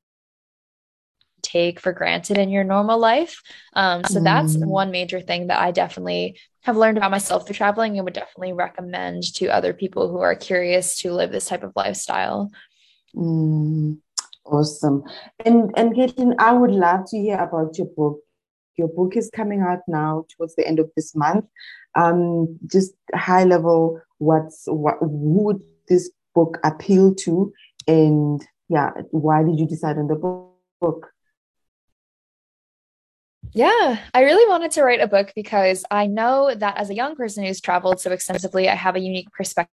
take 1.42 1.80
for 1.80 1.92
granted 1.92 2.38
in 2.38 2.50
your 2.50 2.64
normal 2.64 2.98
life. 2.98 3.42
Um, 3.74 4.04
so 4.04 4.20
mm. 4.20 4.24
that's 4.24 4.56
one 4.56 4.92
major 4.92 5.20
thing 5.20 5.48
that 5.48 5.60
I 5.60 5.72
definitely 5.72 6.40
have 6.62 6.78
learned 6.78 6.98
about 6.98 7.12
myself 7.12 7.46
through 7.46 7.56
traveling 7.56 7.98
and 7.98 8.06
would 8.06 8.14
definitely 8.14 8.54
recommend 8.54 9.24
to 9.36 9.48
other 9.48 9.74
people 9.74 10.10
who 10.10 10.20
are 10.20 10.36
curious 10.36 10.98
to 11.02 11.14
live 11.14 11.32
this 11.32 11.46
type 11.46 11.64
of 11.64 11.74
lifestyle. 11.76 12.50
Mm. 13.16 14.00
Awesome. 14.46 15.04
And 15.46 15.72
and 15.78 15.94
Caitlin, 15.94 16.36
I 16.38 16.52
would 16.52 16.72
love 16.72 17.06
to 17.10 17.18
hear 17.18 17.38
about 17.38 17.78
your 17.78 17.88
book. 17.96 18.20
Your 18.76 18.88
book 18.88 19.16
is 19.16 19.30
coming 19.34 19.62
out 19.62 19.80
now 19.88 20.26
towards 20.36 20.56
the 20.56 20.68
end 20.68 20.80
of 20.80 20.90
this 20.96 21.16
month. 21.16 21.46
Um, 21.96 22.60
just 22.66 22.94
high 23.14 23.44
level, 23.44 24.02
what's 24.24 24.64
what 24.68 24.98
would 25.02 25.62
this 25.88 26.10
book 26.34 26.58
appeal 26.64 27.14
to 27.14 27.54
and 27.88 28.42
yeah 28.70 28.92
why 29.12 29.44
did 29.44 29.60
you 29.60 29.68
decide 29.68 29.98
on 29.98 30.08
the 30.08 30.16
book 30.16 31.10
yeah, 33.56 34.00
I 34.16 34.22
really 34.22 34.50
wanted 34.50 34.72
to 34.72 34.84
write 34.84 35.00
a 35.00 35.08
book 35.08 35.32
because 35.36 35.86
I 35.92 36.08
know 36.08 36.56
that 36.56 36.78
as 36.78 36.90
a 36.90 36.96
young 36.96 37.16
person 37.16 37.44
who's 37.44 37.62
traveled 37.62 38.00
so 38.00 38.12
extensively, 38.12 38.68
I 38.68 38.74
have 38.74 38.96
a 38.96 39.00
unique 39.00 39.30
perspective 39.32 39.70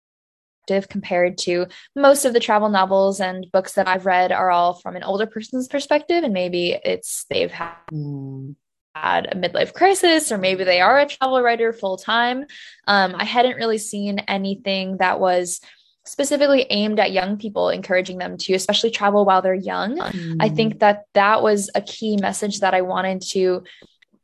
compared 0.90 1.38
to 1.40 1.68
most 1.96 2.26
of 2.26 2.34
the 2.34 2.42
travel 2.42 2.68
novels 2.68 3.22
and 3.22 3.48
books 3.54 3.74
that 3.74 3.88
I've 3.88 4.06
read 4.06 4.34
are 4.34 4.52
all 4.52 4.74
from 4.74 4.98
an 4.98 5.04
older 5.04 5.26
person's 5.26 5.70
perspective. 5.70 6.26
And 6.26 6.34
maybe 6.34 6.78
it's 6.84 7.26
they've 7.30 7.52
had. 7.52 7.76
Mm 7.94 8.56
had 9.02 9.34
a 9.34 9.36
midlife 9.36 9.74
crisis 9.74 10.32
or 10.32 10.38
maybe 10.38 10.64
they 10.64 10.82
are 10.82 11.00
a 11.00 11.06
travel 11.06 11.42
writer 11.42 11.74
full 11.74 11.98
time. 11.98 12.46
Um, 12.88 13.16
I 13.16 13.24
hadn't 13.24 13.58
really 13.58 13.78
seen 13.78 14.20
anything 14.20 14.98
that 14.98 15.20
was 15.20 15.62
specifically 16.06 16.66
aimed 16.70 17.00
at 17.00 17.12
young 17.12 17.38
people, 17.38 17.70
encouraging 17.70 18.18
them 18.18 18.38
to 18.38 18.54
especially 18.54 18.90
travel 18.90 19.26
while 19.26 19.42
they're 19.42 19.54
young. 19.54 19.98
Mm. 19.98 20.38
I 20.40 20.50
think 20.50 20.80
that 20.80 21.04
that 21.14 21.44
was 21.44 21.70
a 21.76 21.82
key 21.82 22.18
message 22.18 22.62
that 22.62 22.74
I 22.74 22.82
wanted 22.82 23.22
to 23.32 23.64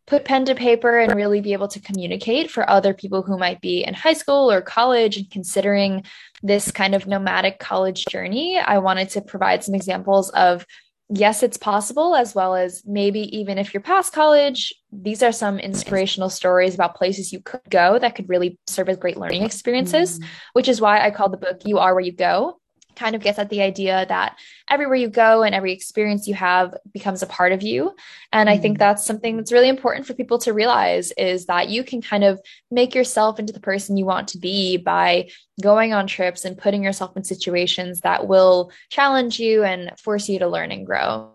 put 0.08 0.26
pen 0.26 0.46
to 0.46 0.56
paper 0.56 1.00
and 1.00 1.16
really 1.16 1.42
be 1.42 1.54
able 1.54 1.68
to 1.68 1.80
communicate 1.80 2.52
for 2.52 2.70
other 2.70 2.94
people 2.94 3.24
who 3.24 3.38
might 3.38 3.60
be 3.60 3.84
in 3.84 3.94
high 3.94 4.14
school 4.14 4.52
or 4.52 4.62
college 4.62 5.18
and 5.18 5.30
considering 5.32 6.04
this 6.44 6.72
kind 6.72 6.94
of 6.94 7.08
nomadic 7.08 7.58
college 7.60 8.06
journey. 8.10 8.58
I 8.58 8.78
wanted 8.78 9.10
to 9.12 9.22
provide 9.22 9.64
some 9.64 9.74
examples 9.74 10.30
of 10.32 10.66
yes, 11.10 11.44
it's 11.44 11.58
possible, 11.58 12.16
as 12.16 12.34
well 12.34 12.56
as 12.56 12.84
maybe 12.86 13.38
even 13.38 13.58
if 13.58 13.74
you're 13.74 13.82
past 13.82 14.14
college, 14.14 14.74
these 14.92 15.22
are 15.22 15.32
some 15.32 15.60
inspirational 15.60 16.30
stories 16.30 16.74
about 16.74 16.96
places 16.96 17.32
you 17.32 17.42
could 17.42 17.70
go 17.70 18.00
that 18.00 18.16
could 18.16 18.30
really 18.30 18.58
serve 18.68 18.90
as 18.90 18.98
great 18.98 19.18
learning 19.18 19.44
experiences, 19.44 20.20
mm. 20.20 20.26
which 20.54 20.68
is 20.68 20.82
why 20.82 21.06
I 21.06 21.12
call 21.12 21.30
the 21.30 21.38
book 21.38 21.62
You 21.66 21.80
Are 21.80 21.94
Where 21.94 22.04
You 22.04 22.14
Go 22.14 22.60
kind 22.96 23.16
of 23.16 23.22
gets 23.22 23.40
at 23.40 23.50
the 23.50 23.62
idea 23.62 24.06
that 24.08 24.38
everywhere 24.70 24.96
you 24.96 25.10
go 25.10 25.44
and 25.44 25.54
every 25.54 25.74
experience 25.74 26.28
you 26.28 26.34
have 26.34 26.76
becomes 26.94 27.22
a 27.22 27.28
part 27.28 27.52
of 27.52 27.62
you. 27.62 27.96
And 28.32 28.50
i 28.50 28.58
think 28.58 28.78
mm. 28.78 28.80
that's 28.80 29.06
something 29.06 29.38
that's 29.38 29.52
really 29.52 29.70
important 29.70 30.06
for 30.06 30.14
people 30.14 30.40
to 30.40 30.54
realize 30.54 31.12
is 31.14 31.46
that 31.46 31.70
you 31.70 31.84
can 31.84 32.02
kind 32.02 32.24
of 32.24 32.40
make 32.72 32.96
yourself 32.96 33.40
into 33.40 33.54
the 33.54 33.60
person 33.60 33.98
you 33.98 34.06
want 34.06 34.28
to 34.30 34.38
be 34.38 34.78
by 34.78 35.30
going 35.62 35.94
on 35.94 36.08
trips 36.08 36.46
and 36.46 36.58
putting 36.58 36.84
yourself 36.84 37.16
in 37.16 37.24
situations 37.24 38.02
that 38.02 38.28
will 38.28 38.72
challenge 38.90 39.40
you 39.40 39.64
and 39.64 39.98
force 40.00 40.28
you 40.28 40.40
to 40.40 40.48
learn 40.48 40.72
and 40.72 40.86
grow. 40.86 41.32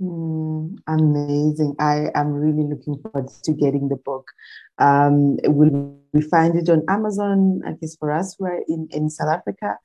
Mm, 0.00 0.78
amazing. 0.86 1.76
I 1.78 2.10
am 2.14 2.32
really 2.32 2.64
looking 2.68 2.98
forward 2.98 3.30
to 3.44 3.52
getting 3.52 3.88
the 3.88 3.96
book. 3.96 4.26
Um, 4.78 5.36
will 5.44 6.00
we 6.14 6.22
find 6.22 6.56
it 6.56 6.70
on 6.70 6.82
amazon 6.88 7.60
i 7.66 7.72
guess 7.72 7.96
for 7.96 8.10
us 8.10 8.36
we're 8.38 8.62
in 8.68 8.88
in 8.92 9.10
south 9.10 9.28
africa 9.28 9.76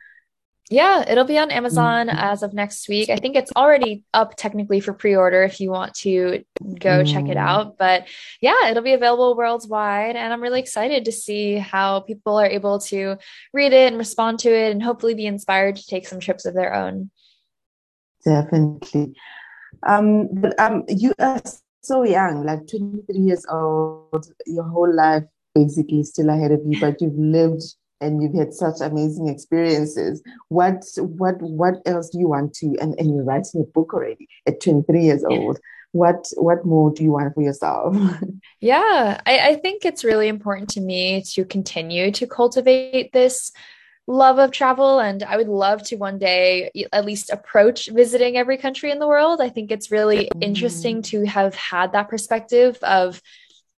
yeah, 0.69 1.03
it'll 1.09 1.25
be 1.25 1.39
on 1.39 1.49
Amazon 1.49 2.07
mm-hmm. 2.07 2.17
as 2.17 2.43
of 2.43 2.53
next 2.53 2.87
week. 2.87 3.09
I 3.09 3.15
think 3.15 3.35
it's 3.35 3.51
already 3.55 4.03
up 4.13 4.35
technically 4.35 4.79
for 4.79 4.93
pre 4.93 5.15
order 5.15 5.41
if 5.41 5.59
you 5.59 5.71
want 5.71 5.95
to 5.95 6.43
go 6.79 7.03
check 7.03 7.27
it 7.27 7.37
mm. 7.37 7.47
out. 7.47 7.77
But 7.77 8.07
yeah, 8.39 8.69
it'll 8.69 8.83
be 8.83 8.93
available 8.93 9.35
worldwide. 9.35 10.15
And 10.15 10.31
I'm 10.31 10.41
really 10.41 10.59
excited 10.59 11.05
to 11.05 11.11
see 11.11 11.55
how 11.55 12.01
people 12.01 12.39
are 12.39 12.45
able 12.45 12.79
to 12.81 13.17
read 13.51 13.73
it 13.73 13.87
and 13.87 13.97
respond 13.97 14.39
to 14.39 14.55
it 14.55 14.71
and 14.71 14.83
hopefully 14.83 15.15
be 15.15 15.25
inspired 15.25 15.75
to 15.77 15.85
take 15.87 16.07
some 16.07 16.19
trips 16.19 16.45
of 16.45 16.53
their 16.53 16.75
own. 16.75 17.09
Definitely. 18.23 19.15
Um, 19.87 20.27
but 20.33 20.59
um, 20.59 20.83
you 20.87 21.13
are 21.17 21.41
so 21.81 22.03
young, 22.03 22.45
like 22.45 22.67
23 22.67 23.15
years 23.17 23.45
old, 23.49 24.27
your 24.45 24.65
whole 24.65 24.93
life 24.93 25.23
basically 25.55 26.03
still 26.03 26.29
ahead 26.29 26.51
of 26.51 26.61
you, 26.63 26.79
but 26.79 27.01
you've 27.01 27.17
lived 27.17 27.63
and 28.01 28.21
you've 28.21 28.33
had 28.33 28.53
such 28.53 28.81
amazing 28.81 29.27
experiences. 29.27 30.21
What 30.47 30.83
what 30.97 31.41
what 31.41 31.75
else 31.85 32.09
do 32.09 32.19
you 32.19 32.29
want 32.29 32.53
to? 32.55 32.75
And, 32.79 32.95
and 32.99 33.13
you're 33.13 33.23
writing 33.23 33.61
a 33.61 33.65
book 33.65 33.93
already 33.93 34.27
at 34.45 34.61
23 34.61 35.03
years 35.03 35.23
old. 35.23 35.59
What 35.91 36.27
what 36.35 36.65
more 36.65 36.93
do 36.93 37.03
you 37.03 37.11
want 37.11 37.33
for 37.33 37.41
yourself? 37.41 37.95
yeah, 38.59 39.19
I, 39.25 39.39
I 39.49 39.55
think 39.55 39.85
it's 39.85 40.03
really 40.03 40.27
important 40.27 40.69
to 40.71 40.81
me 40.81 41.23
to 41.33 41.45
continue 41.45 42.11
to 42.11 42.27
cultivate 42.27 43.11
this 43.11 43.51
love 44.09 44.39
of 44.39 44.49
travel 44.49 44.99
and 44.99 45.21
i 45.21 45.37
would 45.37 45.47
love 45.47 45.83
to 45.83 45.95
one 45.95 46.17
day 46.17 46.71
at 46.91 47.05
least 47.05 47.29
approach 47.29 47.89
visiting 47.89 48.37
every 48.37 48.57
country 48.57 48.89
in 48.89 48.97
the 48.97 49.07
world 49.07 49.39
i 49.39 49.49
think 49.49 49.69
it's 49.71 49.91
really 49.91 50.27
interesting 50.41 51.03
to 51.03 51.23
have 51.27 51.53
had 51.53 51.91
that 51.91 52.09
perspective 52.09 52.75
of 52.81 53.21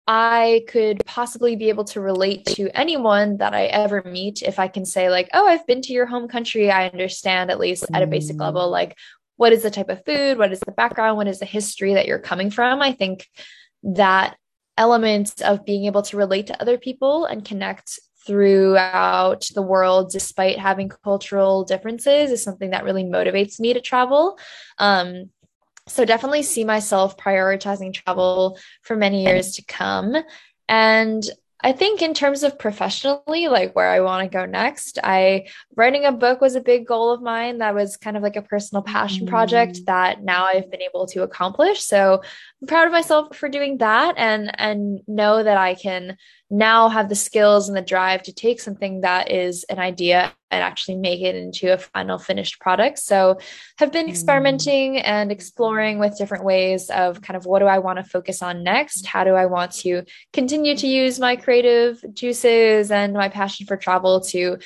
I 0.08 0.64
could 0.68 1.06
possibly 1.06 1.56
be 1.56 1.70
able 1.70 1.86
to 1.86 2.02
relate 2.02 2.46
to 2.48 2.70
anyone 2.78 3.38
that 3.38 3.54
I 3.54 3.66
ever 3.66 4.02
meet 4.04 4.42
if 4.42 4.60
I 4.60 4.68
can 4.68 4.84
say, 4.84 5.10
like, 5.10 5.30
oh, 5.34 5.46
I've 5.46 5.66
been 5.68 5.82
to 5.84 5.94
your 5.94 6.06
home 6.06 6.28
country. 6.28 6.72
I 6.72 6.88
understand, 6.88 7.52
at 7.52 7.60
least 7.60 7.86
at 7.94 8.02
a 8.02 8.08
basic 8.08 8.38
mm. 8.38 8.42
level, 8.42 8.70
like, 8.70 8.98
what 9.38 9.54
is 9.54 9.64
the 9.64 9.72
type 9.72 9.90
of 9.90 10.04
food? 10.06 10.38
What 10.38 10.52
is 10.52 10.60
the 10.60 10.72
background? 10.72 11.18
What 11.18 11.28
is 11.28 11.40
the 11.40 11.46
history 11.46 11.94
that 11.96 12.08
you're 12.08 12.20
coming 12.20 12.52
from? 12.52 12.82
I 12.82 12.94
think 12.94 13.28
that 13.84 14.38
element 14.78 15.42
of 15.42 15.66
being 15.66 15.86
able 15.86 16.02
to 16.04 16.18
relate 16.18 16.48
to 16.48 16.62
other 16.62 16.78
people 16.78 17.26
and 17.26 17.46
connect 17.46 18.00
throughout 18.26 19.48
the 19.56 19.62
world 19.62 20.12
despite 20.12 20.60
having 20.60 20.90
cultural 21.04 21.64
differences 21.64 22.32
is 22.32 22.44
something 22.44 22.70
that 22.70 22.84
really 22.84 23.04
motivates 23.04 23.60
me 23.60 23.74
to 23.74 23.82
travel 23.82 24.38
um, 24.78 25.30
so 25.88 26.06
definitely 26.06 26.44
see 26.44 26.64
myself 26.64 27.18
prioritizing 27.18 27.94
travel 27.94 28.58
for 28.82 28.96
many 28.96 29.26
years 29.26 29.56
to 29.56 29.66
come. 29.66 30.16
And 30.70 31.24
I 31.64 31.74
think 31.74 32.02
in 32.02 32.14
terms 32.14 32.44
of 32.44 32.58
professionally, 32.58 33.48
like 33.48 33.76
where 33.76 33.90
I 33.90 34.00
want 34.00 34.24
to 34.24 34.36
go 34.36 34.46
next, 34.46 34.98
I 35.04 35.48
writing 35.76 36.06
a 36.06 36.12
book 36.12 36.42
was 36.42 36.56
a 36.56 36.62
big 36.62 36.88
goal 36.88 37.12
of 37.12 37.22
mine. 37.22 37.60
That 37.60 37.76
was 37.76 37.98
kind 37.98 38.18
of 38.18 38.24
like 38.24 38.36
a 38.36 38.42
personal 38.42 38.82
passion 38.82 39.28
project 39.28 39.76
mm. 39.76 39.86
that 39.86 40.24
now 40.24 40.46
I've 40.46 40.72
been 40.72 40.82
able 40.82 41.06
to 41.08 41.22
accomplish. 41.22 41.84
So 41.84 42.24
proud 42.68 42.86
of 42.86 42.92
myself 42.92 43.36
for 43.36 43.50
doing 43.50 43.78
that 43.80 44.14
and 44.18 44.52
and 44.60 45.02
know 45.08 45.44
that 45.44 45.58
I 45.58 45.74
can 45.74 46.18
now 46.50 46.90
have 46.90 47.10
the 47.10 47.16
skills 47.16 47.68
and 47.68 47.78
the 47.78 47.82
drive 47.82 48.24
to 48.24 48.34
take 48.34 48.60
something 48.60 49.02
that 49.02 49.32
is 49.32 49.64
an 49.70 49.80
idea 49.80 50.34
and 50.52 50.62
actually 50.62 50.98
make 50.98 51.22
it 51.22 51.36
into 51.36 51.74
a 51.74 51.78
final 51.78 52.20
finished 52.20 52.60
product. 52.60 53.00
So 53.00 53.40
have 53.78 53.92
been 53.92 54.08
mm. 54.08 54.10
experimenting 54.10 54.98
and 54.98 55.32
exploring 55.32 55.98
with 55.98 56.18
different 56.18 56.44
ways 56.44 56.90
of 56.90 57.22
kind 57.22 57.38
of 57.38 57.46
what 57.46 57.60
do 57.60 57.66
I 57.66 57.80
want 57.80 57.98
to 57.98 58.04
focus 58.04 58.42
on 58.42 58.64
next? 58.64 59.06
How 59.06 59.24
do 59.24 59.34
I 59.34 59.46
want 59.46 59.72
to 59.74 60.04
continue 60.34 60.76
to 60.76 60.88
use 60.88 61.20
my 61.20 61.38
creative 61.38 62.04
juices 62.14 62.92
and 62.92 63.14
my 63.14 63.30
passion 63.30 63.66
for 63.66 63.78
travel 63.78 64.22
to 64.22 64.58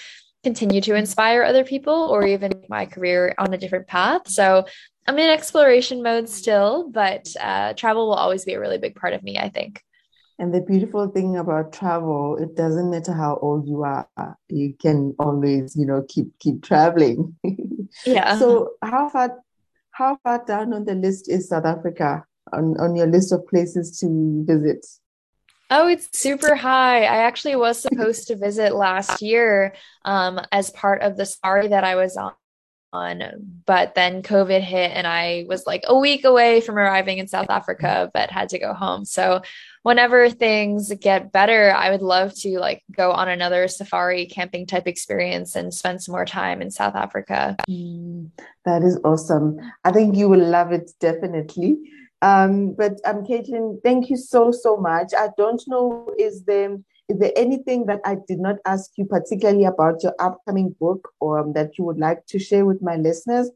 continue 0.46 0.80
to 0.80 0.94
inspire 0.94 1.42
other 1.42 1.64
people 1.64 1.94
or 1.94 2.24
even 2.26 2.52
my 2.70 2.86
career 2.86 3.34
on 3.40 3.52
a 3.54 3.58
different 3.58 3.88
path. 3.88 4.28
So 4.28 4.66
I'm 5.08 5.20
in 5.20 5.30
exploration 5.30 6.02
mode 6.02 6.28
still, 6.30 6.90
but 6.90 7.28
uh, 7.40 7.74
travel 7.74 8.08
will 8.08 8.16
always 8.16 8.44
be 8.44 8.54
a 8.54 8.60
really 8.60 8.80
big 8.80 8.96
part 8.96 9.14
of 9.14 9.22
me, 9.24 9.38
I 9.38 9.50
think. 9.50 9.84
And 10.38 10.54
the 10.54 10.62
beautiful 10.62 11.08
thing 11.08 11.38
about 11.38 11.72
travel, 11.72 12.38
it 12.38 12.56
doesn't 12.56 12.90
matter 12.90 13.14
how 13.14 13.38
old 13.42 13.68
you 13.68 13.84
are, 13.84 14.08
you 14.50 14.74
can 14.74 15.16
always, 15.18 15.76
you 15.76 15.86
know, 15.86 16.04
keep 16.10 16.38
keep 16.40 16.62
traveling. 16.62 17.36
yeah. 18.06 18.38
So 18.38 18.72
how 18.82 19.08
far 19.10 19.40
how 19.92 20.18
far 20.24 20.44
down 20.46 20.74
on 20.74 20.84
the 20.84 20.96
list 20.96 21.30
is 21.30 21.48
South 21.48 21.66
Africa 21.66 22.26
on, 22.52 22.76
on 22.82 22.98
your 22.98 23.08
list 23.08 23.32
of 23.32 23.48
places 23.48 23.98
to 24.00 24.44
visit? 24.46 24.86
Oh, 25.70 25.88
it's 25.88 26.10
super 26.12 26.56
high. 26.56 27.04
I 27.04 27.18
actually 27.18 27.56
was 27.56 27.82
supposed 27.82 28.28
to 28.28 28.36
visit 28.36 28.76
last 28.76 29.22
year 29.22 29.74
um, 30.04 30.42
as 30.52 30.70
part 30.70 31.02
of 31.02 31.16
the 31.16 31.26
safari 31.26 31.70
that 31.70 31.86
I 31.86 31.96
was 31.96 32.18
on 32.18 32.34
on. 32.94 33.24
But 33.66 33.96
then 33.96 34.24
COVID 34.24 34.62
hit 34.62 34.92
and 34.92 35.06
I 35.06 35.46
was 35.48 35.66
like 35.66 35.84
a 35.86 35.98
week 35.98 36.24
away 36.26 36.62
from 36.62 36.78
arriving 36.78 37.18
in 37.18 37.28
South 37.28 37.50
Africa, 37.50 38.10
but 38.14 38.32
had 38.32 38.50
to 38.50 38.60
go 38.60 38.74
home. 38.74 39.06
So 39.06 39.42
whenever 39.84 40.30
things 40.30 40.92
get 41.00 41.32
better, 41.32 41.72
I 41.72 41.92
would 41.92 42.02
love 42.02 42.34
to 42.42 42.60
like 42.60 42.84
go 42.92 43.12
on 43.12 43.30
another 43.30 43.68
safari 43.68 44.26
camping 44.26 44.66
type 44.66 44.88
experience 44.88 45.56
and 45.56 45.74
spend 45.74 46.02
some 46.02 46.14
more 46.14 46.26
time 46.26 46.62
in 46.62 46.72
South 46.72 46.96
Africa. 46.96 47.56
Mm, 47.70 48.32
that 48.66 48.82
is 48.84 49.00
awesome. 49.04 49.60
I 49.84 49.92
think 49.92 50.16
you 50.16 50.30
will 50.30 50.46
love 50.46 50.72
it 50.72 50.92
definitely. 51.00 51.78
Um, 52.22 52.74
but 52.74 52.94
um, 53.06 53.24
Caitlin, 53.24 53.84
thank 53.84 54.10
you 54.10 54.18
so 54.18 54.52
so 54.52 54.78
much. 54.78 55.14
I 55.16 55.30
don't 55.38 55.62
know 55.68 56.10
is 56.18 56.44
there 56.44 56.78
is 57.08 57.20
there 57.20 57.32
anything 57.36 57.86
that 57.86 58.00
I 58.06 58.18
did 58.28 58.40
not 58.40 58.58
ask 58.66 58.92
you 58.98 59.06
particularly 59.06 59.66
about 59.66 60.02
your 60.04 60.16
upcoming 60.20 60.76
book 60.80 61.10
or 61.20 61.40
um, 61.40 61.54
that 61.54 61.78
you 61.78 61.84
would 61.84 62.00
like 62.00 62.26
to 62.28 62.40
share 62.40 62.66
with 62.66 62.82
my 62.82 62.96
listeners? 62.96 63.50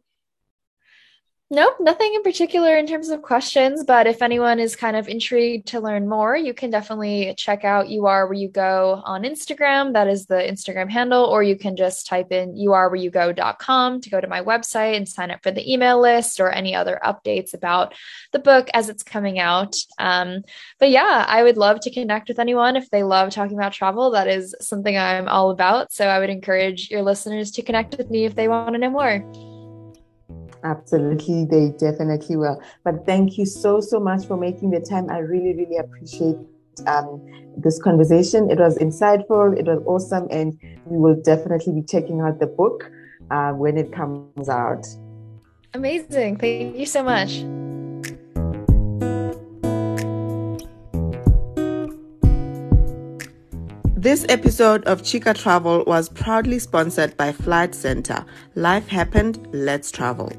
Nope, 1.52 1.78
nothing 1.80 2.14
in 2.14 2.22
particular 2.22 2.78
in 2.78 2.86
terms 2.86 3.10
of 3.10 3.24
questions, 3.24 3.84
but 3.84 4.06
if 4.06 4.22
anyone 4.22 4.60
is 4.60 4.76
kind 4.76 4.95
of 4.95 5.08
intrigued 5.08 5.70
to 5.70 5.80
learn 5.80 6.08
more, 6.08 6.38
you 6.38 6.54
can 6.54 6.70
definitely 6.70 7.34
check 7.38 7.66
out 7.66 7.89
You 7.89 8.06
Are 8.06 8.28
Where 8.28 8.36
You 8.36 8.50
Go 8.50 9.02
on 9.04 9.24
Instagram. 9.24 9.93
That 9.93 10.08
is 10.08 10.28
the 10.28 10.36
Instagram 10.36 10.91
handle, 10.91 11.26
or 11.26 11.41
you 11.41 11.58
can 11.58 11.76
just 11.76 12.06
type 12.06 12.32
in 12.32 12.54
youarewhereyougo.com 12.54 14.02
to 14.02 14.10
go 14.12 14.22
to 14.22 14.28
my 14.28 14.43
website 14.43 14.95
and 14.95 15.10
sign 15.10 15.32
up 15.32 15.41
for 15.41 15.50
the 15.50 15.74
email 15.74 16.00
list 16.00 16.39
or 16.39 16.52
any 16.52 16.76
other 16.76 17.00
updates 17.04 17.56
about 17.56 17.95
the 18.32 18.38
book 18.38 18.70
as 18.76 18.88
it's 18.88 19.02
coming 19.02 19.39
out. 19.39 19.76
Um, 19.97 20.43
but 20.80 20.91
yeah, 20.91 21.26
I 21.28 21.41
would 21.41 21.58
love 21.58 21.80
to 21.80 21.89
connect 21.89 22.28
with 22.28 22.38
anyone 22.38 22.76
if 22.76 22.91
they 22.91 23.02
love 23.02 23.32
talking 23.32 23.58
about 23.58 23.74
travel. 23.74 24.12
That 24.12 24.28
is 24.28 24.54
something 24.62 24.95
I'm 24.95 25.28
all 25.28 25.50
about. 25.50 25.91
So 25.93 26.06
I 26.06 26.20
would 26.20 26.30
encourage 26.30 26.91
your 26.91 27.02
listeners 27.02 27.50
to 27.54 27.64
connect 27.64 27.97
with 27.97 28.12
me 28.12 28.26
if 28.26 28.36
they 28.36 28.47
want 28.47 28.74
to 28.74 28.78
know 28.78 28.91
more. 28.91 29.49
Absolutely, 30.64 31.45
they 31.45 31.70
definitely 31.78 32.36
will. 32.36 32.62
But 32.84 33.05
thank 33.05 33.38
you 33.38 33.45
so, 33.45 33.80
so 33.80 33.99
much 33.99 34.26
for 34.26 34.38
making 34.38 34.72
the 34.72 34.82
time. 34.82 35.10
I 35.10 35.20
really, 35.20 35.55
really 35.55 35.78
appreciate 35.78 36.38
um, 36.88 37.22
this 37.57 37.82
conversation. 37.82 38.49
It 38.49 38.60
was 38.60 38.78
insightful, 38.78 39.57
it 39.57 39.66
was 39.66 39.82
awesome, 39.86 40.28
and 40.30 40.57
we 40.86 40.97
will 40.97 41.22
definitely 41.22 41.74
be 41.74 41.84
checking 41.84 42.22
out 42.22 42.39
the 42.39 42.47
book 42.47 42.91
uh, 43.32 43.51
when 43.51 43.78
it 43.78 43.91
comes 43.93 44.49
out. 44.49 44.86
Amazing. 45.74 46.38
Thank 46.38 46.78
you 46.78 46.86
so 46.86 47.03
much. 47.03 47.43
This 53.95 54.26
episode 54.30 54.86
of 54.86 55.03
Chica 55.03 55.34
Travel 55.34 55.84
was 55.86 56.07
proudly 56.07 56.57
sponsored 56.60 57.18
by 57.18 57.34
Flight 57.34 57.76
Centre. 57.76 58.26
Life 58.55 58.88
happened, 58.88 59.45
let's 59.51 59.91
travel. 59.91 60.32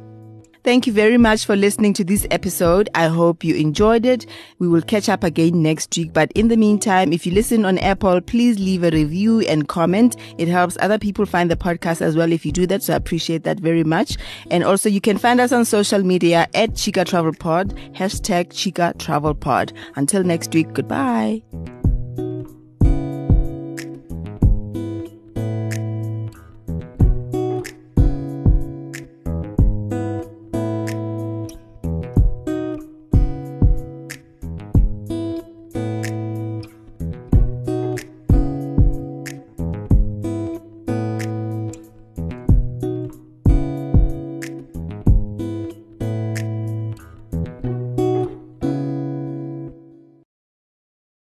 Thank 0.62 0.86
you 0.86 0.92
very 0.92 1.16
much 1.16 1.46
for 1.46 1.56
listening 1.56 1.94
to 1.94 2.04
this 2.04 2.26
episode. 2.30 2.90
I 2.94 3.06
hope 3.06 3.42
you 3.42 3.54
enjoyed 3.54 4.04
it. 4.04 4.26
We 4.58 4.68
will 4.68 4.82
catch 4.82 5.08
up 5.08 5.24
again 5.24 5.62
next 5.62 5.96
week. 5.96 6.12
But 6.12 6.30
in 6.32 6.48
the 6.48 6.56
meantime, 6.56 7.14
if 7.14 7.24
you 7.24 7.32
listen 7.32 7.64
on 7.64 7.78
Apple, 7.78 8.20
please 8.20 8.58
leave 8.58 8.84
a 8.84 8.90
review 8.90 9.40
and 9.40 9.68
comment. 9.68 10.16
It 10.36 10.48
helps 10.48 10.76
other 10.80 10.98
people 10.98 11.24
find 11.24 11.50
the 11.50 11.56
podcast 11.56 12.02
as 12.02 12.14
well 12.14 12.30
if 12.30 12.44
you 12.44 12.52
do 12.52 12.66
that. 12.66 12.82
So 12.82 12.92
I 12.92 12.96
appreciate 12.96 13.44
that 13.44 13.58
very 13.58 13.84
much. 13.84 14.18
And 14.50 14.62
also 14.62 14.90
you 14.90 15.00
can 15.00 15.16
find 15.16 15.40
us 15.40 15.50
on 15.50 15.64
social 15.64 16.02
media 16.02 16.46
at 16.52 16.76
Chica 16.76 17.06
Travel 17.06 17.32
Pod, 17.32 17.74
hashtag 17.94 18.52
Chica 18.52 18.94
Travel 18.98 19.34
Pod. 19.34 19.72
Until 19.96 20.22
next 20.24 20.52
week, 20.52 20.72
goodbye. 20.74 21.42